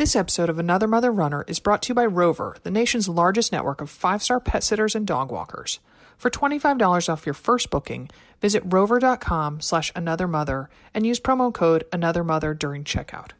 This 0.00 0.16
episode 0.16 0.48
of 0.48 0.58
Another 0.58 0.88
Mother 0.88 1.12
Runner 1.12 1.44
is 1.46 1.58
brought 1.58 1.82
to 1.82 1.88
you 1.90 1.94
by 1.94 2.06
Rover, 2.06 2.56
the 2.62 2.70
nation's 2.70 3.06
largest 3.06 3.52
network 3.52 3.82
of 3.82 3.90
five 3.90 4.22
star 4.22 4.40
pet 4.40 4.64
sitters 4.64 4.94
and 4.94 5.06
dog 5.06 5.30
walkers. 5.30 5.78
For 6.16 6.30
$25 6.30 7.10
off 7.10 7.26
your 7.26 7.34
first 7.34 7.68
booking, 7.68 8.08
visit 8.40 8.62
rover.com 8.64 9.60
slash 9.60 9.92
another 9.94 10.26
mother 10.26 10.70
and 10.94 11.06
use 11.06 11.20
promo 11.20 11.52
code 11.52 11.84
another 11.92 12.24
mother 12.24 12.54
during 12.54 12.82
checkout. 12.82 13.32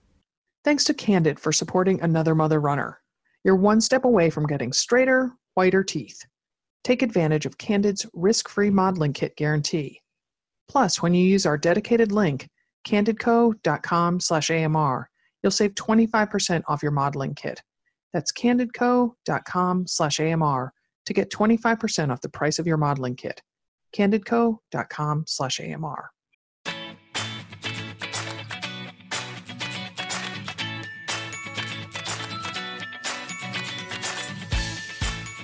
Thanks 0.62 0.84
to 0.84 0.92
Candid 0.92 1.40
for 1.40 1.50
supporting 1.50 1.98
Another 2.02 2.34
Mother 2.34 2.60
Runner. 2.60 3.00
You're 3.42 3.56
one 3.56 3.80
step 3.80 4.04
away 4.04 4.28
from 4.28 4.46
getting 4.46 4.74
straighter, 4.74 5.32
whiter 5.54 5.82
teeth. 5.82 6.26
Take 6.84 7.00
advantage 7.00 7.46
of 7.46 7.56
Candid's 7.56 8.04
risk 8.12 8.50
free 8.50 8.68
modeling 8.68 9.14
kit 9.14 9.34
guarantee. 9.34 10.02
Plus, 10.68 11.00
when 11.00 11.14
you 11.14 11.24
use 11.24 11.46
our 11.46 11.56
dedicated 11.56 12.12
link, 12.12 12.50
candidco.com 12.86 14.20
slash 14.20 14.50
AMR, 14.50 15.09
you'll 15.42 15.50
save 15.50 15.74
25% 15.74 16.62
off 16.68 16.82
your 16.82 16.92
modeling 16.92 17.34
kit. 17.34 17.62
That's 18.12 18.32
candidco.com 18.32 19.86
slash 19.86 20.20
AMR 20.20 20.72
to 21.06 21.12
get 21.12 21.30
25% 21.30 22.10
off 22.10 22.20
the 22.20 22.28
price 22.28 22.58
of 22.58 22.66
your 22.66 22.76
modeling 22.76 23.16
kit. 23.16 23.42
candidco.com 23.96 25.24
slash 25.26 25.60
AMR. 25.60 26.10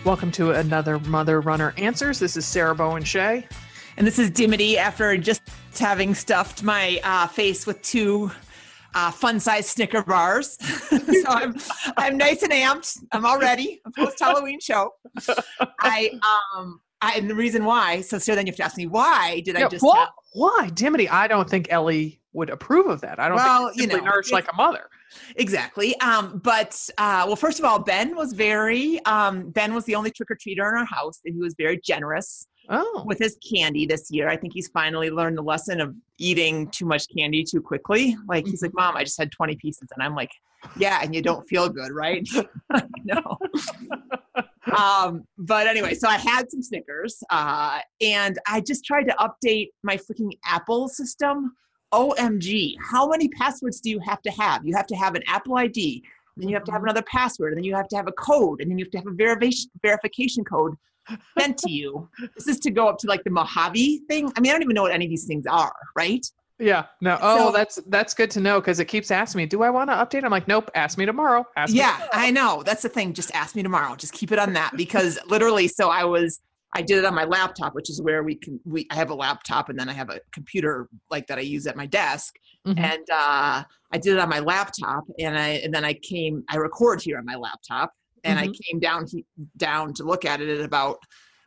Welcome 0.04 0.30
to 0.32 0.52
another 0.52 1.00
Mother 1.00 1.40
Runner 1.40 1.74
Answers. 1.78 2.20
This 2.20 2.36
is 2.36 2.46
Sarah 2.46 2.76
Bowen 2.76 3.02
Shea. 3.02 3.44
And 3.96 4.06
this 4.06 4.20
is 4.20 4.30
Dimity 4.30 4.78
after 4.78 5.16
just 5.16 5.42
having 5.76 6.14
stuffed 6.14 6.62
my 6.62 7.00
uh, 7.02 7.26
face 7.26 7.66
with 7.66 7.82
two 7.82 8.30
uh, 8.96 9.10
fun 9.12 9.38
sized 9.38 9.68
Snicker 9.68 10.02
bars. 10.02 10.56
so 10.88 11.24
I'm 11.28 11.54
I'm 11.96 12.16
nice 12.16 12.42
and 12.42 12.50
amped. 12.52 12.98
I'm 13.12 13.24
all 13.24 13.38
ready. 13.38 13.80
A 13.84 13.90
post 13.92 14.18
Halloween 14.20 14.58
show. 14.60 14.90
I 15.80 16.18
um 16.56 16.80
I, 17.02 17.12
and 17.18 17.28
the 17.30 17.34
reason 17.34 17.64
why. 17.64 18.00
So 18.00 18.18
Sarah, 18.18 18.36
then 18.36 18.46
you 18.46 18.52
have 18.52 18.56
to 18.56 18.64
ask 18.64 18.76
me 18.76 18.86
why 18.86 19.42
did 19.44 19.56
Yeah, 19.58 19.66
I 19.66 19.68
just 19.68 19.84
what? 19.84 19.98
have- 19.98 20.08
Why, 20.32 20.70
Dimity? 20.72 21.08
I 21.08 21.28
don't 21.28 21.48
think 21.48 21.66
Ellie 21.70 22.20
would 22.32 22.48
approve 22.50 22.86
of 22.86 23.00
that. 23.02 23.20
I 23.20 23.28
don't 23.28 23.36
Well, 23.36 23.66
think 23.68 23.76
you 23.76 23.82
you 23.82 23.88
know, 23.98 24.04
nourished 24.04 24.32
like 24.32 24.50
a 24.52 24.56
mother. 24.56 24.88
exactly? 25.36 25.98
Um, 26.00 26.40
but 26.42 26.88
uh, 26.98 27.24
well, 27.26 27.36
first 27.36 27.58
of 27.58 27.64
all, 27.64 27.78
Ben 27.78 28.16
was 28.16 28.32
very 28.32 28.98
um, 29.04 29.50
Ben 29.50 29.74
was 29.74 29.84
the 29.84 29.94
only 29.94 30.10
trick 30.10 30.30
or 30.30 30.36
treater 30.36 30.70
in 30.72 30.78
our 30.78 30.84
house, 30.86 31.20
and 31.24 31.34
he 31.34 31.40
was 31.40 31.54
very 31.58 31.78
generous. 31.84 32.46
Oh, 32.68 33.04
with 33.06 33.18
his 33.18 33.36
candy 33.48 33.86
this 33.86 34.10
year. 34.10 34.28
I 34.28 34.36
think 34.36 34.52
he's 34.52 34.68
finally 34.68 35.10
learned 35.10 35.38
the 35.38 35.42
lesson 35.42 35.80
of 35.80 35.94
eating 36.18 36.68
too 36.70 36.84
much 36.84 37.06
candy 37.16 37.44
too 37.44 37.60
quickly. 37.60 38.16
Like 38.28 38.46
he's 38.46 38.62
like, 38.62 38.74
"Mom, 38.74 38.96
I 38.96 39.04
just 39.04 39.18
had 39.18 39.30
20 39.32 39.56
pieces," 39.56 39.88
and 39.94 40.02
I'm 40.02 40.14
like, 40.14 40.30
"Yeah," 40.76 41.00
and 41.02 41.14
you 41.14 41.22
don't 41.22 41.46
feel 41.48 41.68
good, 41.68 41.92
right? 41.92 42.28
no. 43.04 43.38
um, 44.76 45.24
but 45.38 45.66
anyway, 45.66 45.94
so 45.94 46.08
I 46.08 46.16
had 46.16 46.50
some 46.50 46.62
Snickers, 46.62 47.22
uh, 47.30 47.80
and 48.00 48.38
I 48.48 48.60
just 48.60 48.84
tried 48.84 49.04
to 49.04 49.14
update 49.14 49.68
my 49.82 49.96
freaking 49.96 50.32
Apple 50.44 50.88
system. 50.88 51.56
OMG, 51.92 52.74
how 52.80 53.08
many 53.08 53.28
passwords 53.28 53.80
do 53.80 53.90
you 53.90 54.00
have 54.00 54.20
to 54.22 54.30
have? 54.32 54.66
You 54.66 54.74
have 54.74 54.88
to 54.88 54.96
have 54.96 55.14
an 55.14 55.22
Apple 55.28 55.56
ID, 55.56 56.02
then 56.36 56.48
you 56.48 56.54
have 56.54 56.64
to 56.64 56.72
have 56.72 56.82
another 56.82 57.02
password, 57.02 57.52
and 57.52 57.58
then 57.58 57.64
you 57.64 57.76
have 57.76 57.88
to 57.88 57.96
have 57.96 58.08
a 58.08 58.12
code, 58.12 58.60
and 58.60 58.70
then 58.70 58.76
you 58.76 58.84
have 58.84 58.90
to 58.90 58.98
have 58.98 59.06
a 59.06 59.12
verification 59.12 59.70
verification 59.82 60.44
code 60.44 60.76
sent 61.38 61.58
to 61.58 61.70
you. 61.70 62.08
This 62.36 62.48
is 62.48 62.58
to 62.60 62.70
go 62.70 62.88
up 62.88 62.98
to 62.98 63.06
like 63.06 63.22
the 63.24 63.30
Mojave 63.30 64.02
thing. 64.08 64.32
I 64.36 64.40
mean, 64.40 64.50
I 64.50 64.54
don't 64.54 64.62
even 64.62 64.74
know 64.74 64.82
what 64.82 64.92
any 64.92 65.06
of 65.06 65.10
these 65.10 65.24
things 65.26 65.46
are, 65.46 65.72
right? 65.96 66.24
yeah. 66.58 66.86
No. 67.02 67.18
Oh, 67.20 67.46
So- 67.48 67.52
that's 67.52 67.76
that's 67.88 68.14
good 68.14 68.30
to 68.32 68.40
know 68.40 68.60
because 68.60 68.80
it 68.80 68.86
keeps 68.86 69.10
asking 69.10 69.38
me, 69.40 69.46
"Do 69.46 69.62
I 69.62 69.68
want 69.70 69.90
to 69.90 69.94
update?" 69.96 70.24
I'm 70.24 70.30
like, 70.30 70.48
"Nope. 70.48 70.70
Ask 70.74 70.96
me 70.96 71.04
tomorrow." 71.04 71.44
Ask 71.56 71.72
me 71.72 71.78
Yeah, 71.80 71.92
tomorrow." 71.92 72.08
I 72.14 72.30
know. 72.30 72.62
That's 72.64 72.82
the 72.82 72.88
thing. 72.88 73.12
Just 73.12 73.30
ask 73.34 73.54
me 73.54 73.62
tomorrow. 73.62 73.94
Just 73.94 74.12
keep 74.14 74.32
it 74.32 74.38
on 74.38 74.54
that 74.54 74.72
because 74.76 75.18
literally, 75.26 75.68
so 75.68 75.90
I 75.90 76.04
was. 76.04 76.40
I 76.74 76.82
did 76.82 76.98
it 76.98 77.04
on 77.06 77.14
my 77.14 77.24
laptop, 77.24 77.74
which 77.74 77.88
is 77.88 78.02
where 78.02 78.22
we 78.22 78.34
can. 78.34 78.58
We 78.64 78.86
I 78.90 78.94
have 78.96 79.10
a 79.10 79.14
laptop 79.14 79.68
and 79.68 79.78
then 79.78 79.88
I 79.88 79.92
have 79.92 80.10
a 80.10 80.20
computer 80.32 80.88
like 81.10 81.26
that 81.28 81.38
I 81.38 81.42
use 81.42 81.66
at 81.66 81.76
my 81.76 81.86
desk, 81.86 82.34
Mhm. 82.66 82.78
and 82.78 83.04
uh, 83.10 83.62
I 83.92 83.98
did 83.98 84.14
it 84.14 84.18
on 84.18 84.28
my 84.28 84.40
laptop, 84.40 85.04
and 85.18 85.38
I 85.38 85.48
and 85.64 85.72
then 85.74 85.84
I 85.84 85.92
came. 85.92 86.42
I 86.50 86.56
record 86.56 87.00
here 87.02 87.18
on 87.18 87.24
my 87.26 87.36
laptop, 87.36 87.92
and 88.26 88.38
I 88.38 88.46
came 88.46 88.80
down 88.80 89.06
down 89.56 89.94
to 89.94 90.04
look 90.04 90.24
at 90.24 90.40
it 90.40 90.48
at 90.48 90.64
about 90.64 90.98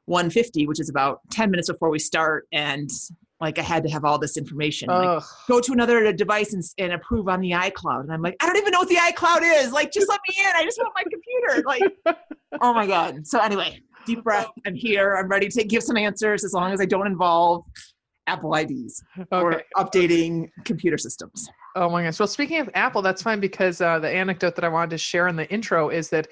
150, 0.05 0.67
which 0.67 0.79
is 0.79 0.89
about 0.89 1.19
10 1.31 1.51
minutes 1.51 1.69
before 1.71 1.89
we 1.89 1.99
start, 1.99 2.47
and 2.51 2.89
like 3.39 3.59
I 3.59 3.61
had 3.61 3.83
to 3.83 3.89
have 3.89 4.03
all 4.03 4.17
this 4.17 4.37
information. 4.37 4.89
Like, 4.89 5.23
go 5.47 5.61
to 5.61 5.71
another 5.71 6.11
device 6.11 6.53
and, 6.53 6.63
and 6.77 6.93
approve 6.93 7.29
on 7.29 7.39
the 7.39 7.51
iCloud. 7.51 8.01
And 8.01 8.11
I'm 8.11 8.21
like, 8.21 8.35
I 8.41 8.45
don't 8.47 8.57
even 8.57 8.71
know 8.71 8.79
what 8.79 8.89
the 8.89 8.95
iCloud 8.95 9.41
is. 9.63 9.71
Like, 9.71 9.91
just 9.91 10.09
let 10.09 10.19
me 10.27 10.35
in. 10.43 10.51
I 10.55 10.63
just 10.63 10.77
want 10.77 10.93
my 10.95 11.03
computer. 11.03 11.63
Like, 11.65 12.17
oh 12.61 12.73
my 12.73 12.85
God. 12.85 13.25
So 13.25 13.39
anyway, 13.39 13.79
deep 14.05 14.23
breath. 14.23 14.47
I'm 14.65 14.75
here. 14.75 15.15
I'm 15.15 15.29
ready 15.29 15.47
to 15.47 15.63
give 15.63 15.83
some 15.83 15.95
answers 15.95 16.43
as 16.43 16.53
long 16.53 16.73
as 16.73 16.81
I 16.81 16.85
don't 16.85 17.07
involve 17.07 17.63
Apple 18.27 18.53
IDs 18.55 19.03
or 19.31 19.53
Okay. 19.53 19.63
updating 19.77 20.49
computer 20.65 20.97
systems. 20.97 21.49
Oh 21.75 21.89
my 21.89 22.03
gosh. 22.03 22.19
Well, 22.19 22.27
speaking 22.27 22.59
of 22.59 22.69
Apple, 22.73 23.01
that's 23.01 23.21
fine 23.21 23.39
because 23.39 23.79
uh, 23.79 23.99
the 23.99 24.09
anecdote 24.09 24.55
that 24.55 24.65
I 24.65 24.69
wanted 24.69 24.89
to 24.91 24.97
share 24.97 25.27
in 25.27 25.35
the 25.35 25.49
intro 25.51 25.89
is 25.89 26.09
that 26.09 26.27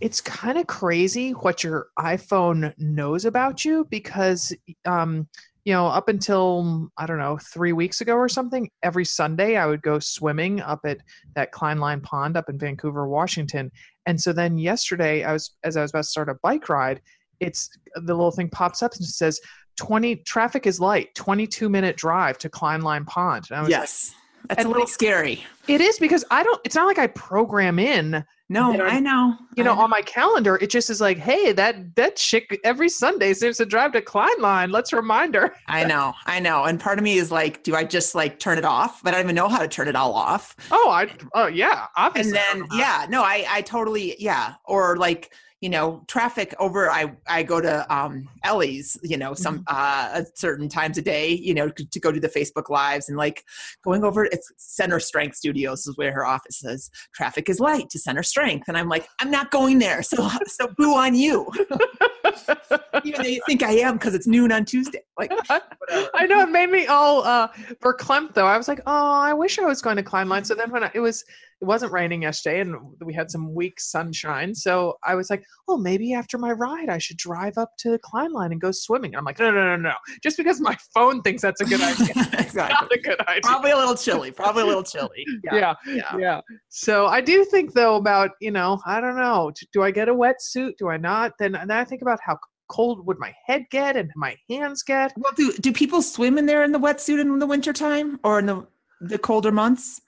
it's 0.00 0.20
kind 0.20 0.58
of 0.58 0.66
crazy 0.66 1.30
what 1.32 1.62
your 1.62 1.88
iPhone 1.98 2.72
knows 2.78 3.24
about 3.24 3.64
you 3.64 3.86
because, 3.90 4.54
um, 4.84 5.28
you 5.64 5.72
know, 5.72 5.86
up 5.86 6.08
until 6.08 6.88
I 6.96 7.06
don't 7.06 7.18
know 7.18 7.38
three 7.38 7.72
weeks 7.72 8.00
ago 8.00 8.14
or 8.16 8.28
something, 8.28 8.68
every 8.82 9.04
Sunday 9.04 9.56
I 9.56 9.66
would 9.66 9.82
go 9.82 9.98
swimming 9.98 10.60
up 10.60 10.80
at 10.84 10.98
that 11.36 11.52
Klineline 11.52 12.02
Pond 12.02 12.36
up 12.36 12.48
in 12.48 12.58
Vancouver, 12.58 13.06
Washington. 13.06 13.70
And 14.06 14.20
so 14.20 14.32
then 14.32 14.58
yesterday, 14.58 15.22
I 15.24 15.32
was 15.32 15.52
as 15.62 15.76
I 15.76 15.82
was 15.82 15.90
about 15.92 16.00
to 16.04 16.08
start 16.08 16.28
a 16.28 16.34
bike 16.42 16.68
ride, 16.68 17.00
it's 17.38 17.70
the 17.94 18.14
little 18.14 18.32
thing 18.32 18.48
pops 18.48 18.82
up 18.82 18.94
and 18.94 19.04
says. 19.04 19.40
20 19.78 20.16
traffic 20.16 20.66
is 20.66 20.80
light 20.80 21.14
22 21.14 21.70
minute 21.70 21.96
drive 21.96 22.36
to 22.36 22.50
Klineline 22.50 23.06
pond 23.06 23.46
and 23.48 23.56
i 23.56 23.60
was 23.62 23.70
like, 23.70 23.80
Yes. 23.80 24.14
That's 24.48 24.58
and 24.58 24.66
a 24.66 24.68
little 24.68 24.82
like- 24.82 24.92
scary. 24.92 25.44
it 25.66 25.80
is 25.80 25.98
because 25.98 26.26
I 26.30 26.42
don't. 26.42 26.60
It's 26.64 26.74
not 26.74 26.86
like 26.86 26.98
I 26.98 27.06
program 27.06 27.78
in, 27.78 28.22
No, 28.52 28.72
I'm- 28.84 29.02
know. 29.02 29.36
you 29.56 29.64
know, 29.64 29.72
I 29.72 29.82
on 29.84 29.90
my 29.90 30.02
calendar. 30.02 30.56
It 30.56 30.70
just 30.70 30.90
is 30.90 31.00
like, 31.00 31.18
hey, 31.18 31.52
that 31.52 31.96
that 31.96 32.16
chick 32.16 32.60
every 32.64 32.88
Sunday 32.88 33.32
seems 33.34 33.56
to 33.58 33.66
drive 33.66 33.92
to 33.92 34.00
Klineline. 34.02 34.70
Let's 34.70 34.92
remind 34.92 35.34
her. 35.34 35.54
I 35.68 35.84
know, 35.84 36.12
I 36.26 36.38
know. 36.40 36.64
And 36.64 36.78
part 36.78 36.98
of 36.98 37.04
me 37.04 37.16
is 37.18 37.30
like, 37.32 37.62
do 37.62 37.74
I 37.74 37.84
just 37.84 38.14
like 38.14 38.38
turn 38.38 38.58
it 38.58 38.64
off? 38.64 39.02
But 39.02 39.14
I 39.14 39.18
don't 39.18 39.26
even 39.26 39.36
know 39.36 39.48
how 39.48 39.58
to 39.58 39.68
turn 39.68 39.88
it 39.88 39.96
all 39.96 40.14
off. 40.14 40.54
Oh, 40.70 40.90
I. 40.90 41.10
Oh, 41.34 41.46
yeah. 41.46 41.86
and 42.14 42.32
then 42.32 42.64
yeah 42.74 43.06
no 43.08 43.22
i 43.22 43.44
i 43.48 43.60
totally 43.62 44.16
yeah 44.18 44.54
or 44.64 44.96
like 44.96 45.32
you 45.62 45.70
know 45.70 46.02
traffic 46.08 46.54
over 46.58 46.90
i 46.90 47.10
i 47.28 47.42
go 47.42 47.60
to 47.60 47.94
um 47.94 48.28
ellie's 48.42 48.98
you 49.02 49.16
know 49.16 49.32
some 49.32 49.52
Mm-hmm. 49.52 49.64
uh 49.68 50.22
certain 50.34 50.68
times 50.68 50.98
a 50.98 51.02
day 51.02 51.28
you 51.30 51.54
know 51.54 51.68
to, 51.68 51.84
to 51.84 52.00
go 52.00 52.10
to 52.10 52.18
the 52.18 52.28
facebook 52.28 52.68
lives 52.68 53.08
and 53.08 53.16
like 53.16 53.44
going 53.84 54.02
over 54.02 54.24
it's 54.24 54.50
center 54.56 54.98
strength 54.98 55.36
studios 55.36 55.86
is 55.86 55.96
where 55.96 56.10
her 56.12 56.26
office 56.26 56.64
is. 56.64 56.90
Traffic 57.14 57.48
is 57.48 57.60
light 57.60 57.90
to 57.90 57.98
center 57.98 58.22
strength. 58.22 58.66
And 58.66 58.76
i'm 58.76 58.88
like 58.88 59.06
i'm 59.20 59.30
not 59.30 59.50
going 59.50 59.78
there 59.78 60.02
so 60.02 60.28
so 60.46 60.66
boo 60.76 60.94
on 60.94 61.14
you 61.14 61.48
even 63.04 63.22
though 63.22 63.28
you 63.28 63.42
think 63.46 63.62
i 63.62 63.72
am 63.72 63.94
because 63.94 64.14
it's 64.14 64.26
noon 64.26 64.52
on 64.52 64.64
tuesday 64.64 65.02
like 65.18 65.30
whatever. 65.48 66.10
I 66.14 66.26
know 66.26 66.40
it 66.40 66.50
made 66.50 66.70
me 66.70 66.86
all 66.86 67.22
uh 67.24 67.48
verklempt 67.82 68.34
though. 68.34 68.46
I 68.46 68.56
was 68.56 68.68
like, 68.68 68.80
oh, 68.86 69.12
I 69.12 69.32
wish 69.32 69.58
I 69.58 69.64
was 69.64 69.82
going 69.82 69.96
to 69.96 70.02
Klineline. 70.02 70.46
So 70.46 70.54
then 70.54 70.70
when 70.70 70.84
I, 70.84 70.90
it 70.94 71.00
was, 71.00 71.24
it 71.60 71.64
wasn't 71.64 71.92
raining 71.92 72.22
yesterday, 72.22 72.60
and 72.60 72.74
we 73.00 73.14
had 73.14 73.30
some 73.30 73.54
weak 73.54 73.78
sunshine. 73.78 74.54
So 74.54 74.98
I 75.04 75.14
was 75.14 75.30
like, 75.30 75.44
oh, 75.68 75.76
maybe 75.76 76.12
after 76.12 76.38
my 76.38 76.52
ride, 76.52 76.88
I 76.88 76.98
should 76.98 77.18
drive 77.18 77.56
up 77.56 77.70
to 77.80 77.98
Klineline 77.98 78.50
and 78.50 78.60
go 78.60 78.72
swimming. 78.72 79.12
And 79.12 79.18
I'm 79.18 79.24
like, 79.24 79.38
no, 79.38 79.50
no, 79.50 79.76
no, 79.76 79.76
no. 79.76 79.94
Just 80.22 80.36
because 80.36 80.60
my 80.60 80.76
phone 80.92 81.22
thinks 81.22 81.42
that's 81.42 81.60
a 81.60 81.64
good 81.64 81.80
idea, 81.80 82.14
exactly 82.38 82.74
not 82.82 82.92
a 82.92 82.98
good 82.98 83.20
idea. 83.28 83.40
probably 83.42 83.70
a 83.70 83.76
little 83.76 83.94
chilly 83.94 84.30
probably 84.30 84.62
a 84.62 84.66
little 84.66 84.82
chilly 84.82 85.24
yeah, 85.44 85.74
yeah. 85.86 86.16
yeah. 86.16 86.40
So 86.68 87.06
I 87.06 87.20
do 87.20 87.44
think 87.44 87.72
though 87.72 87.96
about 87.96 88.30
you 88.40 88.50
know 88.50 88.80
I 88.86 89.00
don't 89.00 89.16
know 89.16 89.52
do 89.72 89.82
I 89.82 89.90
get 89.90 90.08
a 90.08 90.14
wetsuit 90.14 90.76
do 90.78 90.88
I 90.88 90.96
not 90.96 91.32
then 91.38 91.54
and 91.54 91.70
then 91.70 91.78
I 91.78 91.84
think 91.84 92.02
about 92.02 92.18
how 92.24 92.38
cold 92.68 93.06
would 93.06 93.18
my 93.18 93.34
head 93.46 93.66
get 93.70 93.96
and 93.96 94.10
my 94.16 94.36
hands 94.48 94.82
get 94.82 95.12
Well, 95.16 95.32
do 95.36 95.52
do 95.60 95.72
people 95.72 96.00
swim 96.02 96.38
in 96.38 96.46
there 96.46 96.62
in 96.64 96.72
the 96.72 96.78
wetsuit 96.78 97.20
in 97.20 97.38
the 97.38 97.46
wintertime 97.46 98.18
or 98.24 98.38
in 98.38 98.46
the 98.46 98.66
the 99.00 99.18
colder 99.18 99.52
months? 99.52 100.00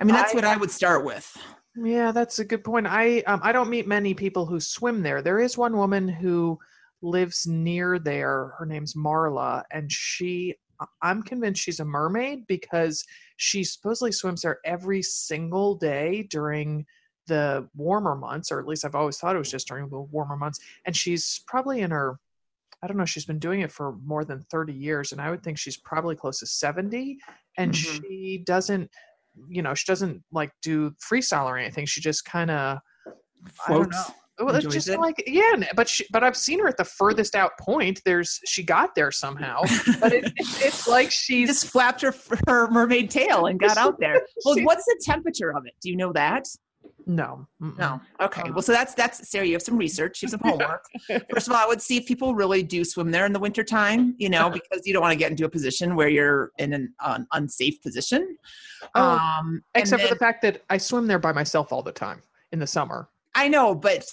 I 0.00 0.04
mean, 0.04 0.14
that's 0.14 0.32
I- 0.32 0.34
what 0.34 0.44
I 0.44 0.56
would 0.56 0.70
start 0.70 1.04
with. 1.04 1.36
yeah 1.76 2.10
that's 2.12 2.40
a 2.40 2.44
good 2.44 2.64
point 2.64 2.86
I 2.86 3.20
um, 3.20 3.40
I 3.42 3.52
don't 3.52 3.70
meet 3.70 3.86
many 3.86 4.12
people 4.12 4.44
who 4.44 4.58
swim 4.60 5.02
there 5.02 5.22
there 5.22 5.38
is 5.38 5.56
one 5.56 5.76
woman 5.76 6.08
who 6.08 6.58
lives 7.00 7.46
near 7.46 7.98
there 7.98 8.52
her 8.58 8.66
name's 8.66 8.94
Marla 8.94 9.62
and 9.70 9.90
she 9.90 10.56
I'm 11.02 11.22
convinced 11.22 11.62
she's 11.62 11.80
a 11.80 11.84
mermaid 11.84 12.46
because 12.48 13.04
she 13.36 13.62
supposedly 13.64 14.12
swims 14.12 14.42
there 14.42 14.58
every 14.64 15.00
single 15.02 15.74
day 15.76 16.24
during 16.24 16.84
the 17.30 17.68
warmer 17.74 18.14
months, 18.14 18.52
or 18.52 18.60
at 18.60 18.66
least 18.66 18.84
I've 18.84 18.94
always 18.94 19.16
thought 19.16 19.34
it 19.34 19.38
was 19.38 19.50
just 19.50 19.68
during 19.68 19.88
the 19.88 20.00
warmer 20.00 20.36
months. 20.36 20.60
And 20.84 20.94
she's 20.94 21.42
probably 21.46 21.80
in 21.80 21.90
her, 21.90 22.18
I 22.82 22.86
don't 22.86 22.96
know, 22.96 23.04
she's 23.06 23.24
been 23.24 23.38
doing 23.38 23.60
it 23.60 23.72
for 23.72 23.96
more 24.04 24.24
than 24.24 24.42
30 24.50 24.72
years. 24.72 25.12
And 25.12 25.20
I 25.20 25.30
would 25.30 25.42
think 25.42 25.58
she's 25.58 25.76
probably 25.76 26.16
close 26.16 26.40
to 26.40 26.46
70. 26.46 27.18
And 27.56 27.72
Mhm. 27.72 27.76
she 27.76 28.42
doesn't 28.44 28.90
you 29.48 29.62
know, 29.62 29.74
she 29.74 29.84
doesn't 29.86 30.22
like 30.32 30.50
do 30.60 30.90
freestyle 31.08 31.44
or 31.44 31.56
anything. 31.56 31.86
She 31.86 32.00
just 32.00 32.24
kind 32.24 32.50
of, 32.50 32.78
I 33.66 33.72
don't 33.72 33.90
know. 33.90 33.96
Floats. 33.96 34.10
Well, 34.40 34.54
it's 34.56 34.66
just 34.66 34.88
it. 34.88 34.98
like 34.98 35.22
yeah, 35.26 35.52
but 35.76 35.88
she, 35.88 36.04
but 36.10 36.24
I've 36.24 36.36
seen 36.36 36.60
her 36.60 36.68
at 36.68 36.76
the 36.78 36.84
furthest 36.84 37.34
out 37.34 37.52
point. 37.60 38.00
There's 38.06 38.40
she 38.46 38.62
got 38.62 38.94
there 38.94 39.10
somehow, 39.10 39.62
but 40.00 40.12
it, 40.12 40.32
it's, 40.36 40.64
it's 40.64 40.88
like 40.88 41.10
She 41.10 41.44
just 41.46 41.66
flapped 41.66 42.00
her 42.00 42.14
her 42.48 42.68
mermaid 42.70 43.10
tail 43.10 43.46
and 43.46 43.60
got 43.60 43.76
out 43.84 44.00
there. 44.00 44.20
Well, 44.44 44.56
what's 44.62 44.84
the 44.86 45.00
temperature 45.04 45.54
of 45.54 45.66
it? 45.66 45.74
Do 45.82 45.90
you 45.90 45.96
know 45.96 46.12
that? 46.14 46.46
No, 47.06 47.46
mm-mm. 47.60 47.76
No. 47.78 48.00
Okay. 48.20 48.42
Uh, 48.42 48.52
Well, 48.52 48.62
so 48.62 48.72
that's 48.72 48.94
that's 48.94 49.28
Sarah. 49.28 49.46
You 49.46 49.54
have 49.54 49.62
some 49.62 49.76
research. 49.76 50.22
You 50.22 50.26
have 50.26 50.30
some 50.40 50.48
homework. 50.48 50.84
First 51.32 51.48
of 51.48 51.52
all, 51.54 51.58
I 51.58 51.66
would 51.66 51.82
see 51.82 51.96
if 51.96 52.06
people 52.06 52.34
really 52.34 52.62
do 52.62 52.84
swim 52.84 53.10
there 53.10 53.26
in 53.26 53.32
the 53.32 53.40
wintertime, 53.40 54.14
you 54.18 54.28
know, 54.28 54.46
Uh-huh. 54.46 54.50
because 54.62 54.86
you 54.86 54.92
don't 54.92 55.02
want 55.02 55.12
to 55.12 55.18
get 55.18 55.30
into 55.30 55.44
a 55.44 55.48
position 55.48 55.96
where 55.96 56.08
you're 56.08 56.52
in 56.58 56.72
an 56.72 56.94
un- 57.04 57.26
unsafe 57.32 57.82
position. 57.82 58.36
Oh, 58.94 59.18
um, 59.18 59.62
Except 59.74 60.02
for 60.02 60.08
the 60.08 60.16
fact 60.16 60.42
that 60.42 60.62
I 60.70 60.78
swim 60.78 61.06
there 61.06 61.18
by 61.18 61.32
myself 61.32 61.72
all 61.72 61.82
the 61.82 61.92
time 61.92 62.22
in 62.52 62.58
the 62.58 62.66
summer. 62.66 63.08
I 63.34 63.48
know, 63.48 63.74
but 63.74 64.04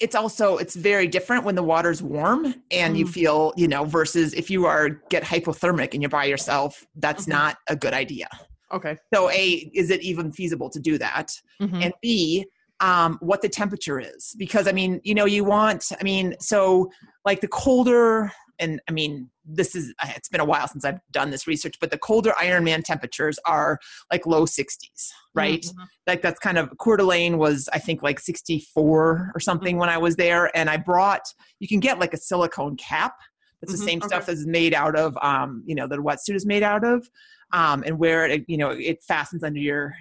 it's 0.00 0.14
also 0.16 0.56
it's 0.58 0.74
very 0.74 1.06
different 1.06 1.44
when 1.44 1.54
the 1.54 1.62
water's 1.62 2.02
warm 2.02 2.54
and 2.70 2.96
you 2.98 3.04
Mm. 3.06 3.10
feel, 3.10 3.52
you 3.56 3.68
know, 3.68 3.84
versus 3.84 4.34
if 4.34 4.50
you 4.50 4.66
are 4.66 4.88
get 5.08 5.22
hypothermic 5.22 5.94
and 5.94 6.02
you're 6.02 6.10
by 6.10 6.24
yourself, 6.24 6.84
that's 6.96 7.24
Mhm. 7.24 7.28
not 7.28 7.56
a 7.68 7.76
good 7.76 7.94
idea. 7.94 8.28
Okay. 8.74 8.96
So 9.14 9.30
A, 9.30 9.70
is 9.74 9.90
it 9.90 10.02
even 10.02 10.32
feasible 10.32 10.68
to 10.70 10.80
do 10.80 10.98
that? 10.98 11.30
Mhm. 11.62 11.84
and 11.84 11.92
B, 12.02 12.44
um, 12.80 13.18
what 13.20 13.40
the 13.40 13.48
temperature 13.48 14.00
is. 14.00 14.34
Because 14.36 14.66
I 14.66 14.72
mean, 14.72 15.00
you 15.04 15.14
know, 15.14 15.24
you 15.26 15.44
want, 15.44 15.84
I 15.98 16.02
mean, 16.02 16.34
so 16.40 16.90
like 17.24 17.40
the 17.40 17.48
colder, 17.48 18.32
and 18.58 18.80
I 18.88 18.92
mean, 18.92 19.30
this 19.44 19.74
is, 19.76 19.94
it's 20.16 20.28
been 20.28 20.40
a 20.40 20.44
while 20.44 20.66
since 20.68 20.84
I've 20.84 21.00
done 21.12 21.30
this 21.30 21.46
research, 21.46 21.74
but 21.80 21.90
the 21.90 21.98
colder 21.98 22.32
Ironman 22.38 22.82
temperatures 22.82 23.38
are 23.46 23.78
like 24.10 24.26
low 24.26 24.44
60s, 24.44 25.10
right? 25.34 25.62
Mhm. 25.62 25.86
Like 26.06 26.22
that's 26.22 26.38
kind 26.40 26.58
of, 26.58 26.70
Coeur 26.78 26.96
d'Alene 26.96 27.38
was, 27.38 27.68
I 27.72 27.78
think, 27.78 28.02
like 28.02 28.18
64 28.20 29.32
or 29.34 29.40
something 29.40 29.76
when 29.76 29.88
I 29.88 29.98
was 29.98 30.16
there. 30.16 30.54
And 30.56 30.68
I 30.68 30.76
brought, 30.76 31.22
you 31.60 31.68
can 31.68 31.80
get 31.80 31.98
like 31.98 32.14
a 32.14 32.18
silicone 32.18 32.76
cap. 32.76 33.14
It's 33.62 33.72
Mhm, 33.72 33.76
the 33.76 33.82
same 33.84 33.98
okay. 34.00 34.08
stuff 34.08 34.26
that's 34.26 34.46
made 34.46 34.74
out 34.74 34.96
of, 34.96 35.16
um, 35.22 35.62
you 35.66 35.74
know, 35.74 35.86
the 35.86 35.96
wetsuit 35.96 36.34
is 36.34 36.44
made 36.46 36.62
out 36.62 36.84
of. 36.84 37.08
Um, 37.54 37.84
and 37.86 37.98
where 37.98 38.26
it, 38.26 38.44
you 38.48 38.56
know, 38.58 38.70
it 38.70 39.02
fastens 39.02 39.44
under 39.44 39.60
your 39.60 39.94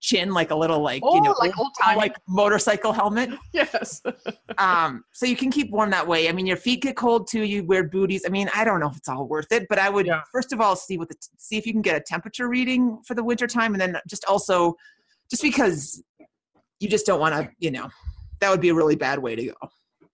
chin 0.00 0.32
like 0.32 0.50
a 0.52 0.54
little 0.54 0.80
like 0.80 1.02
Oh, 1.04 1.14
you 1.16 1.22
know 1.22 1.34
like 1.40 1.58
old 1.58 1.72
time. 1.82 1.96
like 1.96 2.14
motorcycle 2.28 2.92
helmet 2.92 3.30
yes. 3.52 4.00
um 4.58 5.02
so 5.12 5.26
you 5.26 5.34
can 5.34 5.50
keep 5.50 5.72
warm 5.72 5.90
that 5.90 6.06
way 6.06 6.28
i 6.28 6.32
mean 6.32 6.46
your 6.46 6.56
feet 6.56 6.82
get 6.82 6.94
cold 6.96 7.26
too 7.26 7.42
you 7.42 7.64
wear 7.64 7.82
booties 7.82 8.22
i 8.24 8.28
mean 8.28 8.48
i 8.54 8.62
don't 8.64 8.78
know 8.78 8.88
if 8.88 8.96
it's 8.96 9.08
all 9.08 9.26
worth 9.26 9.50
it 9.50 9.66
but 9.68 9.76
i 9.76 9.88
would 9.90 10.06
Yeah. 10.06 10.20
first 10.30 10.52
of 10.52 10.60
all 10.60 10.76
see 10.76 10.98
what 10.98 11.08
the 11.08 11.16
see 11.36 11.56
if 11.58 11.66
you 11.66 11.72
can 11.72 11.82
get 11.82 11.96
a 11.96 12.00
temperature 12.00 12.48
reading 12.48 13.00
for 13.04 13.14
the 13.14 13.24
winter 13.24 13.48
time 13.48 13.74
and 13.74 13.80
then 13.80 13.98
just 14.06 14.24
also 14.26 14.76
just 15.28 15.42
because 15.42 16.00
you 16.78 16.88
just 16.88 17.04
don't 17.04 17.18
want 17.18 17.34
to 17.34 17.50
you 17.58 17.72
know 17.72 17.88
that 18.38 18.50
would 18.52 18.60
be 18.60 18.68
a 18.68 18.74
really 18.74 18.94
bad 18.94 19.18
way 19.18 19.34
to 19.34 19.46
go 19.46 19.54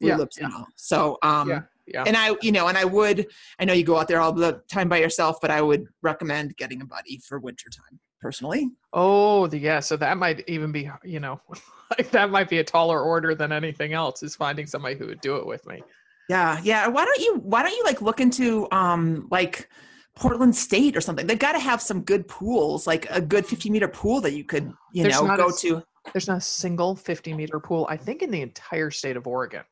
Yeah, 0.01 0.17
lips 0.17 0.39
yeah. 0.39 0.47
and 0.47 0.55
all. 0.55 0.67
so 0.77 1.19
um 1.23 1.51
Yeah, 1.51 1.61
yeah. 1.87 2.05
and 2.07 2.17
i 2.17 2.35
you 2.43 2.53
know 2.53 2.69
and 2.69 2.79
i 2.79 2.85
would 2.85 3.27
i 3.59 3.65
know 3.65 3.73
you 3.73 3.85
go 3.85 3.97
out 3.97 4.09
there 4.09 4.21
all 4.21 4.33
the 4.33 4.61
time 4.71 4.89
by 4.89 4.99
yourself 4.99 5.37
but 5.41 5.51
i 5.51 5.61
would 5.61 5.87
recommend 6.03 6.57
getting 6.57 6.81
a 6.83 6.87
buddy 6.87 7.19
for 7.19 7.39
winter 7.39 7.69
time 7.71 7.99
personally 8.21 8.71
Oh, 8.97 9.49
the, 9.49 9.59
yeah. 9.59 9.81
So 9.81 9.97
that 9.97 10.17
might 10.17 10.49
even 10.49 10.71
be, 10.71 10.89
you 11.03 11.19
know, 11.19 11.41
like 11.99 12.11
that 12.13 12.31
might 12.31 12.49
be 12.49 12.61
a 12.61 12.65
taller 12.65 13.03
order 13.03 13.35
than 13.35 13.51
anything 13.51 13.93
else. 13.93 14.23
Is 14.23 14.37
finding 14.37 14.67
somebody 14.67 14.95
who 14.95 15.07
would 15.07 15.21
do 15.21 15.37
it 15.37 15.47
with 15.47 15.67
me. 15.67 15.83
Yeah, 16.29 16.61
yeah. 16.63 16.87
Why 16.87 17.05
don't 17.05 17.21
you 17.21 17.41
why 17.43 17.63
don't 17.63 17.77
you 17.77 17.83
like 17.85 18.01
look 18.01 18.21
into 18.21 18.69
um 18.71 19.27
like 19.33 19.69
Portland 20.15 20.55
State 20.55 20.97
or 20.97 21.01
something? 21.01 21.27
They've 21.27 21.39
got 21.39 21.53
to 21.53 21.59
have 21.59 21.83
some 21.83 22.03
good 22.03 22.29
pools, 22.29 22.87
like 22.87 23.11
a 23.11 23.21
good 23.21 23.45
50 23.45 23.69
meter 23.69 23.89
pool 23.89 24.21
that 24.21 24.33
you 24.33 24.45
could, 24.45 24.73
you 24.93 25.03
There's 25.03 25.21
know, 25.21 25.27
not 25.27 25.41
a 25.41 25.43
go 25.43 25.51
to. 25.51 25.83
There's 26.13 26.29
not 26.29 26.39
a 26.39 26.41
single 26.41 26.95
50 26.95 27.35
meter 27.35 27.59
pool. 27.59 27.87
I 27.91 27.97
think 27.97 28.23
in 28.23 28.31
the 28.31 28.43
entire 28.43 28.93
state 28.93 29.17
of 29.17 29.27
Oregon. 29.27 29.65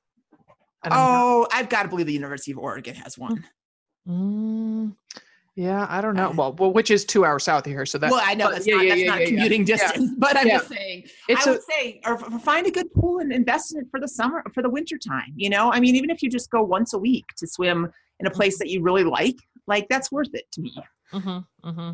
I'm 0.85 0.91
not- 0.91 0.99
Oh, 0.99 1.47
I've 1.53 1.69
got 1.69 1.85
to 1.85 1.89
believe 1.89 2.07
the 2.07 2.13
University 2.13 2.53
of 2.53 2.59
Oregon 2.59 2.95
has 2.97 3.17
one. 3.19 3.45
Mm, 4.09 4.97
yeah, 5.55 5.87
I 5.89 6.01
don't 6.01 6.15
know. 6.15 6.33
Well, 6.35 6.55
well, 6.55 6.73
which 6.73 6.91
is 6.91 7.05
two 7.05 7.25
hours 7.25 7.45
south 7.45 7.67
of 7.67 7.73
here, 7.73 7.87
so 7.87 7.99
that 7.99 8.11
well, 8.11 8.23
I 8.25 8.35
know 8.35 8.51
that's 8.51 8.67
yeah, 8.67 8.77
not 8.77 8.85
yeah, 8.85 8.89
that's 8.89 9.01
yeah, 9.03 9.11
not 9.17 9.27
commuting 9.27 9.65
distance, 9.65 10.11
but 10.19 10.37
I'm 10.37 10.49
just 10.49 10.69
saying. 10.69 11.05
it's 11.29 11.47
I 11.47 11.51
a, 11.51 11.53
would 11.53 11.63
say, 11.63 12.01
or 12.05 12.19
find 12.41 12.67
a 12.67 12.71
good 12.71 12.93
pool 12.95 13.19
and 13.19 13.33
invest 13.33 13.75
in 13.75 13.81
it 13.81 13.87
for 13.91 14.01
the 14.01 14.09
summer, 14.09 14.43
for 14.55 14.63
the 14.63 14.71
winter 14.71 14.99
time. 14.99 15.33
You 15.37 15.51
know, 15.51 15.71
I 15.71 15.79
mean, 15.79 15.95
even 15.95 16.11
if 16.11 16.23
you 16.23 16.31
just 16.31 16.51
go 16.51 16.63
once 16.63 16.95
a 16.95 16.99
week 16.99 17.27
to 17.37 17.47
swim 17.47 17.93
in 18.19 18.27
a 18.27 18.31
place 18.31 18.59
that 18.59 18.71
you 18.71 18.83
really 18.83 19.05
like, 19.05 19.37
like 19.67 19.87
that's 19.89 20.11
worth 20.11 20.35
it 20.35 20.51
to 20.53 20.63
me. 20.63 20.75
Mm-hmm, 21.13 21.69
mm-hmm. 21.69 21.91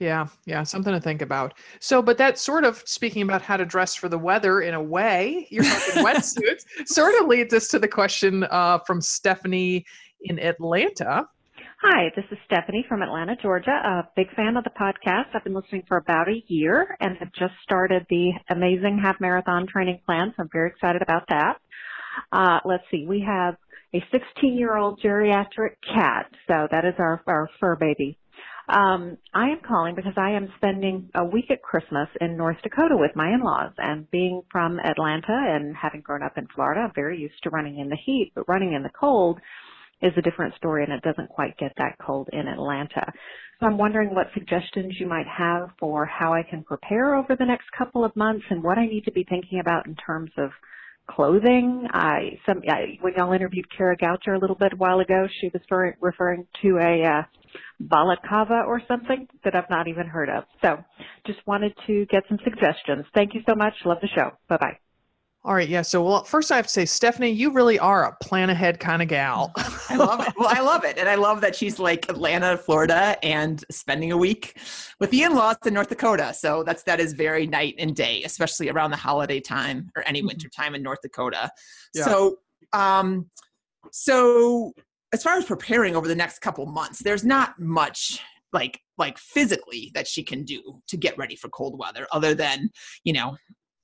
Yeah, 0.00 0.28
yeah, 0.46 0.62
something 0.62 0.92
to 0.92 1.00
think 1.00 1.22
about. 1.22 1.54
So, 1.80 2.00
but 2.00 2.18
that 2.18 2.38
sort 2.38 2.64
of 2.64 2.82
speaking 2.86 3.22
about 3.22 3.42
how 3.42 3.56
to 3.56 3.64
dress 3.64 3.96
for 3.96 4.08
the 4.08 4.18
weather 4.18 4.60
in 4.60 4.74
a 4.74 4.82
way, 4.82 5.48
you're 5.50 5.64
talking 5.64 6.04
wetsuits, 6.04 6.64
sort 6.86 7.20
of 7.20 7.26
leads 7.26 7.52
us 7.52 7.66
to 7.68 7.80
the 7.80 7.88
question 7.88 8.44
uh, 8.44 8.78
from 8.86 9.00
Stephanie 9.00 9.84
in 10.22 10.38
Atlanta. 10.38 11.26
Hi, 11.82 12.10
this 12.14 12.24
is 12.30 12.38
Stephanie 12.44 12.84
from 12.88 13.02
Atlanta, 13.02 13.36
Georgia. 13.40 13.70
A 13.70 14.08
big 14.14 14.32
fan 14.34 14.56
of 14.56 14.64
the 14.64 14.70
podcast. 14.70 15.34
I've 15.34 15.44
been 15.44 15.54
listening 15.54 15.82
for 15.88 15.96
about 15.96 16.28
a 16.28 16.42
year 16.46 16.96
and 17.00 17.16
have 17.18 17.32
just 17.32 17.54
started 17.62 18.06
the 18.08 18.32
amazing 18.50 19.00
half 19.02 19.20
marathon 19.20 19.66
training 19.66 20.00
plan, 20.06 20.32
so 20.36 20.42
I'm 20.42 20.48
very 20.52 20.70
excited 20.70 21.02
about 21.02 21.28
that. 21.28 21.56
Uh, 22.32 22.58
let's 22.64 22.82
see, 22.90 23.04
we 23.06 23.20
have 23.20 23.56
a 23.94 24.04
16 24.10 24.56
year 24.56 24.76
old 24.76 25.00
geriatric 25.00 25.76
cat, 25.82 26.26
so 26.46 26.68
that 26.70 26.84
is 26.84 26.94
our, 26.98 27.22
our 27.26 27.48
fur 27.58 27.76
baby. 27.76 28.18
Um, 28.68 29.16
I 29.32 29.48
am 29.48 29.60
calling 29.66 29.94
because 29.94 30.12
I 30.18 30.32
am 30.32 30.52
spending 30.58 31.08
a 31.14 31.24
week 31.24 31.50
at 31.50 31.62
Christmas 31.62 32.08
in 32.20 32.36
North 32.36 32.58
Dakota 32.62 32.96
with 32.98 33.16
my 33.16 33.32
in-laws 33.32 33.72
and 33.78 34.10
being 34.10 34.42
from 34.52 34.78
Atlanta 34.78 35.54
and 35.54 35.74
having 35.74 36.02
grown 36.02 36.22
up 36.22 36.36
in 36.36 36.46
Florida, 36.54 36.82
I'm 36.82 36.92
very 36.94 37.18
used 37.18 37.42
to 37.44 37.50
running 37.50 37.78
in 37.78 37.88
the 37.88 37.96
heat, 38.04 38.32
but 38.34 38.46
running 38.46 38.74
in 38.74 38.82
the 38.82 38.90
cold 38.90 39.40
is 40.02 40.12
a 40.16 40.22
different 40.22 40.54
story 40.56 40.84
and 40.84 40.92
it 40.92 41.02
doesn't 41.02 41.30
quite 41.30 41.56
get 41.56 41.72
that 41.78 41.96
cold 42.04 42.28
in 42.32 42.46
Atlanta. 42.46 43.10
So 43.58 43.66
I'm 43.66 43.78
wondering 43.78 44.14
what 44.14 44.28
suggestions 44.34 44.96
you 45.00 45.06
might 45.08 45.26
have 45.26 45.70
for 45.80 46.04
how 46.04 46.34
I 46.34 46.42
can 46.42 46.62
prepare 46.62 47.14
over 47.16 47.36
the 47.36 47.46
next 47.46 47.66
couple 47.76 48.04
of 48.04 48.14
months 48.16 48.44
and 48.50 48.62
what 48.62 48.78
I 48.78 48.86
need 48.86 49.04
to 49.06 49.12
be 49.12 49.24
thinking 49.28 49.60
about 49.60 49.86
in 49.86 49.96
terms 49.96 50.30
of 50.36 50.50
clothing. 51.08 51.86
I 51.92 52.38
some 52.46 52.62
I, 52.68 52.98
when 53.00 53.14
y'all 53.16 53.32
interviewed 53.32 53.66
Kara 53.76 53.96
Goucher 53.96 54.36
a 54.36 54.38
little 54.38 54.56
bit 54.56 54.72
a 54.72 54.76
while 54.76 55.00
ago, 55.00 55.26
she 55.40 55.48
was 55.48 55.62
referring, 55.62 55.94
referring 56.00 56.46
to 56.62 56.78
a 56.78 57.02
uh, 57.04 57.22
balaclava 57.80 58.64
or 58.66 58.80
something 58.88 59.26
that 59.44 59.54
I've 59.54 59.70
not 59.70 59.88
even 59.88 60.06
heard 60.06 60.28
of. 60.28 60.44
So 60.62 60.78
just 61.26 61.40
wanted 61.46 61.72
to 61.86 62.06
get 62.06 62.24
some 62.28 62.38
suggestions. 62.44 63.06
Thank 63.14 63.34
you 63.34 63.40
so 63.48 63.54
much. 63.56 63.74
Love 63.84 63.98
the 64.02 64.08
show. 64.08 64.32
Bye 64.48 64.58
bye. 64.58 64.78
All 65.44 65.54
right, 65.54 65.68
yeah. 65.68 65.82
So, 65.82 66.02
well, 66.02 66.24
first 66.24 66.50
I 66.50 66.56
have 66.56 66.66
to 66.66 66.72
say, 66.72 66.84
Stephanie, 66.84 67.30
you 67.30 67.50
really 67.50 67.78
are 67.78 68.04
a 68.06 68.16
plan 68.22 68.50
ahead 68.50 68.80
kind 68.80 69.00
of 69.00 69.08
gal. 69.08 69.52
I 69.88 69.96
love 69.96 70.26
it. 70.26 70.34
Well, 70.36 70.48
I 70.50 70.60
love 70.60 70.84
it. 70.84 70.98
And 70.98 71.08
I 71.08 71.14
love 71.14 71.40
that 71.42 71.54
she's 71.54 71.78
like 71.78 72.08
Atlanta, 72.08 72.58
Florida, 72.58 73.16
and 73.24 73.64
spending 73.70 74.10
a 74.12 74.16
week 74.16 74.58
with 74.98 75.10
the 75.10 75.22
in 75.22 75.34
laws 75.34 75.56
in 75.64 75.74
North 75.74 75.88
Dakota. 75.88 76.34
So 76.34 76.64
that's 76.64 76.82
that 76.82 76.98
is 76.98 77.12
very 77.12 77.46
night 77.46 77.76
and 77.78 77.94
day, 77.94 78.24
especially 78.24 78.68
around 78.68 78.90
the 78.90 78.96
holiday 78.96 79.40
time 79.40 79.90
or 79.96 80.02
any 80.06 80.22
Mhm. 80.22 80.26
winter 80.26 80.48
time 80.48 80.74
in 80.74 80.82
North 80.82 81.00
Dakota. 81.02 81.50
Yeah. 81.94 82.04
So 82.04 82.38
um 82.72 83.30
so 83.92 84.72
as 85.12 85.22
far 85.22 85.34
as 85.34 85.44
preparing 85.44 85.96
over 85.96 86.08
the 86.08 86.16
next 86.16 86.40
couple 86.40 86.66
months, 86.66 86.98
there's 86.98 87.24
not 87.24 87.58
much 87.58 88.20
like 88.52 88.80
like 88.98 89.16
physically 89.18 89.92
that 89.94 90.08
she 90.08 90.22
can 90.24 90.42
do 90.44 90.82
to 90.88 90.96
get 90.96 91.16
ready 91.16 91.36
for 91.36 91.48
cold 91.48 91.78
weather 91.78 92.06
other 92.12 92.34
than, 92.34 92.68
you 93.04 93.12
know, 93.12 93.36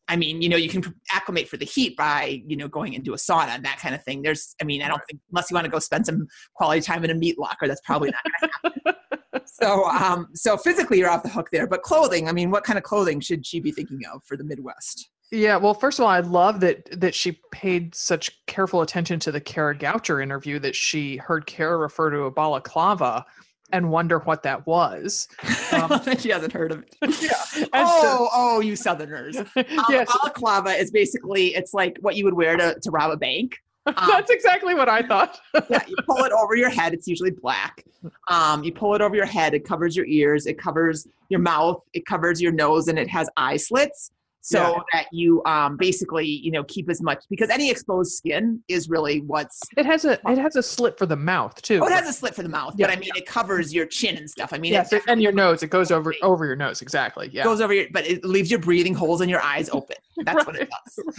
I 0.09 0.17
mean, 0.17 0.43
you 0.43 0.49
know, 0.49 0.57
you 0.57 0.69
can 0.69 0.83
acclimate 1.11 1.49
for 1.49 1.57
the 1.57 1.65
heat 1.65 1.97
by, 1.97 2.43
you 2.47 2.57
know, 2.57 2.69
going 2.69 2.93
into 2.93 3.15
a 3.15 3.17
sauna 3.17 3.49
and 3.49 3.65
that 3.65 3.79
kind 3.79 3.95
of 3.95 4.03
thing. 4.05 4.23
There's, 4.23 4.55
I 4.61 4.65
mean, 4.65 4.83
I 4.83 4.89
don't 4.89 5.01
think 5.09 5.21
unless 5.31 5.51
you 5.51 5.55
want 5.55 5.65
to 5.65 5.71
go 5.71 5.79
spend 5.79 6.07
some 6.07 6.27
quality 6.55 6.83
time 6.83 7.05
in 7.05 7.11
a 7.11 7.15
meat 7.15 7.39
locker, 7.39 7.67
that's 7.67 7.81
probably 7.81 8.11
not 8.11 8.53
going 8.63 8.73
to 8.73 8.81
happen. 8.93 9.43
so, 9.47 9.85
um, 9.87 10.29
so 10.35 10.57
physically 10.57 10.99
you're 10.99 11.09
off 11.09 11.23
the 11.23 11.29
hook 11.31 11.49
there. 11.53 11.67
But 11.67 11.83
clothing, 11.83 12.29
I 12.29 12.33
mean, 12.33 12.51
what 12.51 12.65
kind 12.65 12.77
of 12.77 12.83
clothing 12.83 13.21
should 13.21 13.47
she 13.47 13.61
be 13.61 13.73
thinking 13.73 14.01
of 14.13 14.23
for 14.25 14.37
the 14.37 14.45
Midwest? 14.45 15.09
Yeah, 15.31 15.57
well, 15.57 15.75
first 15.75 15.99
of 15.99 16.05
all, 16.05 16.11
I 16.11 16.21
love 16.21 16.61
that 16.61 17.01
that 17.01 17.15
she 17.15 17.41
paid 17.51 17.95
such 17.95 18.31
careful 18.47 18.83
attention 18.83 19.19
to 19.21 19.33
the 19.33 19.41
Kara 19.41 19.77
Goucher 19.77 20.23
interview 20.23 20.59
that 20.61 20.77
she 20.77 21.17
heard 21.17 21.47
Kara 21.47 21.77
refer 21.77 22.11
to 22.11 22.25
a 22.25 22.31
balaclava 22.31 23.25
and 23.75 23.90
wonder 23.90 24.21
what 24.21 24.45
that 24.45 24.64
was. 24.69 25.26
Um, 25.73 26.00
she 26.19 26.31
hasn't 26.31 26.52
heard 26.52 26.71
of 26.71 26.85
it. 26.85 26.97
yeah, 27.21 27.66
Oh, 27.75 28.28
oh, 28.33 28.61
you 28.61 28.76
Southerners. 28.76 29.37
so, 29.37 29.43
Um, 29.57 29.85
yes, 29.90 30.16
balaclava 30.23 30.71
is 30.71 30.93
basically 30.93 31.57
it's 31.57 31.75
like 31.75 31.99
what 32.00 32.14
you 32.14 32.25
would 32.25 32.35
wear 32.35 32.57
to, 32.57 32.78
to 32.81 32.90
rob 32.93 33.11
a 33.11 33.16
bank. 33.16 33.57
Um, 33.87 33.95
that's 34.09 34.31
exactly 34.31 34.75
what 34.75 34.88
I 34.88 35.02
thought. 35.02 35.38
yeah, 35.69 35.83
you 35.88 35.97
pull 36.07 36.25
it 36.25 36.33
over 36.33 36.54
your 36.54 36.71
head. 36.71 36.95
It's 36.95 37.09
usually 37.09 37.33
black. 37.33 37.85
Um, 38.28 38.62
you 38.62 38.73
pull 38.73 38.95
it 38.95 39.02
over 39.02 39.16
your 39.16 39.26
head. 39.26 39.52
It 39.54 39.64
covers 39.64 39.95
your 39.97 40.07
ears. 40.07 40.47
It 40.47 40.57
covers 40.57 41.07
your 41.28 41.40
mouth. 41.40 41.83
It 41.93 42.07
covers 42.07 42.40
your 42.40 42.52
nose, 42.52 42.88
and 42.88 42.99
it 42.99 43.09
has 43.09 43.28
eye 43.37 43.57
slits. 43.57 44.12
So 44.47 44.61
Yeah. 44.61 44.81
that 44.93 45.07
you 45.11 45.43
um, 45.47 45.79
basically 45.79 46.27
you 46.27 46.51
know 46.51 46.65
keep 46.65 46.91
as 46.91 47.01
much 47.03 47.25
because 47.31 47.49
any 47.49 47.71
exposed 47.71 48.13
skin 48.13 48.63
is 48.69 48.91
really 48.91 49.21
what's 49.23 49.59
It 49.79 49.87
has 49.87 50.05
a 50.05 50.13
it 50.31 50.37
has 50.37 50.55
a 50.57 50.63
slit 50.63 50.99
for 50.99 51.07
the 51.07 51.17
mouth 51.17 51.61
too. 51.63 51.81
oh 51.83 51.87
it 51.87 51.93
has 51.93 52.07
a 52.07 52.13
slit 52.13 52.35
for 52.35 52.43
the 52.43 52.49
mouth 52.51 52.75
Yeah, 52.77 52.89
but 52.89 52.97
I 52.97 53.01
mean 53.01 53.11
it 53.17 53.25
covers 53.25 53.73
your 53.73 53.87
chin 53.87 54.17
and 54.19 54.29
stuff 54.29 54.53
I 54.53 54.59
mean 54.59 54.73
yes, 54.75 54.93
and 55.09 55.23
your 55.23 55.33
nose. 55.33 55.63
It 55.63 55.69
goes 55.71 55.91
over 55.91 56.11
Right. 56.11 56.19
over 56.23 56.45
your 56.45 56.57
nose. 56.57 56.83
Exactly. 56.83 57.31
Yeah. 57.33 57.45
goes 57.45 57.63
over 57.63 57.73
your 57.73 57.87
but 57.91 58.07
it 58.07 58.23
leaves 58.23 58.51
your 58.51 58.61
breathing 58.61 58.93
holes 58.93 59.23
and 59.23 59.31
your 59.31 59.41
eyes 59.43 59.71
open 59.71 59.97
that's 60.27 60.45
what 60.47 60.57
it 60.57 60.69
does 60.97 61.19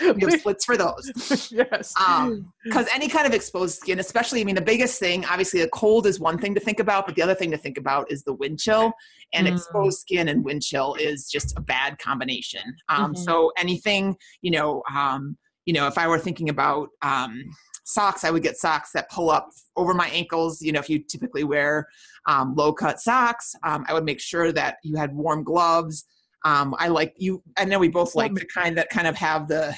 right. 0.00 0.18
you 0.20 0.28
have 0.28 0.40
slits 0.42 0.64
for 0.66 0.76
those 0.76 1.50
yes. 1.52 1.94
um 2.06 2.52
because 2.64 2.86
any 2.94 3.08
kind 3.08 3.26
of 3.26 3.32
exposed 3.32 3.78
skin 3.80 3.98
especially 4.00 4.40
i 4.42 4.44
mean 4.44 4.54
the 4.54 4.60
biggest 4.60 5.00
thing 5.00 5.24
obviously 5.24 5.60
the 5.60 5.68
cold 5.70 6.06
is 6.06 6.20
one 6.20 6.36
thing 6.38 6.54
to 6.54 6.60
think 6.60 6.78
about 6.78 7.06
but 7.06 7.14
the 7.16 7.22
other 7.22 7.34
thing 7.34 7.50
to 7.50 7.56
think 7.58 7.78
about 7.78 8.10
is 8.12 8.22
the 8.24 8.34
wind 8.34 8.58
chill 8.60 8.92
and 9.34 9.46
Mm. 9.46 9.52
exposed 9.52 9.98
skin 9.98 10.28
and 10.28 10.44
wind 10.44 10.62
chill 10.62 10.94
is 10.94 11.28
just 11.28 11.56
a 11.56 11.60
bad 11.60 11.98
combination 11.98 12.62
um 12.88 13.12
Mhm. 13.12 13.18
so 13.18 13.52
anything 13.58 14.16
you 14.42 14.50
know 14.50 14.82
um 14.94 15.36
you 15.64 15.72
know 15.74 15.86
if 15.86 15.98
i 15.98 16.06
were 16.06 16.18
thinking 16.18 16.48
about 16.48 16.88
um 17.02 17.42
socks 17.84 18.24
i 18.24 18.30
would 18.30 18.42
get 18.42 18.56
socks 18.56 18.90
that 18.92 19.10
pull 19.10 19.30
up 19.30 19.50
over 19.76 19.94
my 19.94 20.08
ankles 20.08 20.60
you 20.60 20.72
know 20.72 20.80
if 20.80 20.88
you 20.90 20.98
typically 20.98 21.44
wear 21.44 21.86
um, 22.28 22.54
low 22.56 22.72
cut 22.72 23.00
socks 23.00 23.54
um, 23.62 23.84
i 23.88 23.92
would 23.94 24.04
make 24.04 24.20
sure 24.20 24.50
that 24.52 24.76
you 24.82 24.96
had 24.96 25.14
warm 25.14 25.44
gloves 25.44 26.04
um, 26.44 26.74
i 26.78 26.88
like 26.88 27.14
you 27.16 27.42
i 27.56 27.64
know 27.64 27.78
we 27.78 27.88
both 27.88 28.14
like 28.14 28.34
the 28.34 28.46
kind 28.52 28.76
that 28.76 28.88
kind 28.90 29.06
of 29.06 29.14
have 29.16 29.46
the 29.48 29.74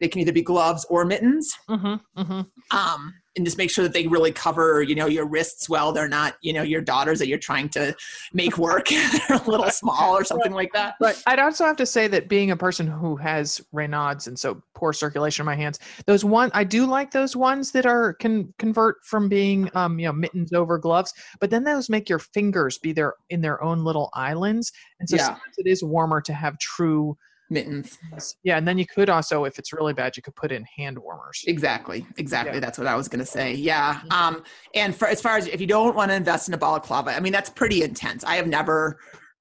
they 0.00 0.08
can 0.08 0.20
either 0.20 0.32
be 0.32 0.42
gloves 0.42 0.86
or 0.88 1.04
mittens 1.04 1.52
mm-hmm, 1.68 2.20
mm-hmm. 2.20 2.76
um, 2.76 3.14
and 3.38 3.46
just 3.46 3.56
make 3.56 3.70
sure 3.70 3.84
that 3.84 3.92
they 3.92 4.06
really 4.06 4.32
cover, 4.32 4.82
you 4.82 4.94
know, 4.94 5.06
your 5.06 5.24
wrists 5.24 5.68
well. 5.68 5.92
They're 5.92 6.08
not, 6.08 6.36
you 6.42 6.52
know, 6.52 6.62
your 6.62 6.80
daughters 6.80 7.18
that 7.20 7.28
you're 7.28 7.38
trying 7.38 7.68
to 7.70 7.94
make 8.32 8.58
work. 8.58 8.88
They're 8.88 9.38
a 9.38 9.50
little 9.50 9.70
small 9.70 10.16
or 10.16 10.24
something 10.24 10.52
like 10.52 10.72
that. 10.72 10.96
But 10.98 11.22
I'd 11.26 11.38
also 11.38 11.64
have 11.64 11.76
to 11.76 11.86
say 11.86 12.08
that 12.08 12.28
being 12.28 12.50
a 12.50 12.56
person 12.56 12.86
who 12.86 13.16
has 13.16 13.60
Raynaud's 13.72 14.26
and 14.26 14.38
so 14.38 14.60
poor 14.74 14.92
circulation 14.92 15.42
in 15.42 15.46
my 15.46 15.54
hands, 15.54 15.78
those 16.06 16.24
one 16.24 16.50
I 16.52 16.64
do 16.64 16.84
like 16.84 17.12
those 17.12 17.36
ones 17.36 17.70
that 17.72 17.86
are 17.86 18.14
can 18.14 18.52
convert 18.58 18.96
from 19.04 19.28
being 19.28 19.70
um 19.74 19.98
you 19.98 20.06
know 20.06 20.12
mittens 20.12 20.52
over 20.52 20.76
gloves, 20.78 21.14
but 21.40 21.50
then 21.50 21.64
those 21.64 21.88
make 21.88 22.08
your 22.08 22.18
fingers 22.18 22.78
be 22.78 22.92
their 22.92 23.14
in 23.30 23.40
their 23.40 23.62
own 23.62 23.84
little 23.84 24.10
islands, 24.14 24.72
and 24.98 25.08
so 25.08 25.16
Yeah. 25.16 25.26
sometimes 25.26 25.54
it 25.58 25.66
is 25.66 25.82
warmer 25.82 26.20
to 26.22 26.32
have 26.32 26.58
true. 26.58 27.16
Mittens. 27.50 27.98
Yeah, 28.44 28.58
and 28.58 28.68
then 28.68 28.76
you 28.78 28.86
could 28.86 29.08
also, 29.08 29.44
if 29.44 29.58
it's 29.58 29.72
really 29.72 29.94
bad, 29.94 30.16
you 30.16 30.22
could 30.22 30.36
put 30.36 30.52
in 30.52 30.64
hand 30.76 30.98
warmers. 30.98 31.44
Exactly. 31.46 32.06
Exactly. 32.18 32.54
Yeah. 32.54 32.60
That's 32.60 32.78
what 32.78 32.86
I 32.86 32.94
was 32.94 33.08
going 33.08 33.20
to 33.20 33.26
say. 33.26 33.54
Yeah. 33.54 34.00
Um, 34.10 34.42
and 34.74 34.94
for, 34.94 35.08
as 35.08 35.20
far 35.20 35.36
as 35.38 35.46
if 35.46 35.60
you 35.60 35.66
don't 35.66 35.96
want 35.96 36.10
to 36.10 36.14
invest 36.14 36.48
in 36.48 36.54
a 36.54 36.58
balaclava, 36.58 37.10
I 37.10 37.20
mean, 37.20 37.32
that's 37.32 37.50
pretty 37.50 37.82
intense. 37.82 38.22
I 38.24 38.36
have 38.36 38.46
never 38.46 38.98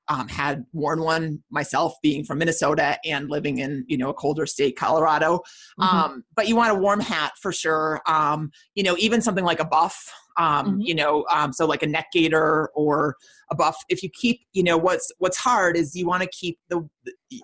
um, 0.09 0.29
had 0.29 0.65
worn 0.71 1.01
one 1.01 1.43
myself 1.51 1.95
being 2.01 2.23
from 2.23 2.37
Minnesota 2.37 2.97
and 3.03 3.29
living 3.29 3.57
in, 3.57 3.83
you 3.87 3.97
know, 3.97 4.09
a 4.09 4.13
colder 4.13 4.45
state, 4.45 4.77
Colorado. 4.77 5.41
Mhm. 5.79 5.85
Um, 5.85 6.23
but 6.33 6.47
you 6.47 6.55
want 6.55 6.71
a 6.71 6.75
warm 6.75 7.01
hat 7.01 7.33
for 7.41 7.51
sure. 7.51 8.01
Um, 8.07 8.51
you 8.73 8.83
know, 8.83 8.95
even 8.99 9.21
something 9.21 9.43
like 9.43 9.59
a 9.59 9.65
buff, 9.65 10.09
um, 10.37 10.77
Mhm. 10.77 10.85
you 10.85 10.95
know, 10.95 11.25
um, 11.29 11.51
so 11.51 11.65
like 11.65 11.83
a 11.83 11.87
neck 11.87 12.07
gaiter 12.13 12.69
or 12.73 13.17
a 13.51 13.55
buff. 13.55 13.75
If 13.89 14.01
you 14.01 14.09
keep, 14.13 14.39
you 14.53 14.63
know, 14.63 14.77
what's 14.77 15.11
what's 15.17 15.37
hard 15.37 15.75
is 15.75 15.93
you 15.93 16.07
want 16.07 16.23
to 16.23 16.29
keep 16.29 16.57
the 16.69 16.87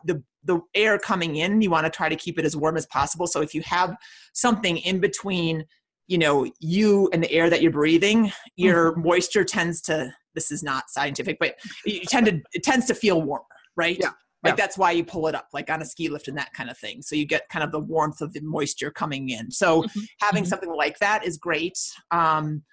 the 0.05 0.23
the 0.43 0.59
air 0.75 0.97
coming 0.97 1.37
in. 1.37 1.61
You 1.61 1.69
want 1.69 1.85
to 1.85 1.89
try 1.89 2.09
to 2.09 2.15
keep 2.15 2.37
it 2.37 2.45
as 2.45 2.55
warm 2.55 2.77
as 2.77 2.85
possible. 2.87 3.27
So 3.27 3.41
if 3.41 3.53
you 3.53 3.61
have 3.61 3.95
something 4.33 4.77
in 4.77 4.99
between, 4.99 5.65
you 6.07 6.17
know, 6.17 6.45
you 6.59 7.09
and 7.13 7.23
the 7.23 7.31
air 7.31 7.49
that 7.49 7.61
you're 7.61 7.71
breathing, 7.71 8.31
your 8.55 8.95
moisture 8.95 9.43
tends 9.43 9.81
to. 9.83 10.13
This 10.35 10.51
is 10.51 10.63
not 10.63 10.89
scientific, 10.89 11.37
but 11.39 11.55
you 11.85 12.01
tend 12.01 12.25
to 12.25 12.41
it 12.53 12.63
tends 12.63 12.87
to 12.87 12.95
feel 12.95 13.21
warmer, 13.21 13.45
right? 13.77 13.97
Yeah. 13.99 14.09
Like 14.43 14.53
Yeah. 14.53 14.65
that's 14.65 14.77
why 14.77 14.91
you 14.91 15.05
pull 15.05 15.27
it 15.27 15.35
up, 15.35 15.47
like 15.53 15.69
on 15.69 15.81
a 15.81 15.85
ski 15.85 16.09
lift 16.09 16.27
and 16.27 16.37
that 16.37 16.51
kind 16.53 16.69
of 16.69 16.77
thing. 16.77 17.03
So 17.03 17.15
you 17.15 17.25
get 17.25 17.47
kind 17.49 17.63
of 17.63 17.71
the 17.71 17.79
warmth 17.79 18.19
of 18.19 18.33
the 18.33 18.41
moisture 18.41 18.89
coming 18.89 19.29
in. 19.29 19.51
So 19.51 19.83
Mhm. 19.83 20.07
having 20.21 20.43
Mhm. 20.43 20.47
something 20.47 20.73
like 20.73 20.97
that 20.99 21.23
is 21.23 21.37
great. 21.37 21.77
Um, 22.11 22.63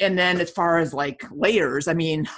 and 0.00 0.18
then 0.18 0.40
as 0.40 0.50
far 0.50 0.78
as 0.78 0.92
like 0.94 1.22
layers, 1.30 1.86
I 1.86 1.94
mean, 1.94 2.28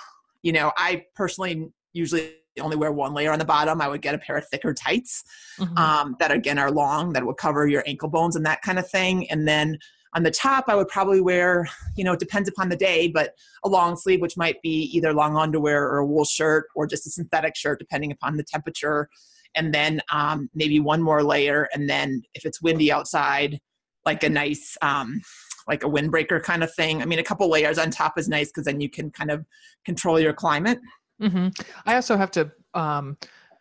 you 0.43 0.53
know, 0.53 0.73
I 0.77 1.05
personally 1.15 1.69
usually 1.93 2.35
only 2.61 2.77
wear 2.77 2.93
one 2.93 3.15
layer 3.15 3.33
on 3.33 3.39
the 3.39 3.45
bottom. 3.45 3.81
I 3.81 3.89
would 3.89 4.03
get 4.03 4.15
a 4.15 4.19
pair 4.19 4.37
of 4.37 4.49
thicker 4.49 4.73
tights 4.75 5.25
Mhm. 5.59 5.79
um, 5.79 6.17
that 6.19 6.31
again 6.31 6.59
are 6.59 6.71
long 6.71 7.13
that 7.13 7.25
would 7.25 7.37
cover 7.37 7.67
your 7.67 7.83
ankle 7.87 8.09
bones 8.09 8.37
and 8.37 8.45
that 8.47 8.63
kind 8.63 8.79
of 8.79 8.89
thing. 8.91 9.31
And 9.31 9.47
then 9.47 9.79
on 10.15 10.23
the 10.23 10.31
top, 10.31 10.65
I 10.69 10.75
would 10.75 10.89
probably 10.89 11.21
wear, 11.21 11.69
you 11.97 12.05
know, 12.05 12.13
it 12.13 12.21
depends 12.21 12.49
upon 12.49 12.69
the 12.71 12.77
day, 12.77 13.09
but 13.09 13.35
a 13.65 13.69
long 13.69 13.97
sleeve, 13.97 14.23
which 14.23 14.37
might 14.37 14.63
be 14.63 14.91
either 14.97 15.13
long 15.13 15.37
underwear 15.37 15.85
or 15.85 15.99
a 15.99 16.07
wool 16.07 16.25
shirt 16.25 16.67
or 16.75 16.87
just 16.87 17.07
a 17.07 17.11
synthetic 17.11 17.55
shirt, 17.55 17.79
depending 17.79 18.13
upon 18.13 18.37
the 18.37 18.45
temperature. 18.45 19.09
And 19.55 19.75
then 19.75 20.01
um, 20.11 20.49
maybe 20.55 20.81
one 20.81 21.03
more 21.03 21.23
layer. 21.23 21.69
And 21.75 21.89
then 21.89 22.23
if 22.35 22.47
it's 22.47 22.63
windy 22.63 22.91
outside, 22.91 23.61
like 24.07 24.23
a 24.23 24.29
nice, 24.29 24.77
um, 24.81 25.21
like 25.69 25.83
a 25.83 25.89
windbreaker 25.89 26.41
kind 26.43 26.63
of 26.63 26.73
thing. 26.75 27.03
I 27.03 27.07
mean, 27.07 27.19
a 27.19 27.25
couple 27.25 27.51
layers 27.51 27.77
on 27.77 27.91
top 27.91 28.17
is 28.19 28.29
nice 28.29 28.49
because 28.49 28.65
then 28.67 28.81
you 28.81 28.89
can 28.89 29.11
kind 29.11 29.31
of 29.33 29.45
control 29.85 30.21
your 30.21 30.33
climate. 30.33 30.79
Hmm 31.21 31.49
I 31.87 31.95
also 31.95 32.17
have 32.17 32.31
to. 32.33 32.51
Um, 32.75 33.17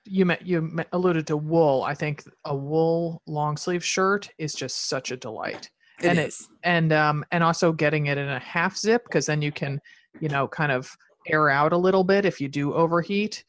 you 0.08 0.26
met, 0.26 0.46
you 0.46 0.62
me- 0.62 0.84
alluded 0.92 1.26
to 1.28 1.38
wool. 1.38 1.84
I 1.84 1.96
think 1.96 2.24
a 2.46 2.56
wool 2.56 3.24
long 3.26 3.58
sleeve 3.58 3.84
shirt 3.84 4.30
is 4.38 4.54
just 4.54 4.88
such 4.88 5.10
a 5.12 5.18
delight, 5.18 5.72
It 6.02 6.10
And 6.10 6.20
it- 6.20 6.28
is. 6.28 6.48
and 6.64 6.94
um, 6.94 7.26
and 7.32 7.44
also 7.44 7.72
getting 7.72 8.08
it 8.08 8.18
in 8.18 8.28
a 8.30 8.40
half 8.40 8.78
zip 8.78 9.04
because 9.06 9.26
then 9.26 9.42
you 9.42 9.52
can, 9.52 9.80
you 10.20 10.30
know, 10.30 10.48
kind 10.48 10.72
of 10.72 10.92
air 11.28 11.50
out 11.50 11.74
a 11.74 11.78
little 11.78 12.04
bit 12.04 12.26
if 12.26 12.40
you 12.40 12.48
do 12.48 12.74
overheat. 12.74 13.44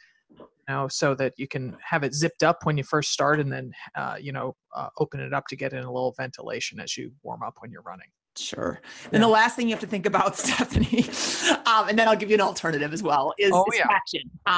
You 0.69 0.75
know, 0.75 0.89
so 0.89 1.15
that 1.15 1.35
you 1.37 1.47
can 1.47 1.77
have 1.81 2.03
it 2.03 2.13
zipped 2.15 2.43
up 2.43 2.65
when 2.65 2.77
you 2.77 2.83
first 2.85 3.13
start, 3.13 3.39
and 3.39 3.53
then 3.53 3.73
uh, 3.95 4.17
you 4.21 4.33
know 4.33 4.57
uh, 4.75 4.89
open 4.99 5.21
it 5.21 5.33
up 5.35 5.47
to 5.49 5.57
get 5.57 5.73
in 5.73 5.85
a 5.85 5.93
little 5.93 6.15
ventilation 6.17 6.81
as 6.81 6.97
you 6.97 7.13
warm 7.23 7.43
up 7.43 7.55
when 7.61 7.71
you're 7.71 7.83
running. 7.83 8.09
Sure. 8.39 8.81
And 9.13 9.23
the 9.23 9.29
last 9.29 9.57
thing 9.57 9.69
you 9.69 9.75
have 9.75 9.81
to 9.81 9.87
think 9.87 10.07
about, 10.07 10.37
Stephanie, 10.39 11.05
um, 11.67 11.89
and 11.89 11.99
then 11.99 12.09
I'll 12.09 12.17
give 12.17 12.31
you 12.31 12.35
an 12.35 12.41
alternative 12.41 12.93
as 12.93 13.03
well, 13.03 13.35
is, 13.39 13.51
Oh, 13.53 13.65
yeah. 13.73 13.87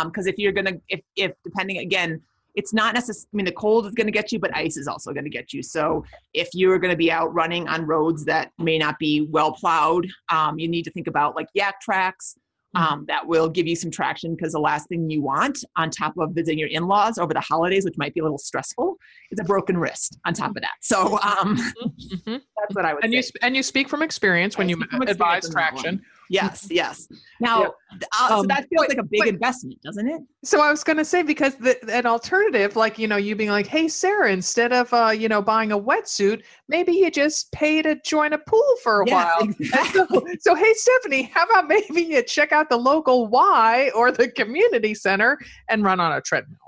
Because 0.05 0.27
if 0.27 0.39
you're 0.39 0.53
gonna, 0.53 0.75
if 0.89 1.01
if 1.17 1.33
depending 1.45 1.79
again, 1.79 2.21
it's 2.59 2.75
not 2.75 2.93
necessarily. 2.95 3.29
I 3.33 3.37
mean, 3.37 3.47
the 3.47 3.53
cold 3.53 3.87
is 3.87 3.93
going 3.93 4.09
to 4.09 4.13
get 4.13 4.33
you, 4.33 4.41
but 4.41 4.55
ice 4.55 4.77
is 4.77 4.89
also 4.89 5.13
going 5.13 5.25
to 5.25 5.31
get 5.31 5.53
you. 5.53 5.63
So 5.63 6.05
if 6.35 6.49
you're 6.55 6.79
going 6.79 6.91
to 6.91 6.97
be 6.97 7.11
out 7.11 7.33
running 7.33 7.69
on 7.69 7.87
roads 7.87 8.25
that 8.25 8.51
may 8.59 8.79
not 8.79 8.99
be 8.99 9.29
well 9.31 9.53
plowed, 9.53 10.09
um, 10.31 10.59
you 10.59 10.67
need 10.67 10.83
to 10.83 10.91
think 10.91 11.07
about 11.07 11.37
like 11.37 11.47
Yaktrax. 11.57 12.37
Um, 12.75 13.07
that 13.09 13.27
will 13.27 13.49
give 13.49 13.67
you 13.67 13.75
some 13.75 13.91
traction 13.91 14.37
because 14.37 14.53
the 14.53 14.61
last 14.61 14.89
thing 14.89 15.09
you 15.09 15.23
want 15.23 15.65
on 15.77 15.91
top 15.91 16.13
of 16.19 16.33
visiting 16.33 16.59
your 16.59 16.69
in-laws 16.69 17.17
over 17.17 17.33
the 17.33 17.41
holidays, 17.41 17.85
which 17.85 17.97
might 17.97 18.13
be 18.13 18.21
a 18.21 18.23
little 18.23 18.37
stressful, 18.39 18.97
is 19.31 19.41
a 19.41 19.45
broken 19.45 19.79
wrist 19.79 20.19
on 20.27 20.35
top 20.35 20.51
of 20.51 20.61
that. 20.63 20.75
So 20.83 21.19
um, 21.23 21.57
Mhm. 21.57 21.95
that's 22.27 22.75
what 22.75 22.85
I 22.85 22.93
would 22.93 23.05
And 23.05 23.13
say. 23.13 23.17
you 23.17 23.23
sp- 23.25 23.41
and 23.43 23.57
you 23.57 23.63
speak 23.63 23.89
from 23.89 24.03
experience 24.03 24.59
when 24.59 24.67
I 24.67 24.71
you 24.71 24.83
advise 25.07 25.49
traction. 25.49 26.03
Yes, 26.29 26.69
yes. 26.71 27.09
Now, 27.41 27.75
uh, 28.19 28.29
so 28.29 28.41
Um, 28.41 28.47
that 28.49 28.69
feels 28.69 28.81
wait, 28.83 28.89
like 28.91 28.99
a 28.99 29.03
big 29.03 29.21
wait. 29.21 29.29
investment, 29.35 29.81
doesn't 29.83 30.09
it? 30.09 30.21
So 30.45 30.61
I 30.61 30.71
was 30.71 30.85
going 30.85 30.99
to 30.99 31.05
say 31.05 31.23
because 31.23 31.55
the, 31.57 31.79
an 31.93 32.07
alternative, 32.07 32.77
like 32.77 32.99
you 32.99 33.09
know, 33.09 33.17
you 33.17 33.35
being 33.35 33.51
like, 33.51 33.67
"Hey, 33.67 33.89
Sarah, 33.89 34.31
instead 34.31 34.73
of 34.73 34.93
uh, 34.93 35.09
you 35.09 35.29
know 35.29 35.41
buying 35.41 35.73
a 35.73 35.79
wetsuit, 35.79 36.43
maybe 36.69 36.93
you 36.93 37.11
just 37.11 37.51
pay 37.53 37.83
to 37.83 37.97
join 38.05 38.33
a 38.33 38.39
pool 38.39 38.77
for 38.83 39.03
a 39.03 39.07
Yes, 39.07 39.15
while." 39.15 39.49
Exactly. 39.49 40.01
so, 40.11 40.25
so, 40.41 40.55
hey, 40.55 40.73
Stephanie, 40.75 41.23
how 41.23 41.45
about 41.45 41.69
maybe 41.69 42.03
you 42.03 42.23
check 42.23 42.53
out 42.53 42.69
the 42.69 42.77
local 42.77 43.29
Y 43.29 43.91
or 43.95 44.13
the 44.13 44.31
community 44.31 44.95
center 44.95 45.39
and 45.69 45.83
run 45.83 46.01
on 46.01 46.13
a 46.13 46.21
treadmill? 46.21 46.59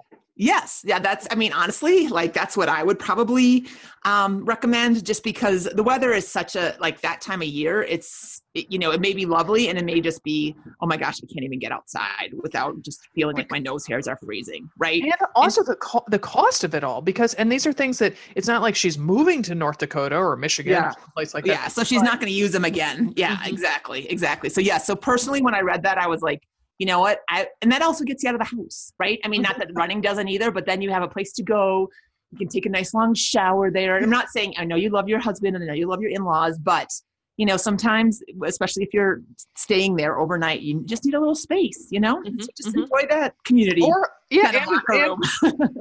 Yes, 0.40 0.82
yeah, 0.86 0.98
that's. 0.98 1.26
I 1.30 1.34
mean, 1.34 1.52
honestly, 1.52 2.08
like 2.08 2.32
that's 2.32 2.56
what 2.56 2.70
I 2.70 2.82
would 2.82 2.98
probably 2.98 3.66
um, 4.06 4.42
recommend, 4.46 5.04
just 5.04 5.22
because 5.22 5.64
the 5.64 5.82
weather 5.82 6.12
is 6.12 6.26
such 6.26 6.56
a 6.56 6.74
like 6.80 7.02
that 7.02 7.20
time 7.20 7.42
of 7.42 7.48
year. 7.48 7.82
It's 7.82 8.40
it, 8.54 8.66
you 8.72 8.78
know, 8.78 8.90
it 8.90 9.00
may 9.02 9.12
be 9.12 9.26
lovely, 9.26 9.68
and 9.68 9.78
it 9.78 9.84
may 9.84 10.00
just 10.00 10.24
be, 10.24 10.56
oh 10.80 10.86
my 10.86 10.96
gosh, 10.96 11.18
I 11.22 11.26
can't 11.32 11.44
even 11.44 11.58
get 11.58 11.72
outside 11.72 12.30
without 12.42 12.80
just 12.80 13.00
feeling 13.14 13.36
like 13.36 13.50
my 13.50 13.58
nose 13.58 13.86
hairs 13.86 14.08
are 14.08 14.16
freezing, 14.16 14.66
right? 14.78 15.02
And 15.02 15.12
also 15.36 15.62
the 15.62 15.76
co- 15.76 16.04
the 16.08 16.18
cost 16.18 16.64
of 16.64 16.74
it 16.74 16.82
all, 16.82 17.02
because 17.02 17.34
and 17.34 17.52
these 17.52 17.66
are 17.66 17.72
things 17.72 17.98
that 17.98 18.14
it's 18.34 18.48
not 18.48 18.62
like 18.62 18.74
she's 18.74 18.96
moving 18.96 19.42
to 19.42 19.54
North 19.54 19.76
Dakota 19.76 20.16
or 20.16 20.36
Michigan 20.36 20.72
Yeah. 20.72 20.88
or 20.88 20.92
someplace 20.92 21.34
like 21.34 21.44
that. 21.44 21.50
yeah 21.52 21.68
so 21.68 21.84
she's 21.84 22.02
not 22.02 22.18
going 22.18 22.32
to 22.32 22.38
use 22.38 22.52
them 22.52 22.64
again 22.64 23.12
yeah 23.14 23.36
Mhm. 23.36 23.48
exactly 23.48 24.10
exactly 24.10 24.48
so 24.48 24.60
yeah 24.62 24.78
so 24.78 24.96
personally 24.96 25.42
when 25.42 25.54
i 25.54 25.60
read 25.60 25.82
that 25.82 25.98
i 25.98 26.06
was 26.06 26.22
like 26.22 26.42
you 26.80 26.86
know 26.86 26.98
what? 26.98 27.20
I, 27.28 27.46
and 27.62 27.70
that 27.70 27.82
also 27.82 28.02
gets 28.04 28.22
you 28.22 28.28
out 28.30 28.34
of 28.34 28.40
the 28.40 28.56
house 28.56 28.92
right? 28.98 29.18
I 29.24 29.28
mean 29.28 29.42
not 29.42 29.56
that 29.58 29.68
running 29.74 30.00
doesn't 30.00 30.28
either 30.34 30.50
but 30.50 30.64
then 30.66 30.80
you 30.82 30.90
have 30.90 31.02
a 31.04 31.08
place 31.08 31.32
to 31.34 31.42
go. 31.44 31.88
You 32.32 32.38
can 32.38 32.48
take 32.48 32.64
a 32.66 32.70
nice 32.70 32.94
long 32.94 33.12
shower 33.14 33.70
there. 33.70 33.96
And 33.96 34.04
i'm 34.04 34.10
not 34.10 34.28
saying 34.30 34.54
i 34.56 34.64
know 34.64 34.76
you 34.76 34.88
love 34.90 35.08
your 35.08 35.18
husband 35.20 35.54
and 35.56 35.62
i 35.64 35.66
know 35.68 35.74
you 35.74 35.86
love 35.88 36.00
your 36.00 36.10
in-laws 36.10 36.58
but 36.58 36.88
you 37.36 37.46
know 37.46 37.56
sometimes 37.56 38.22
especially 38.44 38.82
if 38.84 38.92
you're 38.94 39.20
staying 39.56 39.96
there 39.96 40.18
overnight 40.18 40.60
you 40.60 40.82
just 40.84 41.04
need 41.04 41.14
a 41.14 41.18
little 41.20 41.34
space 41.34 41.88
you 41.90 42.00
know? 42.00 42.16
Mhm, 42.22 42.40
so 42.42 42.48
just 42.56 42.74
mhm. 42.74 42.82
enjoy 42.82 43.02
that 43.08 43.34
community 43.44 43.82
Or 43.82 44.10
yeah, 44.30 44.52
and- 44.54 44.70
and- 45.00 45.24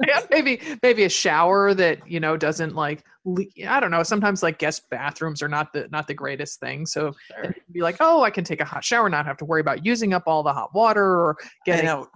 yeah, 0.08 0.20
maybe 0.30 0.60
maybe 0.82 1.04
a 1.04 1.08
shower 1.08 1.72
that 1.74 1.96
you 2.10 2.18
know 2.18 2.36
doesn't 2.36 2.74
like 2.74 3.04
I 3.68 3.80
don't 3.80 3.90
know. 3.90 4.02
Sometimes 4.02 4.42
like 4.42 4.58
guest 4.58 4.88
bathrooms 4.90 5.42
are 5.42 5.48
not 5.48 5.72
the 5.74 5.88
not 5.92 6.06
the 6.08 6.14
greatest 6.14 6.58
thing. 6.58 6.86
So 6.86 7.12
Sure. 7.28 7.54
be 7.70 7.80
like, 7.82 7.96
oh, 8.00 8.22
I 8.22 8.30
can 8.30 8.44
take 8.44 8.60
a 8.60 8.64
hot 8.64 8.82
shower, 8.82 9.10
not 9.10 9.26
have 9.26 9.36
to 9.38 9.44
worry 9.44 9.60
about 9.60 9.84
using 9.84 10.14
up 10.14 10.22
all 10.26 10.42
the 10.42 10.52
hot 10.54 10.74
water 10.74 11.04
or 11.04 11.36
getting 11.66 11.84
you 11.84 11.90
know, 11.90 12.08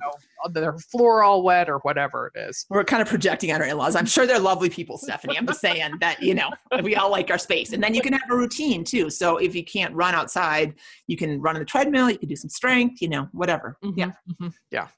their 0.51 0.79
floor 0.79 1.23
all 1.23 1.43
wet 1.43 1.69
or 1.69 1.79
whatever 1.81 2.33
it 2.35 2.39
is. 2.49 2.65
We're 2.71 2.85
kind 2.85 3.03
of 3.03 3.09
projecting 3.09 3.53
on 3.53 3.61
our 3.61 3.67
in-laws. 3.69 3.97
I'm 3.97 4.07
sure 4.07 4.27
they're 4.27 4.39
lovely 4.39 4.71
people, 4.71 4.97
Stephanie. 4.97 5.37
I'm 5.37 5.47
just 5.47 5.61
saying 5.61 5.93
that, 6.01 6.23
you 6.23 6.35
know, 6.35 6.51
we 6.83 6.97
all 6.97 7.11
like 7.11 7.31
our 7.31 7.39
space. 7.39 7.73
And 7.73 7.83
then 7.83 7.95
you 7.95 8.01
can 8.01 8.15
have 8.15 8.31
a 8.31 8.35
routine 8.37 8.83
too. 8.85 9.11
So 9.11 9.37
if 9.37 9.55
you 9.55 9.65
can't 9.65 9.95
run 9.95 10.15
outside, 10.15 10.75
you 11.07 11.17
can 11.19 11.41
run 11.41 11.55
on 11.57 11.61
the 11.61 11.67
treadmill, 11.67 12.11
you 12.11 12.19
can 12.19 12.29
do 12.29 12.37
some 12.37 12.51
strength, 12.51 13.03
you 13.03 13.09
know, 13.09 13.29
whatever. 13.33 13.77
Yeah. 13.95 14.13
Mhm. 14.41 14.53
Yeah. 14.71 14.89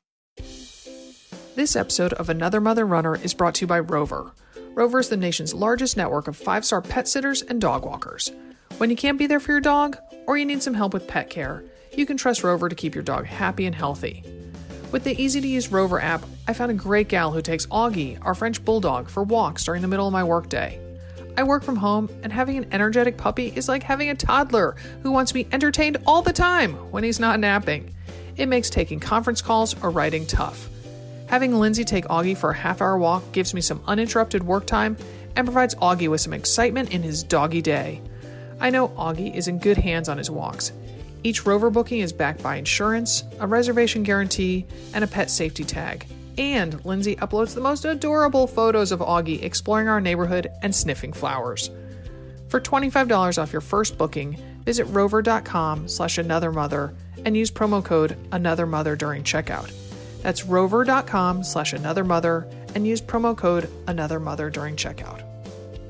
This 1.56 1.74
episode 1.74 2.12
of 2.14 2.28
Another 2.28 2.60
Mother 2.60 2.84
Runner 2.84 3.16
is 3.16 3.32
brought 3.34 3.54
to 3.56 3.62
you 3.62 3.66
by 3.66 3.80
Rover. 3.80 4.32
Rover 4.76 4.98
is 4.98 5.08
the 5.08 5.16
nation's 5.16 5.54
largest 5.54 5.96
network 5.96 6.28
of 6.28 6.36
five 6.36 6.62
star 6.62 6.82
pet 6.82 7.08
sitters 7.08 7.40
and 7.40 7.62
dog 7.62 7.86
walkers. 7.86 8.30
When 8.76 8.90
you 8.90 8.96
can't 8.96 9.16
be 9.16 9.26
there 9.26 9.40
for 9.40 9.52
your 9.52 9.60
dog, 9.62 9.96
or 10.26 10.36
you 10.36 10.44
need 10.44 10.62
some 10.62 10.74
help 10.74 10.92
with 10.92 11.08
pet 11.08 11.30
care, 11.30 11.64
you 11.96 12.04
can 12.04 12.18
trust 12.18 12.44
Rover 12.44 12.68
to 12.68 12.74
keep 12.74 12.94
your 12.94 13.02
dog 13.02 13.24
happy 13.24 13.64
and 13.64 13.74
healthy. 13.74 14.22
With 14.92 15.04
the 15.04 15.18
easy 15.18 15.40
to 15.40 15.48
use 15.48 15.72
Rover 15.72 15.98
app, 15.98 16.26
I 16.46 16.52
found 16.52 16.70
a 16.70 16.74
great 16.74 17.08
gal 17.08 17.32
who 17.32 17.40
takes 17.40 17.64
Augie, 17.68 18.18
our 18.20 18.34
French 18.34 18.62
bulldog, 18.66 19.08
for 19.08 19.22
walks 19.22 19.64
during 19.64 19.80
the 19.80 19.88
middle 19.88 20.08
of 20.08 20.12
my 20.12 20.22
workday. 20.22 20.78
I 21.38 21.44
work 21.44 21.62
from 21.62 21.76
home, 21.76 22.10
and 22.22 22.30
having 22.30 22.58
an 22.58 22.68
energetic 22.70 23.16
puppy 23.16 23.54
is 23.56 23.70
like 23.70 23.82
having 23.82 24.10
a 24.10 24.14
toddler 24.14 24.76
who 25.02 25.10
wants 25.10 25.30
to 25.30 25.34
be 25.36 25.48
entertained 25.52 25.96
all 26.06 26.20
the 26.20 26.34
time 26.34 26.74
when 26.92 27.02
he's 27.02 27.18
not 27.18 27.40
napping. 27.40 27.94
It 28.36 28.44
makes 28.44 28.68
taking 28.68 29.00
conference 29.00 29.40
calls 29.40 29.74
or 29.82 29.88
writing 29.88 30.26
tough. 30.26 30.68
Having 31.28 31.58
Lindsay 31.58 31.84
take 31.84 32.04
Augie 32.04 32.36
for 32.36 32.50
a 32.50 32.56
half 32.56 32.80
hour 32.80 32.96
walk 32.98 33.32
gives 33.32 33.52
me 33.52 33.60
some 33.60 33.82
uninterrupted 33.86 34.44
work 34.44 34.66
time 34.66 34.96
and 35.34 35.46
provides 35.46 35.74
Augie 35.76 36.08
with 36.08 36.20
some 36.20 36.32
excitement 36.32 36.94
in 36.94 37.02
his 37.02 37.22
doggy 37.22 37.60
day. 37.60 38.00
I 38.60 38.70
know 38.70 38.88
Augie 38.88 39.34
is 39.34 39.48
in 39.48 39.58
good 39.58 39.76
hands 39.76 40.08
on 40.08 40.18
his 40.18 40.30
walks. 40.30 40.72
Each 41.24 41.44
rover 41.44 41.68
booking 41.68 42.00
is 42.00 42.12
backed 42.12 42.42
by 42.42 42.56
insurance, 42.56 43.24
a 43.40 43.46
reservation 43.46 44.04
guarantee, 44.04 44.66
and 44.94 45.02
a 45.02 45.08
pet 45.08 45.28
safety 45.28 45.64
tag. 45.64 46.06
And 46.38 46.82
Lindsay 46.84 47.16
uploads 47.16 47.54
the 47.54 47.60
most 47.60 47.84
adorable 47.84 48.46
photos 48.46 48.92
of 48.92 49.00
Augie 49.00 49.42
exploring 49.42 49.88
our 49.88 50.00
neighborhood 50.00 50.50
and 50.62 50.74
sniffing 50.74 51.12
flowers. 51.12 51.70
For 52.48 52.60
$25 52.60 53.42
off 53.42 53.52
your 53.52 53.60
first 53.60 53.98
booking, 53.98 54.38
visit 54.64 54.84
rover.com 54.84 55.88
slash 55.88 56.18
anothermother 56.18 56.94
and 57.24 57.36
use 57.36 57.50
promo 57.50 57.84
code 57.84 58.16
anothermother 58.30 58.96
during 58.96 59.24
checkout. 59.24 59.72
That's 60.22 60.44
rover.com 60.44 61.44
slash 61.44 61.72
another 61.72 62.04
mother 62.04 62.48
and 62.74 62.86
use 62.86 63.00
promo 63.00 63.36
code 63.36 63.70
another 63.86 64.20
mother 64.20 64.50
during 64.50 64.76
checkout. 64.76 65.22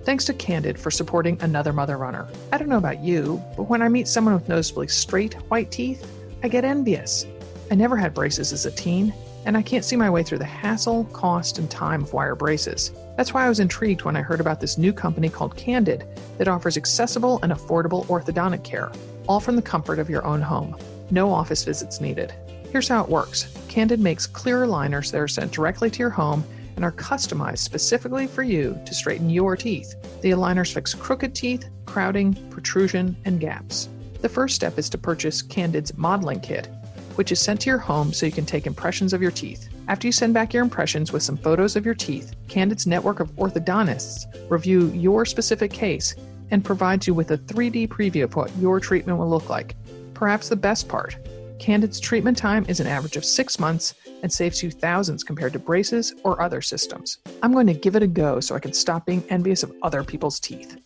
Thanks 0.05 0.25
to 0.27 0.35
Candid 0.35 0.79
for 0.79 0.93
supporting 0.93 1.37
Another 1.41 1.73
Mother 1.73 1.97
Runner. 1.97 2.29
I 2.53 2.59
don't 2.59 2.69
know 2.69 2.79
about 2.79 3.01
you, 3.01 3.43
but 3.57 3.65
when 3.65 3.83
I 3.83 3.89
meet 3.89 4.07
someone 4.07 4.35
with 4.35 4.49
noticeably 4.49 4.87
straight, 4.87 5.35
white 5.51 5.73
teeth, 5.73 6.09
I 6.45 6.49
get 6.49 6.65
envious. 6.65 7.27
I 7.73 7.75
never 7.75 7.97
had 7.97 8.15
braces 8.15 8.53
as 8.53 8.67
a 8.67 8.71
teen, 8.71 9.13
and 9.47 9.57
I 9.57 9.63
can't 9.63 9.85
see 9.85 9.97
my 9.97 10.09
way 10.09 10.23
through 10.23 10.39
the 10.39 10.45
hassle, 10.45 11.07
cost, 11.07 11.59
and 11.59 11.69
time 11.69 12.05
of 12.05 12.13
wire 12.13 12.37
braces. 12.37 12.93
That's 13.17 13.35
why 13.35 13.47
I 13.47 13.49
was 13.49 13.59
intrigued 13.59 14.03
when 14.03 14.15
I 14.15 14.23
heard 14.23 14.41
about 14.41 14.61
this 14.61 14.79
new 14.79 14.93
company 14.93 15.29
called 15.29 15.57
Candid 15.57 16.05
that 16.39 16.47
offers 16.47 16.77
accessible 16.77 17.41
and 17.43 17.53
affordable 17.53 18.07
orthodontic 18.07 18.63
care, 18.63 18.93
all 19.27 19.41
from 19.41 19.57
the 19.57 19.63
comfort 19.63 19.99
of 19.99 20.09
your 20.09 20.25
own 20.25 20.41
home. 20.41 20.77
No 21.11 21.33
office 21.33 21.65
visits 21.65 22.01
needed. 22.01 22.33
Here's 22.77 22.89
how 22.89 23.05
it 23.05 23.09
works 23.09 23.57
Candid 23.69 24.01
makes 24.01 24.27
clear 24.27 24.67
aligners 24.67 25.11
that 25.11 25.19
are 25.19 25.27
sent 25.27 25.51
directly 25.51 25.89
to 25.89 25.99
your 25.99 26.11
home 26.11 26.45
and 26.75 26.85
are 26.85 26.93
customized 26.93 27.61
specifically 27.61 28.27
for 28.27 28.43
you 28.43 28.79
to 28.85 28.95
straighten 28.95 29.31
your 29.31 29.57
teeth. 29.57 29.95
The 30.21 30.33
aligners 30.33 30.75
fix 30.75 30.93
crooked 30.93 31.35
teeth, 31.35 31.71
crowding, 31.87 32.35
protrusion, 32.51 33.17
and 33.25 33.41
gaps. 33.41 33.89
The 34.21 34.29
first 34.29 34.55
step 34.55 34.77
is 34.79 34.91
to 34.91 34.99
purchase 34.99 35.41
Candid's 35.41 35.97
modeling 35.97 36.41
kit, 36.41 36.69
which 37.15 37.33
is 37.33 37.41
sent 37.41 37.63
to 37.63 37.71
your 37.71 37.79
home 37.79 38.13
so 38.13 38.27
you 38.27 38.33
can 38.33 38.45
take 38.45 38.67
impressions 38.67 39.15
of 39.15 39.23
your 39.23 39.31
teeth. 39.31 39.71
After 39.89 40.07
you 40.07 40.13
send 40.13 40.35
back 40.35 40.53
your 40.53 40.63
impressions 40.63 41.13
with 41.13 41.23
some 41.23 41.39
photos 41.39 41.77
of 41.77 41.87
your 41.87 41.95
teeth, 41.95 42.35
Candid's 42.47 42.87
network 42.87 43.21
of 43.21 43.35
orthodontists 43.37 44.27
review 44.51 44.89
your 44.89 45.25
specific 45.25 45.73
case 45.73 46.15
and 46.51 46.63
provides 46.63 47.07
you 47.07 47.15
with 47.15 47.31
a 47.31 47.39
3D 47.39 47.89
preview 47.89 48.25
of 48.25 48.37
what 48.37 48.55
your 48.59 48.81
treatment 48.81 49.19
will 49.19 49.31
look 49.31 49.49
like. 49.49 49.77
Perhaps 50.13 50.51
the 50.51 50.57
best 50.57 50.89
part 50.89 51.17
Candid's 51.59 52.01
treatment 52.01 52.37
time 52.37 52.67
is 52.69 52.81
an 52.81 52.87
average 52.87 53.17
of 53.17 53.25
six 53.25 53.59
months 53.59 53.95
and 54.23 54.31
saves 54.31 54.63
you 54.63 54.71
thousands 54.71 55.25
compared 55.25 55.53
to 55.55 55.59
braces 55.59 56.15
or 56.23 56.41
other 56.41 56.61
systems. 56.61 57.19
I'm 57.43 57.53
going 57.53 57.67
to 57.67 57.75
give 57.75 57.97
it 57.97 58.03
a 58.03 58.07
go 58.07 58.41
so 58.41 58.55
I 58.55 58.61
can 58.61 58.73
stop 58.73 59.07
being 59.07 59.25
envious 59.31 59.63
of 59.63 59.73
other 59.83 60.05
people's 60.05 60.39
teeth. 60.39 60.77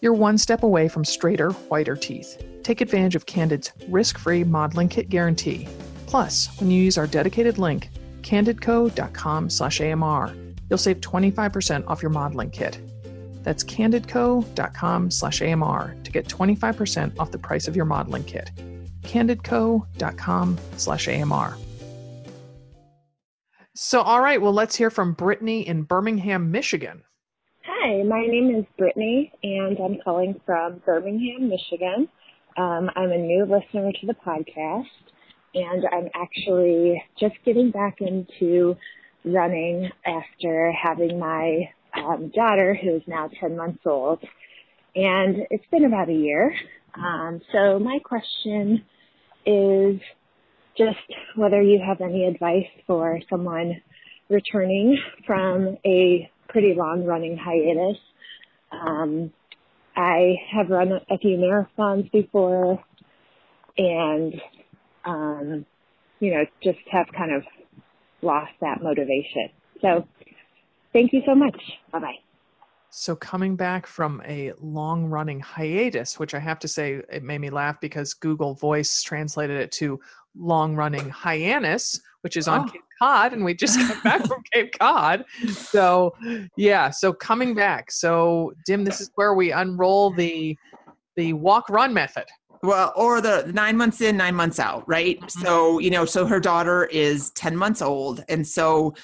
You're 0.00 0.12
one 0.12 0.36
step 0.36 0.62
away 0.62 0.88
from 0.88 1.04
straighter, 1.04 1.50
whiter 1.50 1.96
teeth. 1.96 2.42
Take 2.62 2.80
advantage 2.80 3.14
of 3.14 3.26
Candid's 3.26 3.72
risk-free 3.88 4.44
modeling 4.44 4.88
kit 4.88 5.08
guarantee. 5.08 5.68
Plus, 6.06 6.48
when 6.60 6.70
you 6.70 6.82
use 6.82 6.98
our 6.98 7.06
dedicated 7.06 7.58
link, 7.58 7.88
candidco.com 8.22 9.48
slash 9.48 9.80
AMR, 9.80 10.34
you'll 10.68 10.78
save 10.78 11.00
25% 11.00 11.86
off 11.86 12.02
your 12.02 12.10
modeling 12.10 12.50
kit. 12.50 12.80
That's 13.42 13.62
candidco.com 13.62 15.10
slash 15.10 15.40
AMR 15.40 15.96
to 16.02 16.10
get 16.10 16.26
25% 16.26 17.18
off 17.18 17.30
the 17.30 17.38
price 17.38 17.68
of 17.68 17.76
your 17.76 17.84
modeling 17.84 18.24
kit. 18.24 18.50
candidco.com/amr. 19.16 21.56
So, 23.78 24.00
all 24.00 24.22
right, 24.22 24.40
well, 24.40 24.54
let's 24.54 24.76
hear 24.76 24.88
from 24.88 25.14
Britney 25.14 25.64
in 25.64 25.82
Birmingham, 25.82 26.50
Michigan. 26.50 27.02
Hi, 27.62 28.02
my 28.04 28.26
name 28.26 28.54
is 28.54 28.64
Britney, 28.80 29.30
and 29.42 29.78
I'm 29.78 29.98
calling 30.02 30.40
from 30.46 30.80
Birmingham, 30.86 31.50
Michigan. 31.50 32.08
Um, 32.56 32.90
I'm 32.96 33.10
a 33.10 33.18
new 33.18 33.44
listener 33.44 33.92
to 33.92 34.06
the 34.06 34.14
podcast, 34.14 34.86
and 35.54 35.84
I'm 35.92 36.08
actually 36.14 37.04
just 37.20 37.34
getting 37.44 37.70
back 37.70 37.98
into 38.00 38.76
running 39.26 39.90
after 40.06 40.72
having 40.72 41.18
my 41.18 41.68
um, 41.94 42.32
daughter, 42.34 42.78
who 42.82 42.96
is 42.96 43.02
now 43.06 43.28
10 43.40 43.58
months 43.58 43.82
old. 43.84 44.24
And 44.94 45.46
it's 45.50 45.66
been 45.70 45.84
about 45.84 46.08
a 46.08 46.14
year. 46.14 46.54
Um, 46.94 47.42
so, 47.52 47.78
my 47.78 47.98
question 48.02 48.86
is 49.46 50.00
just 50.76 50.98
whether 51.36 51.62
you 51.62 51.80
have 51.86 52.00
any 52.00 52.26
advice 52.26 52.66
for 52.86 53.20
someone 53.30 53.80
returning 54.28 54.98
from 55.26 55.78
a 55.86 56.30
pretty 56.48 56.74
long 56.76 57.04
running 57.04 57.36
hiatus. 57.38 57.98
Um, 58.72 59.32
I 59.96 60.34
have 60.56 60.70
run 60.70 60.92
a 60.92 61.18
few 61.18 61.38
marathons 61.38 62.10
before 62.12 62.82
and, 63.78 64.34
um, 65.04 65.66
you 66.20 66.32
know, 66.32 66.44
just 66.62 66.78
have 66.90 67.06
kind 67.16 67.34
of 67.34 67.42
lost 68.22 68.52
that 68.60 68.82
motivation. 68.82 69.50
So 69.82 70.06
thank 70.92 71.12
you 71.12 71.22
so 71.26 71.34
much. 71.34 71.56
Bye 71.92 72.00
bye. 72.00 72.14
So, 72.98 73.14
coming 73.14 73.56
back 73.56 73.86
from 73.86 74.22
a 74.26 74.52
long 74.58 75.04
running 75.04 75.38
hiatus, 75.38 76.18
which 76.18 76.32
I 76.32 76.38
have 76.38 76.58
to 76.60 76.66
say, 76.66 77.02
it 77.12 77.22
made 77.22 77.42
me 77.42 77.50
laugh 77.50 77.78
because 77.78 78.14
Google 78.14 78.54
Voice 78.54 79.02
translated 79.02 79.60
it 79.60 79.70
to 79.72 80.00
long 80.34 80.74
running 80.74 81.10
hyannis, 81.10 82.00
which 82.22 82.38
is 82.38 82.48
on 82.48 82.62
Oh. 82.62 82.72
Cape 82.72 82.80
Cod, 82.98 83.32
and 83.34 83.44
we 83.44 83.52
just 83.52 83.78
got 83.88 84.02
back 84.02 84.26
from 84.26 84.42
Cape 84.50 84.72
Cod. 84.78 85.26
So, 85.46 86.14
yeah, 86.56 86.88
so 86.88 87.12
coming 87.12 87.54
back. 87.54 87.90
So, 87.90 88.54
Dim, 88.64 88.82
this 88.84 89.02
is 89.02 89.10
where 89.16 89.34
we 89.34 89.52
unroll 89.52 90.10
the 90.12 90.56
the 91.16 91.34
walk 91.34 91.68
run 91.68 91.92
method. 91.92 92.24
Well, 92.62 92.94
or 92.96 93.20
the 93.20 93.50
nine 93.54 93.76
months 93.76 94.00
in, 94.00 94.16
nine 94.16 94.34
months 94.34 94.58
out, 94.58 94.84
right? 94.88 95.20
Mhm. 95.20 95.30
So, 95.30 95.78
you 95.80 95.90
know, 95.90 96.06
so 96.06 96.24
her 96.24 96.40
daughter 96.40 96.86
is 96.86 97.30
10 97.32 97.56
months 97.58 97.82
old. 97.82 98.24
And 98.30 98.46
so, 98.46 98.94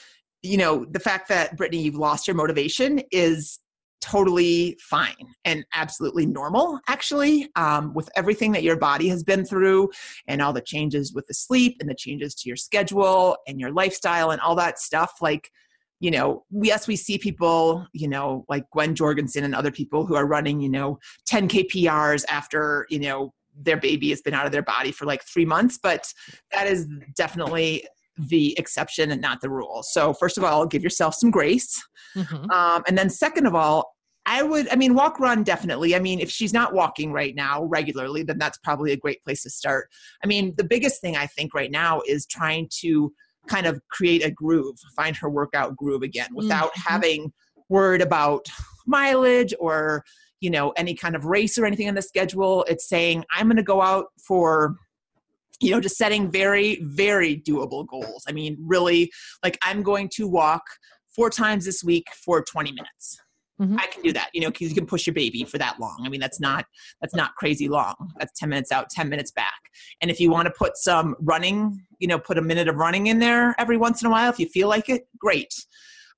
you 0.42 0.56
know, 0.56 0.86
the 0.86 0.98
fact 0.98 1.28
that 1.28 1.58
Britney, 1.58 1.82
you've 1.82 1.94
lost 1.94 2.26
your 2.26 2.36
motivation 2.36 3.02
is 3.12 3.58
totally 4.02 4.76
fine 4.80 5.14
and 5.44 5.64
absolutely 5.74 6.26
normal, 6.26 6.78
actually, 6.88 7.48
um, 7.56 7.94
with 7.94 8.10
everything 8.16 8.52
that 8.52 8.62
your 8.62 8.76
body 8.76 9.08
has 9.08 9.22
been 9.22 9.44
through 9.44 9.88
and 10.26 10.42
all 10.42 10.52
the 10.52 10.60
changes 10.60 11.12
with 11.14 11.26
the 11.28 11.34
sleep 11.34 11.76
and 11.80 11.88
the 11.88 11.94
changes 11.94 12.34
to 12.34 12.48
your 12.48 12.56
schedule 12.56 13.36
and 13.46 13.58
your 13.58 13.72
lifestyle 13.72 14.30
and 14.30 14.40
all 14.40 14.56
that 14.56 14.78
stuff. 14.78 15.12
Like, 15.20 15.50
you 16.00 16.10
know, 16.10 16.44
yes, 16.50 16.88
we 16.88 16.96
see 16.96 17.16
people, 17.16 17.86
you 17.92 18.08
know, 18.08 18.44
like 18.48 18.64
Gwen 18.72 18.94
Jorgensen 18.94 19.44
and 19.44 19.54
other 19.54 19.70
people 19.70 20.04
who 20.04 20.16
are 20.16 20.26
running, 20.26 20.60
you 20.60 20.68
know, 20.68 20.98
10 21.26 21.48
KPRs 21.48 22.24
after, 22.28 22.86
you 22.90 22.98
know, 22.98 23.32
their 23.56 23.76
baby 23.76 24.10
has 24.10 24.20
been 24.20 24.34
out 24.34 24.46
of 24.46 24.52
their 24.52 24.62
body 24.62 24.90
for 24.90 25.04
like 25.04 25.22
three 25.24 25.44
months, 25.44 25.78
but 25.80 26.12
that 26.50 26.66
is 26.66 26.88
definitely 27.14 27.86
the 28.16 28.58
exception 28.58 29.10
and 29.10 29.20
not 29.20 29.40
the 29.40 29.50
rule. 29.50 29.82
So, 29.82 30.12
first 30.12 30.38
of 30.38 30.44
all, 30.44 30.66
give 30.66 30.82
yourself 30.82 31.14
some 31.14 31.30
grace. 31.30 31.82
Mhm. 32.14 32.50
Um, 32.50 32.82
and 32.86 32.96
then, 32.98 33.08
second 33.10 33.46
of 33.46 33.54
all, 33.54 33.94
I 34.26 34.42
would, 34.42 34.68
I 34.68 34.76
mean, 34.76 34.94
walk, 34.94 35.18
run, 35.18 35.42
definitely. 35.42 35.96
I 35.96 35.98
mean, 35.98 36.20
if 36.20 36.30
she's 36.30 36.52
not 36.52 36.74
walking 36.74 37.12
right 37.12 37.34
now 37.34 37.64
regularly, 37.64 38.22
then 38.22 38.38
that's 38.38 38.58
probably 38.58 38.92
a 38.92 38.96
great 38.96 39.22
place 39.24 39.42
to 39.42 39.50
start. 39.50 39.88
I 40.22 40.26
mean, 40.26 40.54
the 40.56 40.64
biggest 40.64 41.00
thing 41.00 41.16
I 41.16 41.26
think 41.26 41.54
right 41.54 41.70
now 41.70 42.02
is 42.06 42.26
trying 42.26 42.68
to 42.80 43.12
kind 43.48 43.66
of 43.66 43.80
create 43.90 44.24
a 44.24 44.30
groove, 44.30 44.76
find 44.94 45.16
her 45.16 45.28
workout 45.28 45.76
groove 45.76 46.02
again 46.02 46.28
without 46.34 46.72
Mhm. 46.74 46.82
having 46.86 47.32
worried 47.68 48.02
about 48.02 48.46
mileage 48.86 49.54
or 49.58 50.04
you 50.40 50.50
know 50.50 50.70
any 50.72 50.94
kind 50.94 51.14
of 51.16 51.24
race 51.24 51.56
or 51.56 51.64
anything 51.64 51.88
on 51.88 51.94
the 51.94 52.02
schedule 52.02 52.64
it's 52.68 52.88
saying 52.88 53.24
i'm 53.32 53.46
going 53.46 53.56
to 53.56 53.62
go 53.62 53.80
out 53.80 54.06
for 54.26 54.76
you 55.60 55.70
know 55.70 55.80
just 55.80 55.96
setting 55.96 56.30
very 56.30 56.80
very 56.82 57.36
doable 57.36 57.86
goals. 57.86 58.24
I 58.28 58.32
mean 58.32 58.56
really 58.60 59.10
like 59.42 59.58
i'm 59.62 59.82
going 59.82 60.08
to 60.14 60.26
walk 60.28 60.62
four 61.14 61.30
times 61.30 61.64
this 61.64 61.82
week 61.84 62.06
for 62.24 62.42
20 62.42 62.72
minutes. 62.72 63.18
Mhm. 63.60 63.78
i 63.78 63.86
can 63.86 64.02
do 64.02 64.12
that 64.14 64.30
you 64.32 64.40
know 64.40 64.50
because 64.50 64.70
you 64.70 64.74
can 64.74 64.86
push 64.86 65.06
your 65.06 65.14
baby 65.14 65.44
for 65.44 65.58
that 65.58 65.78
long. 65.78 66.02
I 66.04 66.08
mean 66.08 66.20
that's 66.20 66.40
not 66.40 66.64
that's 67.00 67.14
not 67.14 67.34
crazy 67.36 67.68
long. 67.68 67.94
That's 68.18 68.32
10 68.38 68.48
minutes 68.48 68.72
out 68.72 68.88
10 68.90 69.08
minutes 69.08 69.30
back. 69.30 69.60
And 70.00 70.10
if 70.10 70.18
you 70.20 70.30
want 70.30 70.46
to 70.46 70.52
put 70.56 70.76
some 70.76 71.14
running 71.20 71.84
you 71.98 72.08
know 72.08 72.18
put 72.18 72.38
a 72.38 72.42
minute 72.42 72.68
of 72.68 72.76
running 72.76 73.06
in 73.08 73.18
there 73.18 73.54
every 73.58 73.76
once 73.76 74.02
in 74.02 74.06
a 74.06 74.10
while 74.10 74.30
if 74.30 74.38
you 74.38 74.46
feel 74.46 74.68
like 74.68 74.88
it 74.88 75.02
great. 75.18 75.54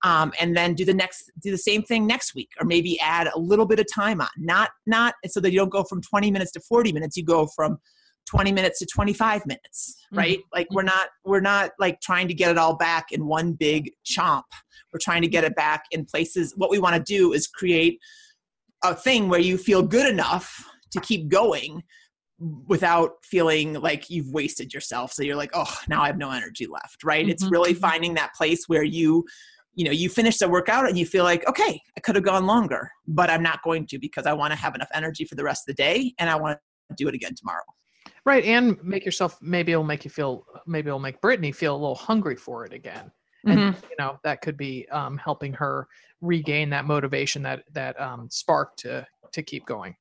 Um, 0.05 0.33
and 0.39 0.55
then 0.55 0.75
do 0.75 0.85
the 0.85 0.93
next 0.93 1.31
do 1.43 1.51
the 1.51 1.59
same 1.59 1.83
thing 1.83 2.07
next 2.07 2.35
week 2.35 2.51
or 2.61 2.67
maybe 2.67 3.01
add 3.01 3.27
a 3.35 3.39
little 3.39 3.65
bit 3.67 3.79
of 3.81 3.87
time 3.93 4.21
on. 4.21 4.29
Not 4.39 4.71
not 4.87 5.15
so 5.27 5.41
that 5.41 5.51
you 5.51 5.59
don't 5.59 5.71
go 5.71 5.83
from 5.83 6.03
20 6.03 6.31
minutes 6.31 6.53
to 6.53 6.61
40 6.61 6.93
minutes 6.93 7.17
you 7.17 7.25
go 7.25 7.49
from 7.57 7.79
20 8.27 8.53
minutes 8.53 8.79
to 8.79 8.87
25 8.87 9.47
minutes 9.47 9.97
right? 10.15 10.39
Like 10.53 10.69
we're 10.71 10.83
not 10.83 11.09
we're 11.25 11.41
not 11.41 11.73
like 11.79 12.01
trying 12.01 12.29
to 12.29 12.35
get 12.35 12.51
it 12.51 12.59
all 12.59 12.77
back 12.77 13.11
in 13.11 13.27
one 13.27 13.53
big 13.53 13.91
chomp. 14.05 14.45
We're 14.93 15.01
trying 15.03 15.23
to 15.23 15.29
get 15.29 15.45
it 15.45 15.57
back 15.57 15.85
in 15.91 16.05
places 16.05 16.55
what 16.57 16.71
we 16.71 16.79
want 16.79 16.95
to 16.97 17.03
do 17.03 17.33
is 17.33 17.47
create 17.47 17.99
a 18.83 18.95
thing 18.95 19.29
where 19.29 19.41
you 19.41 19.59
feel 19.59 19.83
good 19.83 20.09
enough 20.09 20.65
to 20.93 21.01
keep 21.01 21.29
going 21.29 21.83
without 22.67 23.13
feeling 23.25 23.75
like 23.75 24.11
you've 24.11 24.31
wasted 24.31 24.73
yourself. 24.73 25.13
So 25.13 25.23
you're 25.23 25.37
like 25.37 25.51
oh 25.55 25.73
now 25.89 26.03
i 26.03 26.07
have 26.07 26.19
no 26.19 26.31
energy 26.31 26.67
left 26.67 27.03
right? 27.05 27.29
It's 27.29 27.45
Mhm, 27.45 27.51
really 27.51 27.75
mhm. 27.75 27.81
finding 27.81 28.15
that 28.15 28.35
place 28.35 28.69
where 28.69 28.85
you 28.85 29.25
you 29.77 29.85
know 29.85 29.91
you 29.91 30.09
finish 30.09 30.39
the 30.39 30.49
workout 30.49 30.89
and 30.89 30.97
you 30.97 31.05
feel 31.05 31.25
like 31.25 31.45
okay 31.49 31.81
i 31.97 32.01
could 32.01 32.15
have 32.15 32.25
gone 32.25 32.47
longer 32.47 32.89
but 33.09 33.29
i'm 33.29 33.43
not 33.43 33.61
going 33.65 33.85
to 33.85 33.99
because 33.99 34.25
i 34.25 34.33
want 34.33 34.53
to 34.53 34.57
have 34.57 34.73
enough 34.77 34.89
energy 34.95 35.25
for 35.25 35.35
the 35.35 35.43
rest 35.43 35.69
of 35.69 35.75
the 35.75 35.83
day 35.83 36.15
and 36.21 36.31
i 36.31 36.37
want 36.37 36.57
to 36.91 36.95
do 36.97 37.09
it 37.09 37.15
again 37.15 37.35
tomorrow 37.35 37.65
Right, 38.27 38.45
and 38.45 38.83
make 38.83 39.05
yourself. 39.05 39.39
Maybe 39.43 39.73
it'll 39.73 39.85
make 39.85 40.05
you 40.05 40.11
feel. 40.11 40.47
Maybe 40.67 40.89
it'll 40.89 40.99
make 40.99 41.21
Britney 41.21 41.55
feel 41.55 41.75
a 41.75 41.77
little 41.77 41.95
hungry 41.95 42.37
for 42.37 42.65
it 42.65 42.73
again, 42.73 43.11
and 43.47 43.59
Mm-hmm. 43.59 43.85
you 43.91 43.97
know 43.99 44.19
that 44.25 44.41
could 44.41 44.57
be 44.57 44.89
um, 44.89 45.19
helping 45.19 45.53
her 45.53 45.89
regain 46.23 46.71
that 46.71 46.87
motivation, 46.87 47.43
that 47.43 47.65
that 47.73 48.01
um, 48.01 48.29
spark 48.31 48.77
to 48.79 49.07
to 49.33 49.43
keep 49.43 49.67
going. 49.67 49.95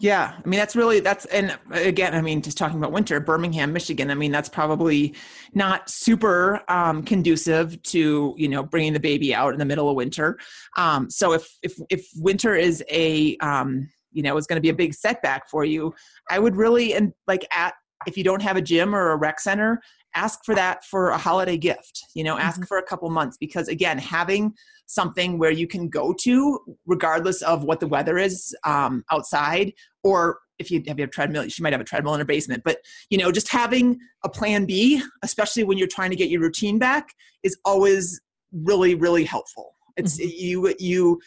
Yeah, 0.00 0.34
I 0.44 0.48
mean 0.48 0.58
that's 0.58 0.74
really 0.74 1.00
that's 1.00 1.24
and 1.26 1.56
again, 1.70 2.14
I 2.14 2.20
mean 2.20 2.42
just 2.42 2.58
talking 2.58 2.78
about 2.78 2.90
winter, 2.92 3.20
Birmingham, 3.20 3.72
Michigan. 3.72 4.10
I 4.10 4.14
mean 4.14 4.32
that's 4.32 4.48
probably 4.48 5.14
not 5.54 5.88
super 5.88 6.62
um, 6.68 7.04
conducive 7.04 7.80
to 7.84 8.34
you 8.36 8.48
know 8.48 8.62
bringing 8.64 8.92
the 8.92 9.00
baby 9.00 9.34
out 9.34 9.52
in 9.52 9.58
the 9.58 9.64
middle 9.64 9.88
of 9.88 9.96
winter. 9.96 10.38
Um, 10.76 11.10
so 11.10 11.32
if 11.32 11.48
if 11.62 11.78
if 11.90 12.06
winter 12.16 12.54
is 12.56 12.82
a 12.90 13.36
um, 13.38 13.88
you 14.14 14.22
know 14.22 14.36
is 14.36 14.46
going 14.46 14.56
to 14.56 14.62
be 14.62 14.70
a 14.70 14.74
big 14.74 14.94
setback 14.94 15.48
for 15.50 15.64
you, 15.64 15.94
I 16.30 16.38
would 16.38 16.56
really 16.56 16.94
and 16.94 17.12
like 17.26 17.46
at 17.54 17.74
if 18.06 18.16
you 18.16 18.24
don't 18.24 18.42
have 18.42 18.56
a 18.56 18.62
gym 18.62 18.94
or 18.94 19.10
a 19.12 19.16
rec 19.16 19.40
center, 19.40 19.80
ask 20.14 20.44
for 20.44 20.54
that 20.54 20.84
for 20.84 21.10
a 21.10 21.18
holiday 21.18 21.56
gift. 21.56 22.04
You 22.14 22.24
know, 22.24 22.38
ask 22.38 22.66
for 22.66 22.78
a 22.78 22.82
couple 22.82 23.08
months 23.10 23.36
because 23.38 23.68
again, 23.68 23.98
having 23.98 24.54
something 24.86 25.38
where 25.38 25.50
you 25.50 25.66
can 25.66 25.88
go 25.88 26.12
to 26.12 26.58
regardless 26.86 27.42
of 27.42 27.64
what 27.64 27.80
the 27.80 27.86
weather 27.86 28.18
is 28.18 28.54
um, 28.64 29.04
outside 29.10 29.72
or 30.02 30.38
if 30.58 30.70
you 30.70 30.82
have 30.86 30.98
a 30.98 31.06
treadmill 31.06 31.48
she 31.48 31.62
might 31.62 31.72
have 31.72 31.80
a 31.80 31.84
treadmill 31.84 32.14
in 32.14 32.20
her 32.20 32.24
basement 32.24 32.62
but 32.64 32.78
you 33.10 33.18
know 33.18 33.32
just 33.32 33.48
having 33.48 33.98
a 34.24 34.28
plan 34.28 34.66
b 34.66 35.02
especially 35.22 35.64
when 35.64 35.78
you're 35.78 35.88
trying 35.88 36.10
to 36.10 36.16
get 36.16 36.28
your 36.28 36.40
routine 36.40 36.78
back 36.78 37.08
is 37.42 37.56
always 37.64 38.20
really 38.52 38.94
really 38.94 39.24
helpful 39.24 39.74
it's 39.96 40.18
you 40.18 40.74
you 40.78 41.18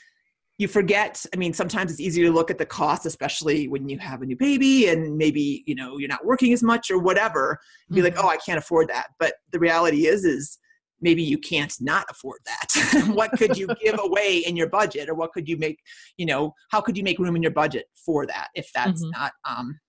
you 0.57 0.67
forget 0.67 1.23
i 1.33 1.37
mean 1.37 1.53
sometimes 1.53 1.91
it's 1.91 1.99
easier 1.99 2.25
to 2.27 2.31
look 2.31 2.49
at 2.49 2.57
the 2.57 2.65
cost 2.65 3.05
especially 3.05 3.67
when 3.67 3.87
you 3.87 3.97
have 3.99 4.21
a 4.21 4.25
new 4.25 4.35
baby 4.35 4.87
and 4.89 5.17
maybe 5.17 5.63
you 5.67 5.75
know 5.75 5.97
you're 5.97 6.09
not 6.09 6.25
working 6.25 6.51
as 6.53 6.63
much 6.63 6.89
or 6.89 6.97
whatever 6.99 7.59
be 7.91 8.01
like 8.01 8.15
Mhm. 8.15 8.23
oh 8.23 8.29
i 8.29 8.37
can't 8.37 8.57
afford 8.57 8.87
that 8.89 9.07
but 9.19 9.33
the 9.51 9.59
reality 9.59 10.07
is 10.07 10.25
is 10.25 10.57
maybe 10.99 11.21
you 11.21 11.37
can't 11.37 11.75
not 11.79 12.05
afford 12.09 12.39
that 12.45 13.07
what 13.19 13.31
could 13.37 13.55
you 13.55 13.67
give 13.83 13.99
away 13.99 14.37
in 14.47 14.55
your 14.55 14.69
budget 14.69 15.09
or 15.09 15.13
what 15.13 15.31
could 15.31 15.47
you 15.47 15.57
make 15.57 15.79
you 16.17 16.25
know 16.25 16.53
how 16.71 16.81
could 16.81 16.97
you 16.97 17.03
make 17.03 17.19
room 17.19 17.35
in 17.35 17.43
your 17.43 17.51
budget 17.51 17.85
for 18.05 18.25
that 18.25 18.47
if 18.55 18.71
that's 18.73 19.03
Mhm. 19.05 19.11
not 19.11 19.31
um 19.45 19.79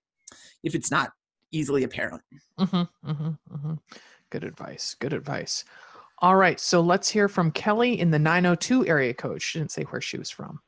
if 0.63 0.75
it's 0.75 0.91
not 0.91 1.11
easily 1.51 1.83
apparent 1.83 2.21
Mm-hmm, 2.59 3.09
mm-hmm, 3.09 3.29
mm-hmm. 3.55 3.73
Good 4.29 4.43
advice. 4.43 4.95
Good 4.99 5.13
advice. 5.13 5.63
All 6.21 6.35
right, 6.35 6.59
so 6.59 6.81
let's 6.81 7.07
hear 7.07 7.29
from 7.29 7.49
Kelly 7.49 7.97
in 7.97 8.11
the 8.11 8.19
902 8.19 8.85
area 8.87 9.13
code. 9.13 9.41
She 9.41 9.57
didn't 9.57 9.71
say 9.71 9.83
where 9.83 10.01
she 10.01 10.17
was 10.17 10.29
from. 10.29 10.59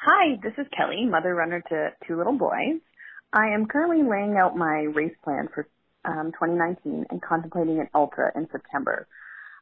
Hi, 0.00 0.38
this 0.42 0.54
is 0.56 0.66
Kelly, 0.74 1.04
mother 1.04 1.34
runner 1.34 1.62
to 1.68 1.90
two 2.08 2.16
little 2.16 2.38
boys. 2.38 2.80
I 3.30 3.48
am 3.48 3.66
currently 3.66 4.02
laying 4.08 4.38
out 4.38 4.56
my 4.56 4.86
race 4.94 5.14
plan 5.22 5.48
for 5.52 5.68
um, 6.06 6.32
2019 6.32 7.04
and 7.10 7.20
contemplating 7.20 7.78
an 7.78 7.88
ultra 7.94 8.32
in 8.34 8.48
September. 8.50 9.06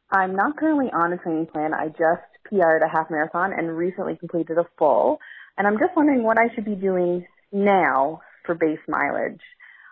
I'm 0.09 0.37
not 0.37 0.55
currently 0.55 0.89
on 0.93 1.11
a 1.11 1.17
training 1.17 1.47
plan. 1.47 1.73
I 1.73 1.87
just 1.87 2.23
PR'd 2.49 2.81
a 2.81 2.87
half 2.87 3.09
marathon 3.09 3.51
and 3.51 3.75
recently 3.75 4.15
completed 4.15 4.57
a 4.57 4.65
full. 4.77 5.19
And 5.57 5.67
I'm 5.67 5.79
just 5.79 5.97
wondering 5.97 6.23
what 6.23 6.37
I 6.37 6.53
should 6.55 6.65
be 6.65 6.75
doing 6.75 7.25
now 7.51 8.21
for 8.45 8.55
base 8.55 8.79
mileage. 8.87 9.41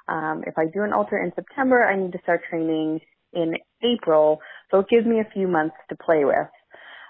Um, 0.08 0.44
if 0.48 0.58
I 0.58 0.68
do 0.68 0.84
an 0.84 0.94
ultra 0.94 1.22
in 1.22 1.34
September, 1.36 1.84
I 1.84 1.98
need 1.98 2.14
to 2.14 2.20
start 2.24 2.44
training 2.50 3.02
in 3.34 3.56
April, 3.84 4.40
so 4.72 4.80
it 4.80 4.88
gives 4.90 5.06
me 5.06 5.20
a 5.20 5.30
few 5.34 5.48
months 5.48 5.76
to 5.90 5.96
play 5.96 6.26
with. 6.26 6.48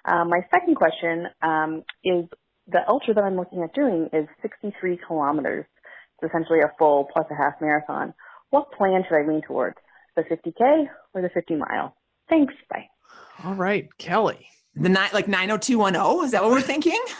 Uh, 0.05 0.25
my 0.25 0.41
second 0.53 0.75
question 0.75 1.27
um, 1.41 1.83
is 2.03 2.25
the 2.67 2.79
ultra 2.87 3.13
that 3.13 3.23
I'm 3.23 3.35
looking 3.37 3.63
at 3.63 3.73
doing 3.73 4.09
is 4.13 4.27
63 4.41 4.99
kilometers. 5.07 5.65
It's 6.21 6.29
essentially 6.31 6.59
a 6.59 6.71
full 6.77 7.07
plus 7.13 7.25
a 7.31 7.35
half 7.35 7.53
marathon. 7.61 8.13
What 8.49 8.71
plan 8.71 9.03
should 9.07 9.15
I 9.17 9.27
lean 9.27 9.41
towards? 9.47 9.77
The 10.15 10.23
50K 10.23 10.87
or 11.13 11.21
the 11.21 11.29
50 11.33 11.55
mile? 11.55 11.95
Thanks. 12.29 12.53
Bye. 12.69 12.85
All 13.43 13.55
right, 13.55 13.87
Kelly. 13.97 14.47
the 14.75 14.89
night 14.89 15.13
like 15.13 15.27
90210 15.27 16.25
is 16.25 16.31
that 16.31 16.41
what 16.43 16.51
we're 16.51 16.61
thinking 16.61 16.99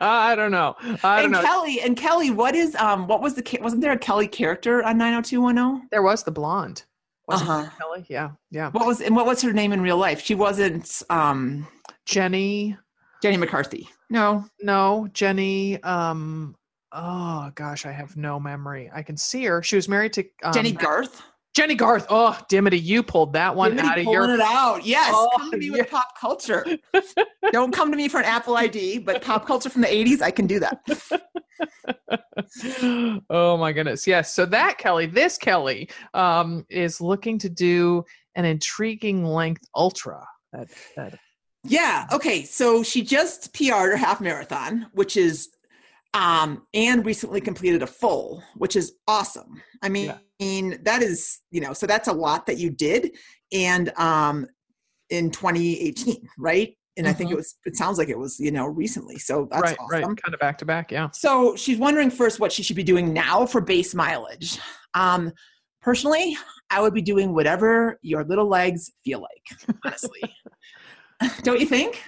I 0.00 0.34
don't 0.36 0.50
know. 0.50 0.74
I 1.02 1.22
don't 1.22 1.24
and 1.26 1.32
know. 1.32 1.42
kelly 1.42 1.80
and 1.80 1.96
kelly 1.96 2.30
what 2.30 2.54
is 2.54 2.74
um 2.76 3.06
what 3.06 3.22
was 3.22 3.34
the 3.34 3.42
ca- 3.42 3.62
wasn't 3.62 3.80
there 3.82 3.92
a 3.92 3.98
kelly 3.98 4.28
character 4.28 4.82
on 4.84 4.98
90210 4.98 5.88
there 5.90 6.02
was 6.02 6.22
the 6.24 6.30
blonde. 6.30 6.84
Wasn't 7.26 7.48
Uh-huh. 7.48 7.70
Kelly? 7.78 8.04
Yeah, 8.08 8.30
yeah. 8.50 8.70
what 8.70 8.86
was 8.86 9.00
and 9.00 9.14
what 9.16 9.26
was 9.26 9.40
her 9.42 9.52
name 9.52 9.72
in 9.72 9.80
real 9.80 9.96
life 9.96 10.20
she 10.20 10.34
wasn't 10.34 11.02
um 11.10 11.66
Jenny. 12.06 12.76
jenny 13.22 13.36
mccarthy 13.36 13.88
no 14.10 14.44
No, 14.60 15.08
Jenny. 15.12 15.82
Um. 15.82 16.54
Oh 16.92 17.50
gosh, 17.56 17.86
I 17.86 17.90
have 17.92 18.16
no 18.16 18.38
memory. 18.38 18.88
I 18.94 19.02
can 19.02 19.16
see 19.16 19.44
her. 19.46 19.62
She 19.64 19.74
was 19.76 19.88
married 19.88 20.12
to 20.12 20.24
um, 20.44 20.52
jennie 20.52 20.72
garth 20.72 21.22
Jennie 21.54 21.76
Garth. 21.76 22.06
Oh, 22.10 22.38
Dimity, 22.48 22.78
you 22.80 23.02
pulled 23.02 23.32
that 23.34 23.54
one 23.54 23.76
Dimity 23.76 23.88
out 23.88 23.98
of 23.98 24.04
your. 24.04 24.34
it 24.34 24.40
out. 24.40 24.84
Yes, 24.84 25.10
Oh, 25.14 25.30
come 25.36 25.50
to 25.52 25.56
me 25.56 25.66
yeah. 25.66 25.72
with 25.72 25.90
pop 25.90 26.18
culture. 26.20 26.66
Don't 27.52 27.72
come 27.72 27.90
to 27.92 27.96
me 27.96 28.08
for 28.08 28.18
an 28.18 28.24
Apple 28.24 28.56
ID, 28.56 28.98
but 28.98 29.22
pop 29.22 29.46
culture 29.46 29.70
from 29.70 29.82
the 29.82 29.88
'80s, 29.88 30.20
I 30.20 30.30
can 30.32 30.46
do 30.48 30.58
that. 30.60 30.80
oh 33.30 33.56
my 33.56 33.72
goodness. 33.72 34.06
Yes. 34.06 34.34
So 34.34 34.46
that 34.46 34.78
Kelly, 34.78 35.06
this 35.06 35.38
Kelly, 35.38 35.88
um, 36.12 36.66
is 36.68 37.00
looking 37.00 37.38
to 37.38 37.48
do 37.48 38.04
an 38.34 38.44
intriguing 38.44 39.24
length 39.24 39.62
ultra. 39.74 40.26
That, 40.52 40.68
that 40.96 41.18
Yeah. 41.62 42.06
Okay. 42.12 42.44
So 42.44 42.82
she 42.82 43.02
just 43.02 43.52
PR'd 43.54 43.90
her 43.92 43.96
half 43.96 44.20
marathon, 44.20 44.86
which 44.92 45.16
is, 45.16 45.50
um, 46.14 46.66
and 46.72 47.04
recently 47.04 47.40
completed 47.40 47.82
a 47.82 47.86
full, 47.86 48.42
which 48.56 48.76
is 48.76 48.94
awesome. 49.06 49.60
I 49.82 49.88
mean, 49.88 50.14
that 50.84 51.02
is, 51.02 51.40
you 51.50 51.60
know, 51.60 51.72
so 51.74 51.86
that's 51.86 52.08
a 52.08 52.12
lot 52.12 52.46
that 52.46 52.56
you 52.56 52.70
did, 52.70 53.10
and 53.52 53.90
um, 53.98 54.46
in 55.10 55.30
2018, 55.30 56.16
right? 56.38 56.74
And 56.96 57.08
I 57.08 57.12
think 57.12 57.30
it 57.30 57.34
Mhm. 57.34 57.38
was. 57.38 57.56
It 57.64 57.76
sounds 57.76 57.98
like 57.98 58.08
it 58.08 58.16
was, 58.18 58.38
you 58.38 58.52
know, 58.52 58.66
recently. 58.66 59.18
So 59.18 59.48
that's 59.50 59.62
right, 59.62 59.76
awesome. 59.80 59.90
right, 59.90 60.04
kind 60.04 60.32
of 60.32 60.38
back 60.38 60.56
to 60.58 60.64
back. 60.64 60.92
Yeah. 60.92 61.08
So 61.12 61.56
she's 61.56 61.76
wondering 61.76 62.08
first 62.08 62.38
what 62.38 62.52
she 62.52 62.62
should 62.62 62.76
be 62.76 62.84
doing 62.84 63.12
now 63.12 63.46
for 63.46 63.60
base 63.60 63.96
mileage. 63.96 64.60
Um, 64.94 65.32
personally, 65.82 66.36
I 66.70 66.80
would 66.80 66.94
be 66.94 67.02
doing 67.02 67.34
whatever 67.34 67.98
your 68.02 68.22
little 68.24 68.46
legs 68.48 68.92
feel 69.04 69.20
like, 69.20 69.76
honestly. 69.84 70.20
Don't 71.42 71.58
you 71.58 71.66
think? 71.66 72.00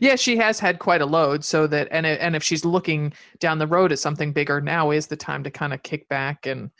Yeah, 0.00 0.16
she 0.16 0.36
has 0.36 0.58
had 0.60 0.78
quite 0.78 1.00
a 1.02 1.06
load, 1.06 1.44
so 1.44 1.66
that 1.66 1.88
and 1.90 2.06
and 2.06 2.36
if 2.36 2.42
she's 2.42 2.64
looking 2.64 3.12
down 3.40 3.58
the 3.58 3.66
road 3.66 3.92
at 3.92 3.98
something 3.98 4.32
bigger, 4.32 4.60
now 4.60 4.90
is 4.90 5.06
the 5.08 5.16
time 5.16 5.42
to 5.44 5.50
kind 5.50 5.74
of 5.74 5.82
kick 5.82 6.08
back 6.08 6.46
and 6.46 6.70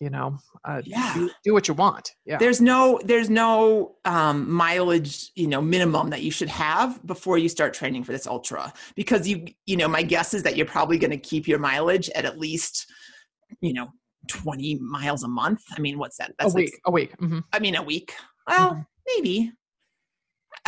you 0.00 0.10
know 0.10 0.38
uh, 0.64 0.80
Yeah. 0.84 1.12
do, 1.14 1.30
do 1.42 1.52
what 1.52 1.66
you 1.66 1.74
want. 1.74 2.12
Yeah. 2.24 2.36
There's 2.38 2.60
no 2.60 3.00
there's 3.04 3.30
no 3.30 3.96
um, 4.04 4.50
mileage, 4.52 5.30
you 5.34 5.46
know, 5.48 5.60
minimum 5.62 6.10
that 6.10 6.22
you 6.22 6.30
should 6.30 6.48
have 6.50 7.04
before 7.06 7.38
you 7.38 7.48
start 7.48 7.72
training 7.74 8.04
for 8.04 8.12
this 8.12 8.26
ultra 8.26 8.72
because 8.94 9.26
you 9.26 9.46
you 9.66 9.76
know, 9.76 9.88
my 9.88 10.02
guess 10.02 10.34
is 10.34 10.42
that 10.44 10.56
you're 10.56 10.66
probably 10.66 10.98
going 10.98 11.10
to 11.10 11.16
keep 11.16 11.48
your 11.48 11.58
mileage 11.58 12.08
at 12.10 12.24
at 12.24 12.38
least 12.38 12.86
you 13.60 13.72
know 13.72 13.88
20 14.28 14.76
miles 14.76 15.22
a 15.24 15.28
month. 15.28 15.62
I 15.76 15.80
mean, 15.80 15.98
what's 15.98 16.18
that? 16.18 16.30
a 16.30 16.34
That's 16.38 16.54
like 16.54 16.66
week. 16.66 16.80
A 16.84 16.90
week. 16.90 17.14
hmm 17.18 17.38
I 17.52 17.58
mean, 17.58 17.74
a 17.74 17.82
week. 17.82 18.14
Well, 18.46 18.86
maybe. 19.16 19.52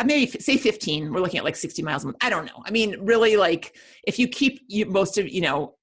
Uh, 0.01 0.05
maybe 0.05 0.31
say 0.41 0.57
15 0.57 1.13
we're 1.13 1.21
looking 1.21 1.39
at 1.39 1.45
like 1.45 1.57
60 1.57 1.83
miles 1.83 2.05
a 2.05 2.07
month 2.07 2.17
i 2.23 2.31
don't 2.31 2.47
know 2.47 2.63
i 2.65 2.71
mean 2.71 2.97
really 3.01 3.37
like 3.37 3.77
if 4.05 4.19
you 4.19 4.29
keep 4.29 4.61
you, 4.67 4.87
most 4.87 5.19
of 5.19 5.29
you 5.29 5.41
know 5.41 5.75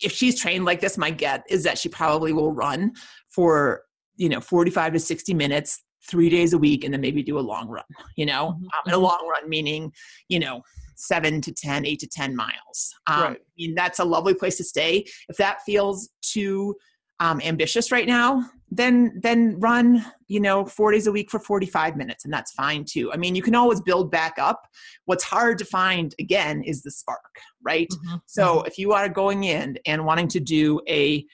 if 0.00 0.12
she's 0.12 0.38
trained 0.38 0.64
like 0.64 0.80
this 0.80 0.98
my 0.98 1.10
get 1.10 1.44
is 1.48 1.64
that 1.64 1.78
she 1.78 1.88
probably 1.88 2.32
will 2.32 2.52
run 2.52 2.92
for 3.28 3.82
you 4.16 4.28
know 4.28 4.40
45 4.40 4.94
to 4.94 4.98
60 4.98 5.34
minutes 5.34 5.82
three 6.08 6.28
days 6.28 6.52
a 6.52 6.58
week 6.58 6.84
and 6.84 6.92
then 6.92 7.00
maybe 7.00 7.22
do 7.22 7.38
a 7.38 7.40
long 7.40 7.68
run 7.68 7.84
you 8.16 8.26
know 8.26 8.52
mm-hmm. 8.52 8.64
um, 8.64 8.70
and 8.86 8.94
a 8.94 8.96
mm-hmm. 8.96 9.04
long 9.04 9.28
run 9.28 9.48
meaning 9.48 9.92
you 10.28 10.38
know 10.38 10.62
seven 11.02 11.40
to 11.40 11.52
ten, 11.52 11.84
eight 11.84 11.98
to 12.00 12.06
10 12.06 12.34
miles. 12.34 12.94
Um, 13.06 13.22
right. 13.22 13.36
I 13.36 13.52
mean, 13.58 13.74
that's 13.74 13.98
a 13.98 14.04
lovely 14.04 14.34
place 14.34 14.56
to 14.58 14.64
stay. 14.64 15.04
If 15.28 15.36
that 15.36 15.62
feels 15.66 16.08
too 16.22 16.76
um, 17.22 17.40
ambitious 17.40 17.92
right 17.92 18.06
now, 18.06 18.50
then 18.70 19.20
then 19.22 19.60
run 19.60 20.04
you 20.26 20.40
know 20.40 20.64
four 20.64 20.90
days 20.90 21.06
a 21.06 21.12
week 21.12 21.30
for 21.30 21.38
45 21.38 21.96
minutes, 21.96 22.24
and 22.24 22.34
that's 22.34 22.52
fine 22.52 22.84
too. 22.84 23.12
I 23.12 23.16
mean, 23.16 23.36
you 23.36 23.42
can 23.42 23.54
always 23.54 23.80
build 23.80 24.10
back 24.10 24.34
up. 24.38 24.66
What's 25.04 25.22
hard 25.22 25.56
to 25.58 25.64
find 25.64 26.14
again 26.18 26.62
is 26.64 26.82
the 26.82 26.90
spark, 26.90 27.20
right? 27.62 27.88
Mm-hmm. 27.88 28.16
So 28.26 28.56
mm-hmm. 28.56 28.66
if 28.66 28.76
you 28.76 28.92
are 28.92 29.08
going 29.08 29.44
in 29.44 29.78
and 29.86 30.04
wanting 30.04 30.26
to 30.28 30.40
do 30.40 30.80
a 30.88 31.24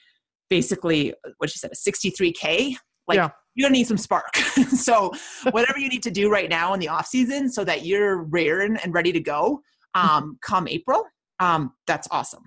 basically 0.49 1.13
what 1.37 1.49
you 1.53 1.57
said 1.57 1.71
a 1.71 1.75
63k 1.75 2.75
like 3.07 3.17
yeah. 3.17 3.29
you're 3.55 3.67
gonna 3.67 3.77
need 3.77 3.87
some 3.87 3.97
spark 3.97 4.35
so 4.75 5.11
whatever 5.51 5.77
you 5.77 5.87
need 5.89 6.03
to 6.03 6.11
do 6.11 6.31
right 6.31 6.49
now 6.49 6.73
in 6.73 6.79
the 6.79 6.87
off 6.87 7.05
season 7.05 7.51
so 7.51 7.63
that 7.63 7.85
you're 7.85 8.23
raring 8.23 8.75
and 8.77 8.93
ready 8.93 9.11
to 9.11 9.19
go 9.19 9.61
um, 9.93 10.37
come 10.41 10.67
april 10.67 11.05
um, 11.39 11.71
that's 11.87 12.07
awesome 12.09 12.43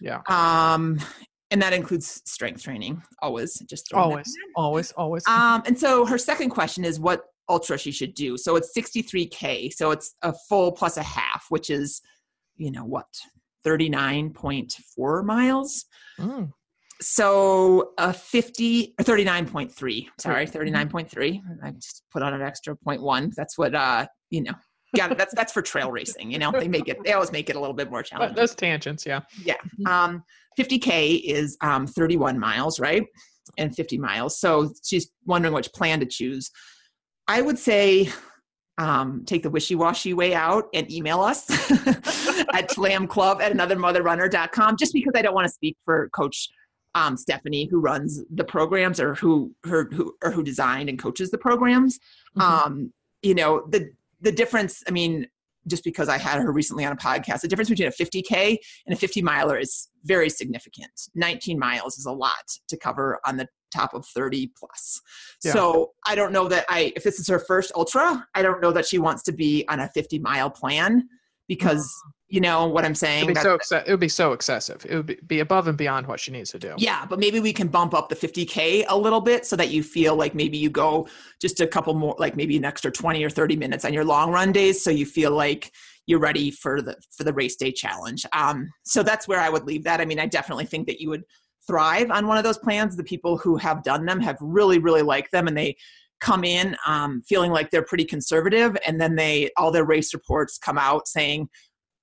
yeah 0.00 0.20
um, 0.28 0.98
and 1.50 1.60
that 1.60 1.72
includes 1.72 2.22
strength 2.24 2.62
training 2.62 3.02
always 3.22 3.58
just 3.68 3.92
always 3.92 4.32
always 4.56 4.92
always. 4.92 5.26
Um 5.26 5.62
and 5.66 5.78
so 5.78 6.04
her 6.04 6.18
second 6.18 6.50
question 6.50 6.84
is 6.84 7.00
what 7.00 7.24
ultra 7.48 7.76
she 7.76 7.90
should 7.90 8.14
do. 8.14 8.36
So 8.36 8.56
it's 8.56 8.72
63k 8.76 9.72
so 9.72 9.90
it's 9.90 10.14
a 10.22 10.32
full 10.48 10.72
plus 10.72 10.96
a 10.96 11.02
half 11.02 11.46
which 11.48 11.70
is 11.70 12.00
you 12.56 12.70
know 12.70 12.84
what 12.84 13.06
39.4 13.66 15.24
miles? 15.24 15.84
Mm. 16.18 16.50
so 17.00 17.92
a 17.98 18.12
50 18.12 18.94
or 18.98 19.04
39.3 19.04 20.06
sorry 20.18 20.46
39.3 20.46 21.08
mm-hmm. 21.10 21.40
i 21.64 21.70
just 21.70 22.02
put 22.12 22.22
on 22.22 22.34
an 22.34 22.42
extra 22.42 22.76
0.1 22.86 23.32
that's 23.34 23.56
what 23.56 23.74
uh 23.74 24.06
you 24.28 24.42
know 24.42 24.52
yeah, 24.94 25.08
that's 25.08 25.34
that's 25.34 25.52
for 25.52 25.62
trail 25.62 25.90
racing. 25.90 26.30
You 26.30 26.38
know, 26.38 26.52
they 26.52 26.68
make 26.68 26.88
it. 26.88 26.98
They 27.04 27.12
always 27.12 27.32
make 27.32 27.50
it 27.50 27.56
a 27.56 27.60
little 27.60 27.74
bit 27.74 27.90
more 27.90 28.02
challenging. 28.02 28.36
Those 28.36 28.54
tangents, 28.54 29.06
yeah. 29.06 29.20
Yeah. 29.44 29.54
Um, 29.86 30.24
50k 30.58 31.22
is 31.24 31.56
um, 31.60 31.86
31 31.86 32.38
miles, 32.38 32.80
right? 32.80 33.06
And 33.56 33.74
50 33.74 33.98
miles. 33.98 34.38
So 34.38 34.72
she's 34.84 35.10
wondering 35.24 35.54
which 35.54 35.72
plan 35.72 36.00
to 36.00 36.06
choose. 36.06 36.50
I 37.28 37.40
would 37.40 37.58
say 37.58 38.10
um, 38.78 39.24
take 39.26 39.42
the 39.42 39.50
wishy-washy 39.50 40.14
way 40.14 40.34
out 40.34 40.64
and 40.74 40.90
email 40.90 41.20
us 41.20 41.48
at 41.50 42.70
slamclub 42.70 43.40
at 43.40 43.52
anothermotherrunner.com 43.52 44.76
just 44.78 44.92
because 44.92 45.12
I 45.14 45.22
don't 45.22 45.34
want 45.34 45.46
to 45.46 45.52
speak 45.52 45.76
for 45.84 46.08
Coach 46.10 46.48
um, 46.94 47.16
Stephanie, 47.16 47.68
who 47.70 47.80
runs 47.80 48.22
the 48.34 48.44
programs 48.44 48.98
or 48.98 49.14
who 49.14 49.54
her 49.64 49.88
who 49.92 50.14
or 50.24 50.30
who 50.30 50.42
designed 50.42 50.88
and 50.88 50.98
coaches 50.98 51.30
the 51.30 51.38
programs. 51.38 51.98
Mm-hmm. 52.36 52.40
Um, 52.40 52.92
you 53.22 53.34
know, 53.34 53.66
the 53.68 53.90
the 54.20 54.32
difference, 54.32 54.82
I 54.88 54.90
mean, 54.90 55.26
just 55.66 55.84
because 55.84 56.08
I 56.08 56.18
had 56.18 56.40
her 56.40 56.52
recently 56.52 56.84
on 56.84 56.92
a 56.92 56.96
podcast, 56.96 57.40
the 57.40 57.48
difference 57.48 57.68
between 57.68 57.88
a 57.88 57.90
50K 57.90 58.56
and 58.86 58.94
a 58.94 58.96
50 58.96 59.22
miler 59.22 59.58
is 59.58 59.88
very 60.04 60.30
significant. 60.30 60.90
19 61.14 61.58
miles 61.58 61.98
is 61.98 62.06
a 62.06 62.12
lot 62.12 62.32
to 62.68 62.76
cover 62.76 63.20
on 63.26 63.36
the 63.36 63.46
top 63.74 63.94
of 63.94 64.06
30 64.06 64.50
plus. 64.58 65.00
Yeah. 65.44 65.52
So 65.52 65.92
I 66.06 66.14
don't 66.14 66.32
know 66.32 66.48
that 66.48 66.64
I, 66.68 66.92
if 66.96 67.04
this 67.04 67.20
is 67.20 67.28
her 67.28 67.38
first 67.38 67.72
ultra, 67.74 68.26
I 68.34 68.42
don't 68.42 68.60
know 68.60 68.72
that 68.72 68.86
she 68.86 68.98
wants 68.98 69.22
to 69.24 69.32
be 69.32 69.64
on 69.68 69.80
a 69.80 69.88
50 69.88 70.18
mile 70.18 70.50
plan 70.50 71.08
because 71.50 71.86
mm-hmm 71.86 72.10
you 72.30 72.40
know 72.40 72.68
what 72.68 72.84
I'm 72.84 72.94
saying? 72.94 73.24
It'd 73.24 73.34
be, 73.34 73.40
so, 73.40 73.54
ex- 73.54 73.72
it 73.72 73.88
would 73.88 74.00
be 74.00 74.08
so 74.08 74.32
excessive. 74.32 74.86
It 74.88 74.96
would 74.96 75.26
be 75.26 75.40
above 75.40 75.66
and 75.66 75.76
beyond 75.76 76.06
what 76.06 76.20
she 76.20 76.30
needs 76.30 76.52
to 76.52 76.60
do. 76.60 76.74
Yeah, 76.78 77.04
but 77.04 77.18
maybe 77.18 77.40
we 77.40 77.52
can 77.52 77.66
bump 77.66 77.92
up 77.92 78.08
the 78.08 78.14
50K 78.14 78.84
a 78.88 78.96
little 78.96 79.20
bit 79.20 79.44
so 79.44 79.56
that 79.56 79.70
you 79.70 79.82
feel 79.82 80.14
like 80.14 80.32
maybe 80.32 80.56
you 80.56 80.70
go 80.70 81.08
just 81.40 81.60
a 81.60 81.66
couple 81.66 81.92
more, 81.94 82.14
like 82.20 82.36
maybe 82.36 82.56
an 82.56 82.64
extra 82.64 82.90
20 82.92 83.24
or 83.24 83.30
30 83.30 83.56
minutes 83.56 83.84
on 83.84 83.92
your 83.92 84.04
long 84.04 84.30
run 84.30 84.52
days. 84.52 84.82
So 84.82 84.90
you 84.90 85.04
feel 85.04 85.32
like 85.32 85.72
you're 86.06 86.20
ready 86.20 86.52
for 86.52 86.80
the, 86.80 86.96
for 87.10 87.24
the 87.24 87.32
race 87.32 87.56
day 87.56 87.72
challenge. 87.72 88.24
Um, 88.32 88.70
so 88.84 89.02
that's 89.02 89.26
where 89.26 89.40
I 89.40 89.50
would 89.50 89.64
leave 89.64 89.82
that. 89.84 90.00
I 90.00 90.04
mean, 90.04 90.20
I 90.20 90.26
definitely 90.26 90.66
think 90.66 90.86
that 90.86 91.00
you 91.00 91.10
would 91.10 91.24
thrive 91.66 92.12
on 92.12 92.28
one 92.28 92.38
of 92.38 92.44
those 92.44 92.58
plans. 92.58 92.96
The 92.96 93.02
people 93.02 93.38
who 93.38 93.56
have 93.56 93.82
done 93.82 94.06
them 94.06 94.20
have 94.20 94.36
really, 94.40 94.78
really 94.78 95.02
liked 95.02 95.32
them 95.32 95.48
and 95.48 95.56
they, 95.56 95.76
come 96.20 96.44
in 96.44 96.76
um, 96.86 97.22
feeling 97.26 97.50
like 97.50 97.70
they're 97.70 97.84
pretty 97.84 98.04
conservative 98.04 98.76
and 98.86 99.00
then 99.00 99.16
they 99.16 99.50
all 99.56 99.70
their 99.70 99.84
race 99.84 100.12
reports 100.12 100.58
come 100.58 100.78
out 100.78 101.08
saying 101.08 101.48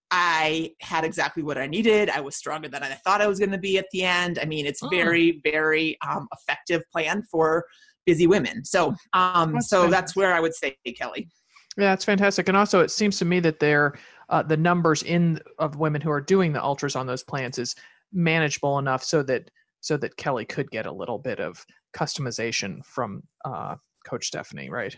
I 0.09 0.71
had 0.81 1.03
exactly 1.03 1.43
what 1.43 1.57
I 1.57 1.67
needed. 1.67 2.09
I 2.09 2.21
was 2.21 2.35
stronger 2.35 2.69
than 2.69 2.81
I 2.81 2.93
thought 3.03 3.21
I 3.21 3.27
was 3.27 3.39
going 3.39 3.51
to 3.51 3.57
be 3.57 3.77
at 3.77 3.87
the 3.91 4.03
end. 4.03 4.39
I 4.39 4.45
mean, 4.45 4.65
it's 4.65 4.81
oh. 4.81 4.87
very, 4.89 5.41
very 5.43 5.97
um, 6.07 6.27
effective 6.33 6.81
plan 6.91 7.23
for 7.29 7.65
busy 8.05 8.25
women. 8.25 8.63
So, 8.63 8.95
um, 9.13 9.53
that's 9.53 9.69
so 9.69 9.89
that's 9.89 10.15
where 10.15 10.33
I 10.33 10.39
would 10.39 10.55
say, 10.55 10.75
Kelly. 10.97 11.29
Yeah, 11.77 11.93
it's 11.93 12.05
fantastic. 12.05 12.47
And 12.47 12.57
also, 12.57 12.79
it 12.79 12.89
seems 12.89 13.19
to 13.19 13.25
me 13.25 13.39
that 13.41 13.59
they're 13.59 13.95
uh, 14.29 14.43
the 14.43 14.57
numbers 14.57 15.03
in 15.03 15.39
of 15.59 15.75
women 15.75 16.01
who 16.01 16.09
are 16.09 16.21
doing 16.21 16.53
the 16.53 16.63
ultras 16.63 16.95
on 16.95 17.05
those 17.05 17.23
plans 17.23 17.57
is 17.57 17.75
manageable 18.13 18.79
enough 18.79 19.03
so 19.03 19.23
that 19.23 19.51
so 19.81 19.97
that 19.97 20.17
Kelly 20.17 20.45
could 20.45 20.71
get 20.71 20.85
a 20.85 20.91
little 20.91 21.19
bit 21.19 21.39
of 21.39 21.63
customization 21.95 22.83
from 22.85 23.23
uh, 23.45 23.75
Coach 24.07 24.27
Stephanie, 24.27 24.69
right? 24.69 24.97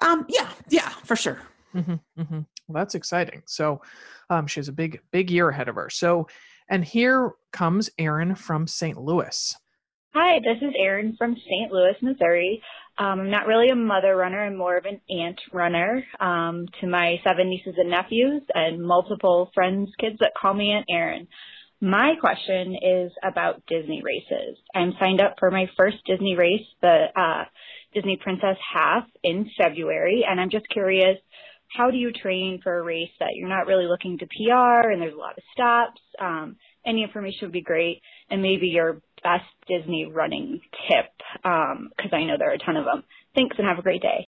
Um, 0.00 0.26
yeah, 0.28 0.48
yeah, 0.68 0.88
for 0.88 1.16
sure. 1.16 1.40
Mm-hmm, 1.74 2.20
mm-hmm. 2.20 2.40
Well, 2.68 2.82
that's 2.82 2.94
exciting. 2.94 3.42
So 3.46 3.82
um, 4.30 4.46
she 4.46 4.60
has 4.60 4.68
a 4.68 4.72
big, 4.72 5.00
big 5.10 5.30
year 5.30 5.48
ahead 5.48 5.68
of 5.68 5.74
her. 5.74 5.90
So, 5.90 6.28
and 6.68 6.84
here 6.84 7.32
comes 7.52 7.90
Erin 7.98 8.34
from 8.34 8.66
St. 8.66 8.96
Louis. 8.96 9.54
Hi, 10.14 10.38
this 10.38 10.62
is 10.62 10.74
Erin 10.78 11.16
from 11.18 11.34
St. 11.34 11.72
Louis, 11.72 11.96
Missouri. 12.00 12.62
Um, 12.96 13.20
I'm 13.20 13.30
not 13.30 13.48
really 13.48 13.70
a 13.70 13.74
mother 13.74 14.14
runner. 14.16 14.46
I'm 14.46 14.56
more 14.56 14.76
of 14.76 14.84
an 14.84 15.00
aunt 15.10 15.40
runner 15.52 16.04
um, 16.20 16.66
to 16.80 16.86
my 16.86 17.16
seven 17.26 17.50
nieces 17.50 17.74
and 17.76 17.90
nephews 17.90 18.42
and 18.54 18.80
multiple 18.80 19.50
friends' 19.52 19.90
kids 19.98 20.16
that 20.20 20.34
call 20.40 20.54
me 20.54 20.70
Aunt 20.70 20.86
Erin. 20.88 21.26
My 21.80 22.14
question 22.20 22.76
is 22.80 23.12
about 23.24 23.62
Disney 23.66 24.02
races. 24.04 24.56
I'm 24.74 24.94
signed 25.00 25.20
up 25.20 25.34
for 25.40 25.50
my 25.50 25.68
first 25.76 25.96
Disney 26.06 26.36
race, 26.36 26.66
the 26.80 27.06
uh, 27.16 27.44
Disney 27.94 28.18
Princess 28.22 28.56
Half 28.72 29.04
in 29.22 29.50
February, 29.56 30.24
and 30.28 30.40
I'm 30.40 30.50
just 30.50 30.68
curious 30.68 31.18
how 31.68 31.90
do 31.90 31.96
you 31.96 32.12
train 32.12 32.60
for 32.62 32.78
a 32.78 32.82
race 32.82 33.10
that 33.18 33.30
you're 33.34 33.48
not 33.48 33.66
really 33.66 33.86
looking 33.86 34.18
to 34.18 34.26
PR 34.26 34.90
and 34.90 35.00
there's 35.00 35.14
a 35.14 35.18
lot 35.18 35.36
of 35.36 35.42
stops? 35.52 36.00
Um, 36.20 36.56
any 36.86 37.02
information 37.02 37.40
would 37.42 37.52
be 37.52 37.62
great, 37.62 38.00
and 38.30 38.42
maybe 38.42 38.66
your 38.68 39.00
best 39.22 39.44
Disney 39.66 40.06
running 40.12 40.60
tip, 40.88 41.06
because 41.42 42.12
um, 42.12 42.12
I 42.12 42.24
know 42.24 42.34
there 42.38 42.50
are 42.50 42.54
a 42.54 42.58
ton 42.58 42.76
of 42.76 42.84
them. 42.84 43.02
Thanks, 43.34 43.56
and 43.58 43.66
have 43.66 43.78
a 43.78 43.82
great 43.82 44.02
day. 44.02 44.26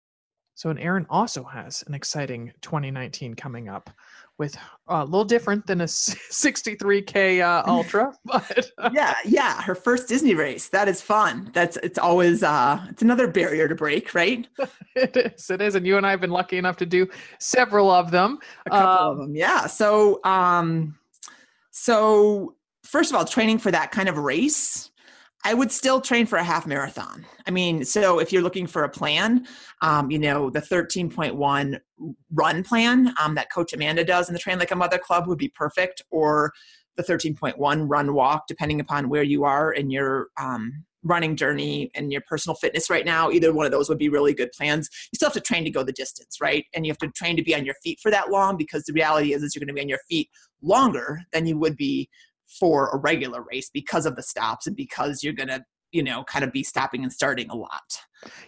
So, 0.55 0.70
and 0.70 0.81
Erin 0.81 1.07
also 1.11 1.44
has 1.44 1.85
an 1.87 1.92
exciting 1.92 2.52
2019 2.62 3.35
coming 3.35 3.68
up 3.68 3.90
with 4.38 4.57
uh, 4.88 5.03
a 5.03 5.05
little 5.05 5.25
different 5.25 5.66
than 5.66 5.81
a 5.81 5.85
63k 5.85 7.42
uh, 7.44 7.62
ultra 7.66 8.12
but 8.25 8.70
uh, 8.79 8.90
yeah 8.94 9.14
yeah 9.25 9.61
her 9.62 9.75
first 9.75 10.09
disney 10.09 10.35
race. 10.35 10.68
That 10.68 10.88
is 10.88 11.01
fun. 11.01 11.51
That's 11.53 11.77
it's 11.83 11.99
always 11.99 12.42
uh 12.42 12.85
it's 12.90 13.03
another 13.03 13.27
barrier 13.27 13.68
to 13.68 13.75
break 13.75 14.14
right? 14.14 14.46
It 14.94 15.16
is 15.16 15.51
it 15.51 15.61
is 15.61 15.75
and 15.75 15.87
you 15.87 15.96
and 15.96 16.07
i 16.07 16.11
have 16.11 16.20
been 16.20 16.31
lucky 16.31 16.59
enough 16.59 16.77
to 16.79 16.87
do 16.87 17.09
several 17.38 17.90
of 17.90 18.11
them. 18.11 18.38
A 18.66 18.70
couple 18.70 18.88
of 18.88 19.12
um, 19.12 19.18
them 19.18 19.37
yeah. 19.37 19.66
So 19.66 20.20
um 20.25 20.99
so 21.70 22.55
first 22.83 23.11
of 23.11 23.16
all 23.16 23.25
training 23.25 23.59
for 23.59 23.70
that 23.70 23.90
kind 23.90 24.09
of 24.09 24.18
race 24.18 24.90
I 25.44 25.55
would 25.55 25.70
still 25.70 26.01
train 26.01 26.27
for 26.27 26.37
a 26.38 26.44
half 26.44 26.66
marathon. 26.66 27.25
I 27.46 27.51
mean, 27.51 27.85
so 27.85 28.18
if 28.18 28.33
you're 28.33 28.42
looking 28.42 28.66
for 28.66 28.83
a 28.83 28.88
plan, 28.88 29.46
um, 29.81 30.11
you 30.11 30.18
know, 30.18 30.51
the 30.51 30.61
13.1 30.61 31.81
run 32.33 32.64
plan 32.64 33.14
um, 33.20 33.37
that 33.37 33.53
Coach 33.53 33.72
Amanda 33.72 34.05
does 34.05 34.29
in 34.29 34.33
the 34.33 34.40
Train 34.40 34.59
Like 34.59 34.72
a 34.72 34.77
Mother 34.77 34.99
Club 34.99 35.29
would 35.29 35.38
be 35.38 35.49
perfect, 35.49 36.03
or 36.11 36.53
the 36.96 37.03
13.1 37.03 37.87
run 37.88 38.14
walk, 38.14 38.46
depending 38.49 38.81
upon 38.81 39.09
where 39.09 39.22
you 39.22 39.44
are 39.44 39.72
in 39.72 39.90
your 39.90 40.29
um, 40.40 40.85
running 41.07 41.37
journey 41.37 41.90
and 41.94 42.11
your 42.11 42.22
personal 42.22 42.57
fitness 42.57 42.90
right 42.90 43.05
now. 43.05 43.31
Either 43.31 43.53
one 43.53 43.66
of 43.66 43.72
those 43.72 43.88
would 43.88 43.99
be 43.99 44.09
really 44.09 44.35
good 44.35 44.51
plans. 44.53 44.88
You 45.12 45.16
still 45.16 45.29
have 45.29 45.35
to 45.35 45.40
train 45.40 45.64
to 45.64 45.70
go 45.70 45.83
the 45.83 45.92
distance, 45.92 46.38
right? 46.40 46.64
And 46.75 46.85
you 46.85 46.90
have 46.90 46.99
to 46.99 47.09
train 47.09 47.37
to 47.37 47.42
be 47.42 47.55
on 47.55 47.64
your 47.64 47.77
feet 47.83 48.01
for 48.03 48.11
that 48.11 48.31
long 48.31 48.57
because 48.57 48.85
the 48.85 48.92
reality 48.92 49.33
is, 49.33 49.42
is 49.42 49.55
you're 49.55 49.61
going 49.61 49.68
to 49.68 49.75
be 49.75 49.83
on 49.83 49.88
your 49.88 50.01
feet 50.09 50.29
longer 50.62 51.20
than 51.33 51.46
you 51.46 51.59
would 51.59 51.77
be 51.77 52.09
for 52.46 52.88
a 52.90 52.96
regular 52.98 53.42
race 53.42 53.70
because 53.72 54.06
of 54.06 54.16
the 54.16 54.22
stops 54.22 54.66
and 54.66 54.76
because 54.76 55.22
you're 55.22 55.32
going 55.32 55.48
to 55.48 55.64
you 55.92 56.02
know 56.02 56.24
kind 56.24 56.44
of 56.44 56.52
be 56.52 56.62
stopping 56.62 57.02
and 57.02 57.12
starting 57.12 57.48
a 57.50 57.56
lot. 57.56 57.98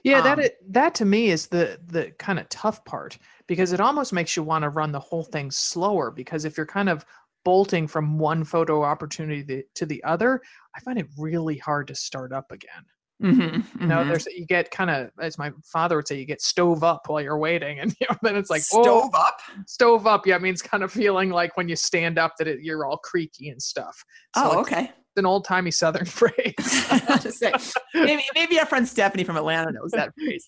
Yeah 0.02 0.18
um, 0.18 0.24
that 0.24 0.52
that 0.70 0.94
to 0.96 1.04
me 1.04 1.30
is 1.30 1.46
the 1.46 1.78
the 1.86 2.12
kind 2.18 2.38
of 2.38 2.48
tough 2.48 2.84
part 2.84 3.18
because 3.46 3.72
it 3.72 3.80
almost 3.80 4.12
makes 4.12 4.36
you 4.36 4.42
want 4.42 4.62
to 4.62 4.68
run 4.68 4.92
the 4.92 5.00
whole 5.00 5.24
thing 5.24 5.50
slower 5.50 6.10
because 6.10 6.44
if 6.44 6.56
you're 6.56 6.66
kind 6.66 6.88
of 6.88 7.04
bolting 7.44 7.86
from 7.86 8.18
one 8.18 8.44
photo 8.44 8.82
opportunity 8.82 9.62
to 9.74 9.86
the 9.86 10.02
other 10.04 10.42
i 10.76 10.80
find 10.80 10.98
it 10.98 11.06
really 11.16 11.56
hard 11.56 11.86
to 11.86 11.94
start 11.94 12.32
up 12.32 12.50
again 12.50 12.84
Mm-hmm, 13.22 13.82
You 13.82 13.86
know, 13.88 13.96
mm-hmm. 13.96 14.08
there's 14.10 14.26
you 14.26 14.46
get 14.46 14.70
kind 14.70 14.90
of 14.90 15.10
as 15.20 15.38
my 15.38 15.50
father 15.64 15.96
would 15.96 16.06
say, 16.06 16.16
you 16.18 16.24
get 16.24 16.40
stove 16.40 16.84
up 16.84 17.02
while 17.08 17.20
you're 17.20 17.38
waiting, 17.38 17.80
and 17.80 17.92
you 18.00 18.06
know, 18.08 18.16
then 18.22 18.36
it's 18.36 18.50
like 18.50 18.62
oh, 18.72 18.82
stove 18.82 19.10
up. 19.14 19.40
stove 19.66 20.06
up. 20.06 20.26
Yeah, 20.26 20.36
it 20.36 20.42
means 20.42 20.62
kind 20.62 20.82
of 20.84 20.92
feeling 20.92 21.30
like 21.30 21.56
when 21.56 21.68
you 21.68 21.74
stand 21.76 22.18
up 22.18 22.34
that 22.38 22.46
it, 22.46 22.60
you're 22.62 22.86
all 22.86 22.98
creaky 22.98 23.48
and 23.48 23.60
stuff. 23.60 24.04
So 24.36 24.42
Oh, 24.44 24.60
it's 24.60 24.70
okay. 24.72 24.92
an 25.16 25.26
old 25.26 25.44
timey 25.44 25.72
Southern 25.72 26.04
phrase. 26.06 26.54
Say- 27.36 27.52
maybe 27.94 28.22
maybe 28.36 28.58
our 28.60 28.66
friend 28.66 28.86
Stephanie 28.86 29.24
from 29.24 29.36
Atlanta 29.36 29.72
knows 29.72 29.90
that 29.90 30.12
phrase. 30.14 30.46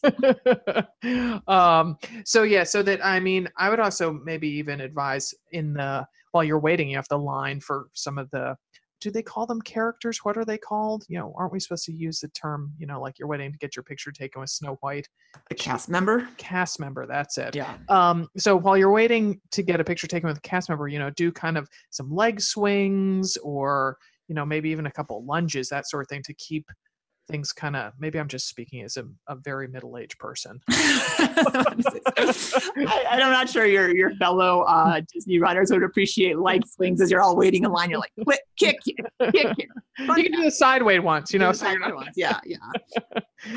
um 1.49 1.97
so 2.25 2.43
yeah 2.43 2.63
so 2.65 2.83
that 2.83 3.05
i 3.05 3.19
mean 3.19 3.49
i 3.57 3.69
would 3.71 3.81
also 3.81 4.13
maybe 4.25 4.49
even 4.49 4.81
advise 4.81 5.35
in 5.53 5.73
the 5.75 6.05
while 6.33 6.45
you're 6.45 6.59
waiting 6.61 6.89
you 6.91 6.97
have 6.97 7.09
to 7.09 7.17
line 7.17 7.61
for 7.61 7.87
some 7.95 8.19
of 8.19 8.31
the 8.31 8.55
do 9.01 9.11
they 9.11 9.23
call 9.23 9.47
them 9.47 9.61
characters 9.63 10.19
what 10.25 10.37
are 10.37 10.45
they 10.45 10.59
called 10.59 11.05
you 11.09 11.19
know 11.19 11.33
aren't 11.37 11.53
we 11.53 11.61
supposed 11.61 11.85
to 11.85 11.93
use 11.93 12.21
the 12.21 12.29
term 12.29 12.73
you 12.79 12.87
know 12.87 13.01
like 13.01 13.19
you're 13.19 13.29
waiting 13.29 13.51
to 13.51 13.59
get 13.59 13.75
your 13.77 13.83
picture 13.83 14.13
taken 14.13 14.41
with 14.41 14.51
snow 14.51 14.77
white 14.81 15.09
A 15.51 15.55
cast 15.55 15.89
member. 15.89 16.29
cast 16.37 16.79
member 16.81 17.07
that's 17.07 17.39
it 17.39 17.55
Yeah. 17.55 17.77
um 17.89 18.29
so 18.37 18.57
while 18.57 18.77
you're 18.77 18.93
waiting 18.93 19.41
to 19.53 19.63
get 19.63 19.81
a 19.81 19.85
picture 19.85 20.07
taken 20.07 20.29
with 20.29 20.39
a 20.39 20.43
cast 20.43 20.69
member 20.69 20.89
you 20.89 20.99
know 20.99 21.11
do 21.11 21.33
kind 21.33 21.57
of 21.59 21.69
some 21.91 22.11
leg 22.15 22.41
swings 22.41 23.37
or 23.39 23.97
you 24.29 24.35
know 24.35 24.45
maybe 24.45 24.71
even 24.71 24.87
a 24.87 24.91
couple 24.93 25.25
lunges 25.25 25.69
that 25.71 25.89
sort 25.89 26.03
of 26.03 26.09
thing 26.09 26.23
to 26.23 26.35
keep 26.35 26.67
things 27.31 27.53
kind 27.53 27.77
of 27.77 27.93
maybe 27.99 28.19
i'm 28.19 28.29
just 28.29 28.49
speaking 28.49 28.83
as 28.83 28.97
a, 28.97 29.05
a 29.29 29.37
very 29.37 29.69
middle-aged 29.69 30.19
person 30.19 30.61
I, 32.87 33.07
I'm 33.11 33.33
not 33.33 33.49
sure 33.49 33.67
your 33.67 33.95
your 33.95 34.15
fellow 34.17 34.63
uh, 34.63 35.01
Disney 35.13 35.39
runners 35.39 35.71
would 35.71 35.83
appreciate 35.83 36.39
leg 36.39 36.67
swings 36.67 37.01
as 37.01 37.11
you're 37.11 37.23
all 37.23 37.37
waiting 37.37 37.65
in 37.65 37.73
line. 37.73 37.91
You're 37.91 37.99
like, 37.99 38.13
"Quick, 38.23 38.41
kick, 38.59 38.77
kick, 38.85 38.95
here." 39.35 39.55
you 39.99 40.23
can 40.23 40.33
do 40.33 40.45
the 40.45 40.51
sideways 40.51 41.01
ones 41.01 41.33
you 41.33 41.39
know 41.39 41.53
so 41.53 41.69
you're 41.69 41.79
not, 41.79 41.91
Sideways, 41.91 42.09
yeah, 42.17 42.41
yeah. 42.45 42.57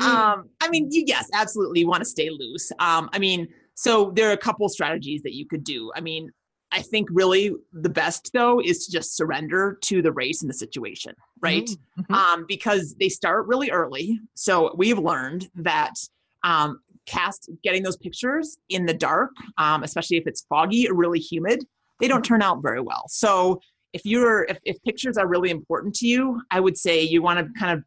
um, 0.00 0.48
I 0.60 0.68
mean, 0.68 0.88
you 0.90 1.04
yes, 1.06 1.28
absolutely 1.32 1.80
you 1.80 1.88
want 1.88 2.02
to 2.02 2.08
stay 2.08 2.30
loose. 2.30 2.70
Um, 2.78 3.08
I 3.12 3.18
mean, 3.18 3.48
so 3.74 4.12
there 4.14 4.28
are 4.28 4.32
a 4.32 4.38
couple 4.38 4.68
strategies 4.68 5.22
that 5.22 5.34
you 5.34 5.46
could 5.46 5.64
do. 5.64 5.90
I 5.94 6.00
mean, 6.00 6.30
I 6.74 6.82
think 6.82 7.08
really 7.12 7.52
the 7.72 7.88
best 7.88 8.30
though 8.34 8.60
is 8.60 8.84
to 8.84 8.92
just 8.92 9.16
surrender 9.16 9.78
to 9.82 10.02
the 10.02 10.10
race 10.12 10.42
and 10.42 10.50
the 10.50 10.54
situation, 10.54 11.14
right? 11.40 11.70
Mhm. 11.98 12.14
um, 12.14 12.44
because 12.48 12.96
they 12.98 13.08
start 13.08 13.46
really 13.46 13.70
early. 13.70 14.20
So 14.34 14.74
we've 14.76 14.98
learned 14.98 15.48
that 15.54 15.94
um, 16.42 16.80
cast 17.06 17.48
getting 17.62 17.84
those 17.84 17.96
pictures 17.96 18.58
in 18.68 18.86
the 18.86 18.94
dark, 18.94 19.30
um, 19.56 19.84
especially 19.84 20.16
if 20.16 20.26
it's 20.26 20.44
foggy 20.48 20.88
or 20.88 20.94
really 20.94 21.20
humid, 21.20 21.64
they 22.00 22.08
don't 22.08 22.24
turn 22.24 22.42
out 22.42 22.60
very 22.60 22.80
well. 22.80 23.04
So 23.08 23.60
if 23.92 24.04
you're 24.04 24.42
if, 24.44 24.58
if 24.64 24.82
pictures 24.82 25.16
are 25.16 25.28
really 25.28 25.50
important 25.50 25.94
to 25.96 26.08
you, 26.08 26.42
I 26.50 26.58
would 26.58 26.76
say 26.76 27.00
you 27.02 27.22
want 27.22 27.38
to 27.38 27.60
kind 27.60 27.78
of 27.78 27.84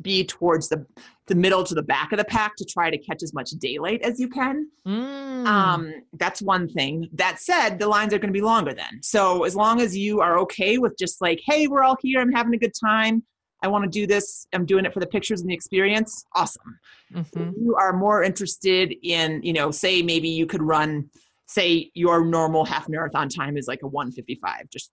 be 0.00 0.24
towards 0.24 0.68
the 0.68 0.86
the 1.28 1.34
middle 1.34 1.62
to 1.62 1.74
the 1.74 1.82
back 1.82 2.10
of 2.12 2.18
the 2.18 2.24
pack 2.24 2.56
to 2.56 2.64
try 2.64 2.90
to 2.90 2.98
catch 2.98 3.22
as 3.22 3.34
much 3.34 3.50
daylight 3.50 4.00
as 4.02 4.18
you 4.18 4.28
can. 4.28 4.68
Mm. 4.86 5.46
Um, 5.46 5.92
that's 6.14 6.40
one 6.40 6.68
thing. 6.68 7.08
That 7.12 7.38
said, 7.38 7.78
the 7.78 7.86
lines 7.86 8.14
are 8.14 8.18
going 8.18 8.32
to 8.32 8.38
be 8.38 8.44
longer 8.44 8.72
then. 8.72 9.00
So 9.02 9.44
as 9.44 9.54
long 9.54 9.80
as 9.80 9.96
you 9.96 10.20
are 10.20 10.38
okay 10.40 10.78
with 10.78 10.96
just 10.98 11.20
like, 11.20 11.40
hey, 11.44 11.66
we're 11.66 11.82
all 11.82 11.96
here, 12.00 12.20
I'm 12.20 12.32
having 12.32 12.54
a 12.54 12.58
good 12.58 12.72
time. 12.82 13.22
I 13.62 13.68
want 13.68 13.84
to 13.84 13.90
do 13.90 14.06
this. 14.06 14.46
I'm 14.52 14.64
doing 14.64 14.84
it 14.84 14.94
for 14.94 15.00
the 15.00 15.06
pictures 15.06 15.40
and 15.40 15.50
the 15.50 15.54
experience. 15.54 16.24
Awesome. 16.34 16.78
Mhm. 17.12 17.54
you 17.60 17.74
are 17.74 17.92
more 17.92 18.22
interested 18.22 18.94
in, 19.02 19.42
you 19.42 19.52
know, 19.52 19.70
say 19.70 20.02
maybe 20.02 20.28
you 20.28 20.46
could 20.46 20.62
run, 20.62 21.10
say 21.46 21.90
your 21.94 22.24
normal 22.24 22.64
half 22.64 22.88
marathon 22.88 23.28
time 23.28 23.56
is 23.56 23.66
like 23.66 23.82
a 23.82 23.86
155. 23.86 24.70
Just 24.70 24.92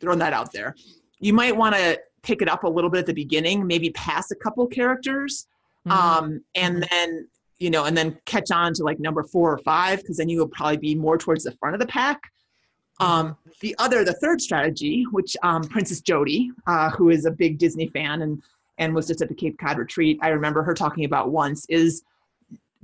throwing 0.00 0.18
that 0.18 0.32
out 0.32 0.52
there. 0.52 0.74
You 1.20 1.32
might 1.32 1.56
want 1.56 1.74
to 1.74 1.98
pick 2.24 2.42
it 2.42 2.48
up 2.48 2.64
a 2.64 2.68
little 2.68 2.90
bit 2.90 3.00
at 3.00 3.06
the 3.06 3.12
beginning, 3.14 3.66
maybe 3.66 3.90
pass 3.90 4.30
a 4.30 4.34
couple 4.36 4.66
characters 4.66 5.46
Mhm. 5.86 5.92
um, 5.92 6.40
and 6.54 6.86
then 6.90 7.28
you 7.58 7.70
know 7.70 7.84
and 7.84 7.96
then 7.96 8.18
catch 8.24 8.50
on 8.50 8.72
to 8.74 8.82
like 8.82 8.98
number 8.98 9.22
four 9.22 9.52
or 9.52 9.58
five 9.58 10.00
because 10.00 10.16
then 10.16 10.28
you 10.30 10.38
will 10.38 10.48
probably 10.48 10.78
be 10.78 10.94
more 10.94 11.18
towards 11.18 11.44
the 11.44 11.52
front 11.52 11.74
of 11.74 11.80
the 11.80 11.86
pack. 11.86 12.18
Um, 13.00 13.36
the 13.60 13.74
other 13.78 14.04
the 14.04 14.14
third 14.14 14.40
strategy 14.40 15.04
which 15.10 15.36
um, 15.42 15.62
princess 15.64 16.00
jody 16.00 16.50
uh, 16.66 16.90
who 16.90 17.10
is 17.10 17.24
a 17.26 17.30
big 17.30 17.58
disney 17.58 17.88
fan 17.88 18.22
and 18.22 18.42
and 18.78 18.94
was 18.94 19.06
just 19.08 19.20
at 19.20 19.28
the 19.28 19.34
cape 19.34 19.58
cod 19.58 19.78
retreat 19.78 20.18
i 20.22 20.28
remember 20.28 20.62
her 20.62 20.74
talking 20.74 21.04
about 21.04 21.30
once 21.30 21.66
is 21.68 22.02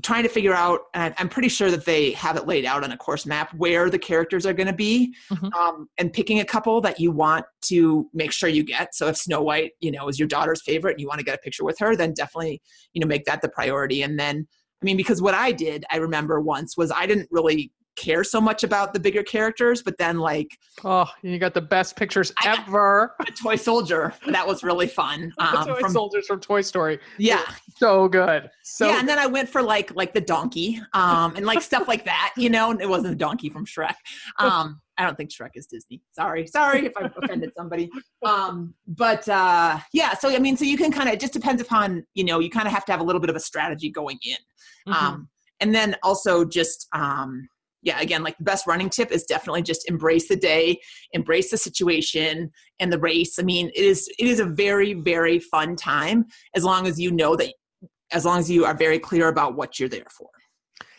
trying 0.02 0.22
to 0.22 0.28
figure 0.28 0.54
out 0.54 0.80
and 0.94 1.14
i'm 1.18 1.28
pretty 1.28 1.48
sure 1.48 1.70
that 1.70 1.84
they 1.84 2.12
have 2.12 2.36
it 2.36 2.46
laid 2.46 2.64
out 2.64 2.84
on 2.84 2.92
a 2.92 2.96
course 2.96 3.26
map 3.26 3.52
where 3.54 3.90
the 3.90 3.98
characters 3.98 4.46
are 4.46 4.52
going 4.52 4.66
to 4.66 4.72
be 4.72 5.14
Mhm. 5.30 5.52
um, 5.54 5.88
and 5.98 6.12
picking 6.12 6.40
a 6.40 6.44
couple 6.44 6.80
that 6.82 7.00
you 7.00 7.10
want 7.10 7.44
to 7.62 8.08
make 8.14 8.32
sure 8.32 8.48
you 8.48 8.62
get 8.62 8.94
so 8.94 9.08
if 9.08 9.16
snow 9.16 9.42
white 9.42 9.72
you 9.80 9.90
know 9.90 10.08
is 10.08 10.18
your 10.18 10.28
daughter's 10.28 10.62
favorite 10.62 10.92
and 10.92 11.00
you 11.00 11.08
want 11.08 11.18
to 11.18 11.24
get 11.24 11.34
a 11.34 11.38
picture 11.38 11.64
with 11.64 11.78
her 11.78 11.96
then 11.96 12.12
definitely 12.14 12.60
you 12.92 13.00
know 13.00 13.06
make 13.06 13.24
that 13.24 13.42
the 13.42 13.48
priority 13.48 14.02
and 14.02 14.18
then 14.18 14.46
i 14.80 14.84
mean 14.84 14.96
because 14.96 15.20
what 15.20 15.34
i 15.34 15.50
did 15.52 15.84
i 15.90 15.96
remember 15.96 16.40
once 16.40 16.76
was 16.76 16.90
i 16.92 17.06
didn't 17.06 17.28
really 17.30 17.72
care 17.96 18.24
so 18.24 18.40
much 18.40 18.62
about 18.64 18.92
the 18.92 19.00
bigger 19.00 19.22
characters 19.22 19.82
but 19.82 19.96
then 19.98 20.18
like 20.18 20.56
oh 20.84 21.06
you 21.22 21.38
got 21.38 21.54
the 21.54 21.60
best 21.60 21.96
pictures 21.96 22.32
ever 22.44 23.14
a 23.20 23.30
toy 23.32 23.56
soldier 23.56 24.14
that 24.28 24.46
was 24.46 24.62
really 24.62 24.86
fun 24.86 25.32
um, 25.38 25.66
toy 25.66 25.80
from, 25.80 25.92
soldiers 25.92 26.26
from 26.26 26.40
toy 26.40 26.60
story 26.60 26.98
yeah 27.18 27.42
so 27.76 28.08
good 28.08 28.50
so 28.70 28.88
yeah, 28.88 29.00
and 29.00 29.08
then 29.08 29.18
I 29.18 29.26
went 29.26 29.48
for 29.48 29.62
like 29.62 29.94
like 29.94 30.14
the 30.14 30.20
donkey, 30.20 30.80
um, 30.92 31.34
and 31.36 31.44
like 31.44 31.60
stuff 31.60 31.88
like 31.88 32.04
that. 32.04 32.32
You 32.36 32.50
know, 32.50 32.70
it 32.70 32.88
wasn't 32.88 33.10
the 33.10 33.16
donkey 33.16 33.50
from 33.50 33.66
Shrek. 33.66 33.94
Um, 34.38 34.80
I 34.96 35.04
don't 35.04 35.16
think 35.16 35.30
Shrek 35.30 35.50
is 35.54 35.66
Disney. 35.66 36.00
Sorry, 36.12 36.46
sorry 36.46 36.86
if 36.86 36.92
I 36.96 37.10
offended 37.22 37.52
somebody. 37.56 37.90
Um, 38.24 38.74
but 38.86 39.28
uh, 39.28 39.78
yeah, 39.92 40.14
so 40.14 40.30
I 40.30 40.38
mean, 40.38 40.56
so 40.56 40.64
you 40.64 40.76
can 40.76 40.92
kind 40.92 41.08
of 41.08 41.14
it 41.14 41.20
just 41.20 41.32
depends 41.32 41.60
upon 41.60 42.06
you 42.14 42.24
know 42.24 42.38
you 42.38 42.48
kind 42.48 42.66
of 42.66 42.72
have 42.72 42.84
to 42.86 42.92
have 42.92 43.00
a 43.00 43.04
little 43.04 43.20
bit 43.20 43.28
of 43.28 43.36
a 43.36 43.40
strategy 43.40 43.90
going 43.90 44.18
in, 44.22 44.92
Mhm. 44.92 44.96
um, 44.96 45.28
and 45.60 45.74
then 45.74 45.96
also 46.02 46.44
just 46.44 46.86
um, 46.92 47.48
yeah, 47.82 48.00
again, 48.00 48.22
like 48.22 48.36
the 48.38 48.44
best 48.44 48.66
running 48.66 48.90
tip 48.90 49.10
is 49.10 49.24
definitely 49.24 49.62
just 49.62 49.88
embrace 49.88 50.28
the 50.28 50.36
day, 50.36 50.80
embrace 51.12 51.50
the 51.50 51.56
situation 51.56 52.50
and 52.78 52.92
the 52.92 52.98
race. 52.98 53.38
I 53.38 53.42
mean, 53.42 53.68
it 53.74 53.84
is 53.84 54.08
it 54.18 54.26
is 54.26 54.40
a 54.40 54.44
very 54.44 54.94
very 54.94 55.38
fun 55.38 55.76
time 55.76 56.26
as 56.54 56.64
long 56.64 56.86
as 56.86 57.00
you 57.00 57.10
know 57.10 57.36
that 57.36 57.54
as 58.12 58.24
long 58.24 58.38
as 58.38 58.50
you 58.50 58.64
are 58.64 58.74
very 58.74 58.98
clear 58.98 59.28
about 59.28 59.54
what 59.56 59.78
you're 59.78 59.88
there 59.88 60.06
for. 60.10 60.28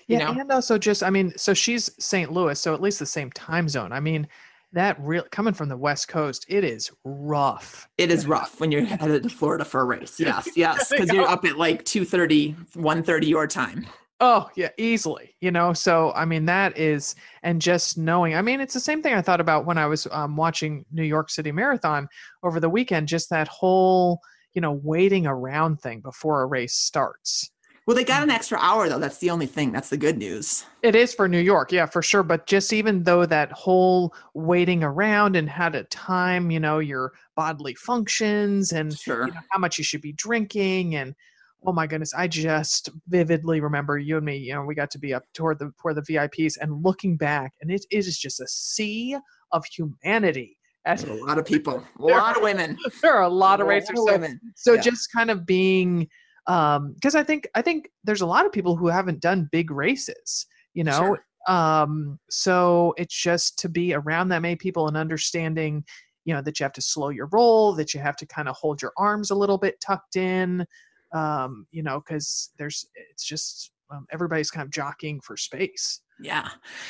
you 0.08 0.18
yeah 0.18 0.32
know? 0.32 0.40
and 0.40 0.52
also 0.52 0.78
just 0.78 1.04
i 1.04 1.10
mean 1.10 1.32
so 1.38 1.54
she's 1.54 1.90
st 2.00 2.32
louis 2.32 2.60
so 2.60 2.74
at 2.74 2.82
least 2.82 3.00
the 3.00 3.06
same 3.06 3.30
time 3.32 3.68
zone 3.70 3.92
i 3.92 4.00
mean 4.00 4.28
that 4.74 4.98
real 5.02 5.24
coming 5.32 5.54
from 5.54 5.68
the 5.70 5.76
west 5.78 6.08
coast 6.08 6.46
it 6.48 6.64
is 6.64 6.90
rough 7.04 7.88
It 7.98 8.10
is 8.12 8.26
rough 8.26 8.60
when 8.60 8.72
you're 8.72 8.86
headed 8.86 9.24
to 9.24 9.30
Florida 9.30 9.66
for 9.66 9.82
a 9.82 9.84
race. 9.84 10.20
Yes, 10.20 10.48
yes, 10.56 10.90
because 10.90 11.12
you're 11.12 11.28
up 11.28 11.44
at 11.46 11.58
like 11.58 11.84
2:30, 11.84 12.56
1:30 12.76 13.28
your 13.28 13.48
time. 13.48 13.86
Oh, 14.24 14.48
yeah, 14.56 14.70
easily. 14.78 15.36
You 15.42 15.50
know, 15.50 15.74
so 15.74 16.12
I 16.14 16.26
mean, 16.26 16.46
that 16.46 16.78
is, 16.78 17.16
and 17.42 17.60
just 17.60 17.98
knowing, 17.98 18.36
I 18.36 18.44
mean, 18.44 18.62
it's 18.62 18.76
the 18.76 18.80
same 18.80 19.02
thing 19.02 19.16
I 19.16 19.22
thought 19.22 19.42
about 19.42 19.66
when 19.66 19.80
I 19.80 19.88
was 19.88 20.08
um, 20.12 20.38
watching 20.38 20.86
New 20.92 21.04
York 21.04 21.32
City 21.32 21.52
Marathon 21.52 22.08
over 22.44 22.60
the 22.60 22.70
weekend, 22.70 23.08
just 23.08 23.32
that 23.32 23.48
whole, 23.48 24.22
you 24.54 24.62
know, 24.62 24.80
waiting 24.84 25.26
around 25.26 25.82
thing 25.82 26.02
before 26.02 26.44
a 26.44 26.46
race 26.46 26.76
starts. 26.76 27.50
Well, 27.88 27.96
they 27.96 28.04
got 28.04 28.22
an 28.22 28.30
extra 28.30 28.60
hour 28.60 28.88
though. 28.88 29.00
That's 29.00 29.18
the 29.18 29.32
only 29.32 29.48
thing. 29.48 29.72
That's 29.72 29.90
the 29.90 29.98
good 29.98 30.20
news. 30.20 30.66
It 30.84 30.94
is 30.96 31.16
for 31.16 31.28
New 31.28 31.40
York, 31.40 31.72
yeah, 31.72 31.88
for 31.88 32.04
sure. 32.04 32.22
But 32.22 32.46
just 32.46 32.72
even 32.74 33.04
though 33.04 33.26
that 33.26 33.52
whole 33.52 34.14
waiting 34.36 34.84
around 34.84 35.36
and 35.36 35.50
how 35.50 35.70
to 35.70 35.84
time, 35.86 36.52
you 36.52 36.60
know, 36.60 36.78
your 36.78 37.12
bodily 37.36 37.74
functions 37.74 38.72
and 38.72 38.96
Sure. 38.96 39.26
you 39.26 39.34
know, 39.34 39.40
how 39.50 39.58
much 39.58 39.80
you 39.80 39.84
should 39.84 40.02
be 40.02 40.14
drinking 40.14 40.96
and 40.96 41.16
oh 41.66 41.74
my 41.74 41.86
goodness 41.86 42.14
i 42.16 42.28
just 42.28 42.90
vividly 43.08 43.62
remember 43.62 43.98
you 43.98 44.18
and 44.18 44.26
me 44.26 44.38
you 44.38 44.54
know 44.54 44.64
we 44.64 44.76
got 44.76 44.92
to 44.92 45.00
be 45.00 45.14
up 45.14 45.24
toward 45.34 45.60
the 45.60 45.72
toward 45.80 45.96
the 45.96 46.02
vips 46.02 46.58
and 46.60 46.84
looking 46.84 47.18
back 47.18 47.54
and 47.62 47.72
it, 47.72 47.86
it 47.92 48.08
is 48.08 48.18
just 48.18 48.40
a 48.40 48.48
sea 48.48 49.18
of 49.52 49.66
humanity 49.66 50.58
as 50.86 51.04
A 51.04 51.14
lot 51.14 51.38
of 51.38 51.46
people, 51.46 51.84
a 52.00 52.02
lot 52.04 52.38
of 52.38 52.42
women, 52.42 52.76
there 53.04 53.14
are 53.14 53.22
a 53.22 53.30
lot 53.30 53.62
of 53.62 53.68
racers 53.68 53.98
so, 53.98 54.06
women. 54.06 54.40
so 54.56 54.74
yeah. 54.74 54.82
just 54.82 55.12
kind 55.12 55.30
of 55.30 55.46
being 55.46 56.08
um 56.48 56.94
because 56.96 57.14
i 57.14 57.24
think 57.24 57.48
i 57.54 57.62
think 57.62 57.90
there's 58.04 58.22
a 58.22 58.26
lot 58.26 58.48
of 58.48 58.52
people 58.52 58.76
who 58.76 58.88
haven't 58.88 59.20
done 59.20 59.48
big 59.52 59.70
races 59.70 60.48
you 60.74 60.84
know 60.84 61.16
um 61.48 62.20
so 62.32 62.96
it's 62.98 63.16
just 63.16 63.60
to 63.60 63.70
be 63.70 63.94
around 63.94 64.30
that 64.30 64.42
many 64.42 64.56
people 64.56 64.88
and 64.88 64.98
understanding 64.98 65.84
you 66.26 66.34
know 66.34 66.42
that 66.42 66.60
you 66.60 66.64
have 66.64 66.74
to 66.74 66.82
slow 66.82 67.10
your 67.10 67.28
roll 67.32 67.74
that 67.74 67.94
you 67.94 68.00
have 68.00 68.16
to 68.16 68.26
kind 68.26 68.50
of 68.50 68.56
hold 68.56 68.82
your 68.82 68.92
arms 68.98 69.30
a 69.30 69.36
little 69.36 69.60
bit 69.60 69.80
tucked 69.80 70.16
in 70.16 70.66
um 71.14 71.66
you 71.72 71.84
know 71.84 72.00
because 72.00 72.52
there's 72.58 72.86
it's 73.12 73.24
just 73.26 73.72
um, 73.92 74.06
everybody's 74.12 74.50
kind 74.50 74.64
of 74.66 74.72
jockeying 74.72 75.20
for 75.22 75.36
space 75.36 76.00
Yeah. 76.22 76.48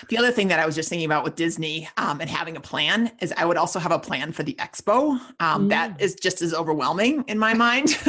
The 0.10 0.18
other 0.18 0.32
thing 0.32 0.50
that 0.50 0.60
I 0.60 0.66
was 0.66 0.76
just 0.76 0.90
thinking 0.90 1.06
about 1.06 1.24
with 1.24 1.36
Disney 1.36 1.88
um, 1.96 2.20
and 2.20 2.30
having 2.30 2.58
a 2.58 2.60
plan 2.62 3.12
is 3.22 3.34
I 3.38 3.46
would 3.46 3.56
also 3.58 3.80
have 3.80 3.94
a 3.94 3.98
plan 3.98 4.34
for 4.34 4.44
the 4.44 4.54
expo. 4.56 5.18
Um, 5.40 5.70
That 5.70 5.98
Mm. 5.98 6.02
is 6.02 6.16
just 6.16 6.42
as 6.42 6.54
overwhelming 6.54 7.24
in 7.30 7.40
my 7.40 7.54
mind. 7.54 7.98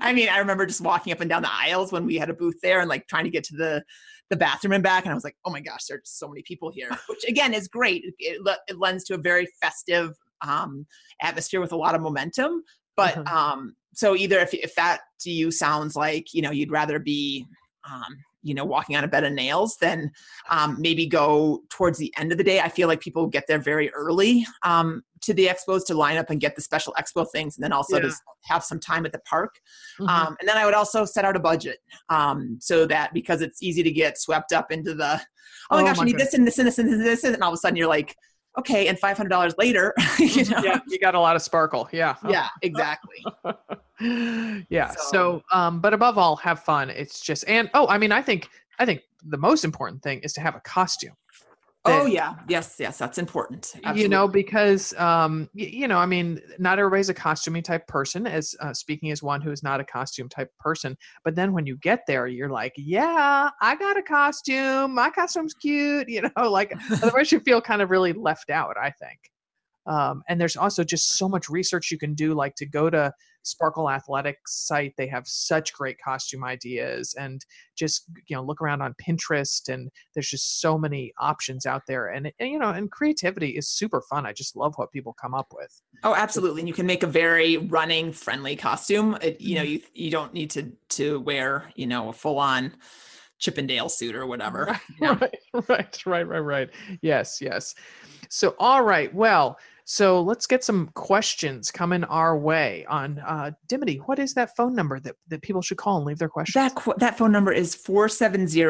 I 0.00 0.12
mean, 0.14 0.28
I 0.28 0.38
remember 0.38 0.64
just 0.64 0.80
walking 0.80 1.12
up 1.12 1.20
and 1.20 1.28
down 1.28 1.42
the 1.42 1.52
aisles 1.52 1.90
when 1.90 2.06
we 2.06 2.16
had 2.16 2.30
a 2.30 2.34
booth 2.34 2.58
there 2.62 2.78
and 2.80 2.88
like 2.88 3.08
trying 3.08 3.24
to 3.24 3.30
get 3.30 3.44
to 3.44 3.56
the 3.56 3.82
the 4.30 4.36
bathroom 4.36 4.72
and 4.72 4.82
back, 4.82 5.04
and 5.04 5.12
I 5.12 5.14
was 5.14 5.24
like, 5.24 5.36
oh 5.44 5.50
my 5.50 5.60
gosh, 5.60 5.84
there's 5.88 6.02
so 6.04 6.26
many 6.28 6.42
people 6.42 6.70
here, 6.70 6.90
which 7.08 7.24
again 7.28 7.52
is 7.54 7.68
great. 7.68 8.04
It, 8.04 8.14
it, 8.18 8.58
it 8.68 8.78
lends 8.78 9.04
to 9.04 9.14
a 9.14 9.18
very 9.18 9.46
festive 9.60 10.14
um, 10.42 10.86
atmosphere 11.22 11.60
with 11.60 11.72
a 11.72 11.76
lot 11.76 11.94
of 11.94 12.00
momentum. 12.02 12.62
But 12.96 13.14
Mhm. 13.16 13.28
um, 13.32 13.74
so 13.96 14.14
either 14.14 14.38
if 14.38 14.54
if 14.54 14.72
that 14.76 15.00
to 15.20 15.30
you 15.30 15.50
sounds 15.50 15.96
like 15.96 16.32
you 16.32 16.42
know 16.42 16.52
you'd 16.52 16.70
rather 16.70 16.98
be 17.00 17.44
um, 17.90 18.16
you 18.42 18.54
know 18.54 18.64
walking 18.64 18.94
on 18.96 19.02
a 19.02 19.08
bed 19.08 19.24
of 19.24 19.32
nails 19.32 19.76
then 19.80 20.12
um, 20.50 20.76
maybe 20.78 21.06
go 21.06 21.62
towards 21.70 21.98
the 21.98 22.12
end 22.16 22.30
of 22.30 22.38
the 22.38 22.44
day 22.44 22.60
i 22.60 22.68
feel 22.68 22.86
like 22.88 23.00
people 23.00 23.26
get 23.26 23.44
there 23.48 23.58
very 23.58 23.90
early 23.92 24.46
um, 24.62 25.02
to 25.22 25.32
the 25.34 25.46
expos 25.46 25.84
to 25.86 25.94
line 25.94 26.16
up 26.16 26.30
and 26.30 26.40
get 26.40 26.54
the 26.54 26.62
special 26.62 26.94
expo 27.00 27.26
things 27.32 27.56
and 27.56 27.64
then 27.64 27.72
also 27.72 27.96
Yeah. 27.96 28.08
to 28.08 28.14
have 28.44 28.62
some 28.62 28.78
time 28.78 29.04
at 29.06 29.12
the 29.12 29.18
park 29.20 29.52
Mhm. 29.98 30.08
um, 30.08 30.36
and 30.38 30.48
then 30.48 30.56
i 30.56 30.64
would 30.64 30.74
also 30.74 31.04
set 31.04 31.24
out 31.24 31.34
a 31.36 31.40
budget 31.40 31.78
um, 32.08 32.58
so 32.60 32.86
that 32.86 33.12
because 33.14 33.40
it's 33.40 33.62
easy 33.62 33.82
to 33.82 33.90
get 33.90 34.18
swept 34.18 34.52
up 34.52 34.70
into 34.70 34.94
the 34.94 35.20
oh 35.70 35.76
my 35.76 35.82
Oh 35.82 35.84
gosh 35.86 35.96
my 35.96 36.02
i 36.02 36.06
need 36.06 36.18
this 36.18 36.34
and 36.34 36.46
this 36.46 36.58
and 36.58 36.68
this 36.68 36.78
and 36.78 37.00
this 37.00 37.24
and 37.24 37.42
all 37.42 37.50
of 37.50 37.54
a 37.54 37.56
sudden 37.56 37.76
you're 37.76 37.88
like 37.88 38.14
okay 38.58 38.88
and 38.88 38.98
$500 38.98 39.54
later 39.58 39.92
you 40.18 40.44
know 40.46 40.62
yeah, 40.62 40.78
you 40.88 40.98
got 40.98 41.14
a 41.14 41.20
lot 41.20 41.36
of 41.36 41.42
sparkle. 41.42 41.88
Yeah. 41.92 42.16
yeah 42.28 42.48
exactly 42.62 43.24
yeah. 44.68 44.90
So, 44.90 44.96
So- 45.10 45.42
um, 45.52 45.80
but 45.80 45.94
above 45.94 46.18
all, 46.18 46.36
have 46.36 46.62
fun. 46.62 46.90
It's 46.90 47.20
just, 47.20 47.44
and 47.48 47.70
oh, 47.74 47.86
I 47.88 47.96
mean, 47.98 48.12
I 48.12 48.20
think, 48.20 48.48
I 48.78 48.84
think 48.84 49.00
the 49.24 49.38
most 49.38 49.64
important 49.64 50.02
thing 50.02 50.20
is 50.20 50.32
to 50.34 50.40
have 50.42 50.54
a 50.54 50.60
costume. 50.60 51.14
Oh 51.88 52.06
yeah 52.06 52.34
yes 52.48 52.76
yes 52.78 52.98
that's 52.98 53.18
important 53.18 53.74
You 53.96 54.08
know, 54.08 54.28
because 54.28 54.94
um, 54.98 55.48
you 55.54 55.88
know, 55.88 55.98
I 55.98 56.06
mean, 56.06 56.40
not 56.58 56.78
everybody's 56.78 57.08
a 57.08 57.14
costuming 57.14 57.62
type 57.62 57.86
person. 57.86 58.26
As 58.26 58.54
uh, 58.60 58.72
speaking 58.72 59.10
as 59.10 59.22
one 59.22 59.40
who 59.40 59.50
is 59.50 59.62
not 59.62 59.80
a 59.80 59.84
costume 59.84 60.28
type 60.28 60.50
person, 60.58 60.96
but 61.24 61.34
then 61.34 61.52
when 61.52 61.66
you 61.66 61.76
get 61.78 62.00
there, 62.06 62.26
you're 62.26 62.50
like, 62.50 62.72
yeah, 62.76 63.50
I 63.60 63.76
got 63.76 63.98
a 63.98 64.02
costume. 64.02 64.94
My 64.94 65.10
costume's 65.10 65.54
cute. 65.54 66.08
You 66.16 66.22
know, 66.22 66.50
like 66.50 66.72
otherwise 67.02 67.30
you 67.30 67.40
feel 67.40 67.60
kind 67.60 67.82
of 67.82 67.90
really 67.90 68.14
left 68.14 68.48
out. 68.50 68.76
I 68.80 68.90
think. 68.90 69.18
Um, 69.86 70.22
and 70.28 70.40
there's 70.40 70.56
also 70.56 70.82
just 70.82 71.16
so 71.16 71.28
much 71.28 71.48
research 71.48 71.90
you 71.90 71.98
can 71.98 72.14
do, 72.14 72.34
like 72.34 72.54
to 72.56 72.66
go 72.66 72.90
to 72.90 73.12
Sparkle 73.46 73.90
Athletics 73.90 74.66
site. 74.66 74.94
They 74.96 75.06
have 75.06 75.26
such 75.26 75.72
great 75.72 75.98
costume 75.98 76.44
ideas, 76.44 77.14
and 77.18 77.44
just 77.76 78.04
you 78.26 78.36
know 78.36 78.42
look 78.42 78.60
around 78.60 78.82
on 78.82 78.94
Pinterest, 78.94 79.68
and 79.68 79.90
there's 80.14 80.28
just 80.28 80.60
so 80.60 80.78
many 80.78 81.12
options 81.18 81.66
out 81.66 81.82
there. 81.86 82.08
And, 82.08 82.32
and 82.38 82.50
you 82.50 82.58
know, 82.58 82.70
and 82.70 82.90
creativity 82.90 83.50
is 83.50 83.68
super 83.68 84.02
fun. 84.02 84.26
I 84.26 84.32
just 84.32 84.56
love 84.56 84.74
what 84.76 84.92
people 84.92 85.14
come 85.20 85.34
up 85.34 85.52
with. 85.54 85.80
Oh, 86.04 86.14
absolutely. 86.14 86.62
And 86.62 86.68
you 86.68 86.74
can 86.74 86.86
make 86.86 87.02
a 87.02 87.08
very 87.08 87.56
running 87.56 88.12
friendly 88.12 88.56
costume. 88.56 89.16
It, 89.22 89.40
you 89.40 89.56
know, 89.56 89.62
mm-hmm. 89.62 89.72
you 89.94 90.06
you 90.06 90.10
don't 90.10 90.34
need 90.34 90.50
to 90.50 90.72
to 90.90 91.20
wear, 91.20 91.70
you 91.74 91.86
know, 91.86 92.08
a 92.08 92.12
full 92.12 92.38
on 92.38 92.72
Chippendale 93.38 93.88
suit 93.88 94.14
or 94.14 94.26
whatever. 94.26 94.80
you 95.00 95.06
know? 95.06 95.14
right, 95.14 95.38
right, 95.68 96.06
right, 96.06 96.28
right, 96.28 96.38
right. 96.38 96.70
Yes, 97.02 97.38
yes. 97.40 97.74
So, 98.28 98.54
all 98.58 98.82
right. 98.82 99.14
Well, 99.14 99.58
so 99.88 100.20
let's 100.20 100.48
get 100.48 100.64
some 100.64 100.88
questions 100.94 101.70
coming 101.70 102.02
our 102.04 102.36
way 102.36 102.84
on 102.88 103.20
uh, 103.20 103.52
Dimity. 103.68 103.98
What 103.98 104.18
is 104.18 104.34
that 104.34 104.56
phone 104.56 104.74
number 104.74 104.98
that, 104.98 105.14
that 105.28 105.42
people 105.42 105.62
should 105.62 105.78
call 105.78 105.98
and 105.98 106.04
leave 106.04 106.18
their 106.18 106.28
questions? 106.28 106.54
That 106.54 106.74
qu- 106.74 106.94
that 106.96 107.16
phone 107.16 107.30
number 107.30 107.52
is 107.52 107.76
470 107.76 108.62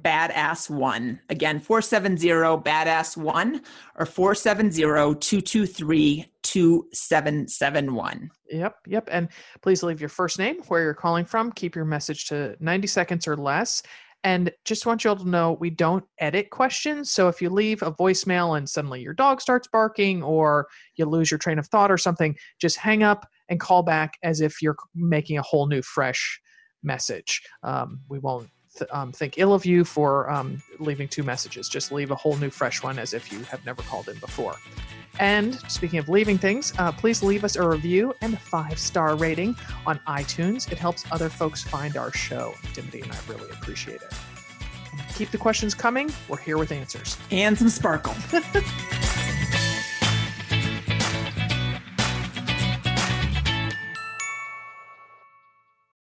badass 0.00 0.68
1. 0.68 1.20
Again, 1.30 1.60
470 1.60 2.28
badass 2.64 3.16
1 3.16 3.62
or 3.94 4.06
470 4.06 4.82
223 5.20 6.32
2771. 6.42 8.30
Yep, 8.50 8.76
yep. 8.88 9.08
And 9.10 9.28
please 9.62 9.84
leave 9.84 10.00
your 10.00 10.08
first 10.08 10.36
name, 10.36 10.62
where 10.66 10.82
you're 10.82 10.94
calling 10.94 11.26
from. 11.26 11.52
Keep 11.52 11.76
your 11.76 11.84
message 11.84 12.26
to 12.26 12.56
90 12.58 12.88
seconds 12.88 13.28
or 13.28 13.36
less. 13.36 13.84
And 14.26 14.50
just 14.64 14.86
want 14.86 15.04
you 15.04 15.10
all 15.10 15.16
to 15.16 15.28
know 15.28 15.52
we 15.52 15.70
don't 15.70 16.04
edit 16.18 16.50
questions. 16.50 17.12
So 17.12 17.28
if 17.28 17.40
you 17.40 17.48
leave 17.48 17.80
a 17.82 17.92
voicemail 17.92 18.58
and 18.58 18.68
suddenly 18.68 19.00
your 19.00 19.14
dog 19.14 19.40
starts 19.40 19.68
barking 19.68 20.20
or 20.20 20.66
you 20.96 21.04
lose 21.04 21.30
your 21.30 21.38
train 21.38 21.60
of 21.60 21.68
thought 21.68 21.92
or 21.92 21.96
something, 21.96 22.34
just 22.60 22.76
hang 22.76 23.04
up 23.04 23.28
and 23.48 23.60
call 23.60 23.84
back 23.84 24.14
as 24.24 24.40
if 24.40 24.60
you're 24.60 24.74
making 24.96 25.38
a 25.38 25.42
whole 25.42 25.68
new, 25.68 25.80
fresh 25.80 26.40
message. 26.82 27.40
Um, 27.62 28.00
we 28.08 28.18
won't 28.18 28.50
th- 28.76 28.90
um, 28.92 29.12
think 29.12 29.34
ill 29.36 29.54
of 29.54 29.64
you 29.64 29.84
for 29.84 30.28
um, 30.28 30.60
leaving 30.80 31.06
two 31.06 31.22
messages. 31.22 31.68
Just 31.68 31.92
leave 31.92 32.10
a 32.10 32.16
whole 32.16 32.36
new, 32.36 32.50
fresh 32.50 32.82
one 32.82 32.98
as 32.98 33.14
if 33.14 33.30
you 33.30 33.44
have 33.44 33.64
never 33.64 33.82
called 33.82 34.08
in 34.08 34.18
before. 34.18 34.56
And 35.18 35.54
speaking 35.70 35.98
of 35.98 36.08
leaving 36.08 36.38
things, 36.38 36.72
uh, 36.78 36.92
please 36.92 37.22
leave 37.22 37.44
us 37.44 37.56
a 37.56 37.66
review 37.66 38.14
and 38.20 38.34
a 38.34 38.36
five 38.36 38.78
star 38.78 39.16
rating 39.16 39.56
on 39.86 39.98
iTunes. 40.06 40.70
It 40.70 40.78
helps 40.78 41.04
other 41.10 41.28
folks 41.28 41.62
find 41.62 41.96
our 41.96 42.12
show. 42.12 42.54
Dimity 42.74 43.00
and 43.00 43.12
I 43.12 43.18
really 43.28 43.50
appreciate 43.50 44.02
it. 44.02 44.12
Keep 45.14 45.30
the 45.30 45.38
questions 45.38 45.74
coming. 45.74 46.10
We're 46.28 46.36
here 46.38 46.58
with 46.58 46.72
answers. 46.72 47.16
And 47.30 47.56
some 47.56 47.68
sparkle. 47.68 48.14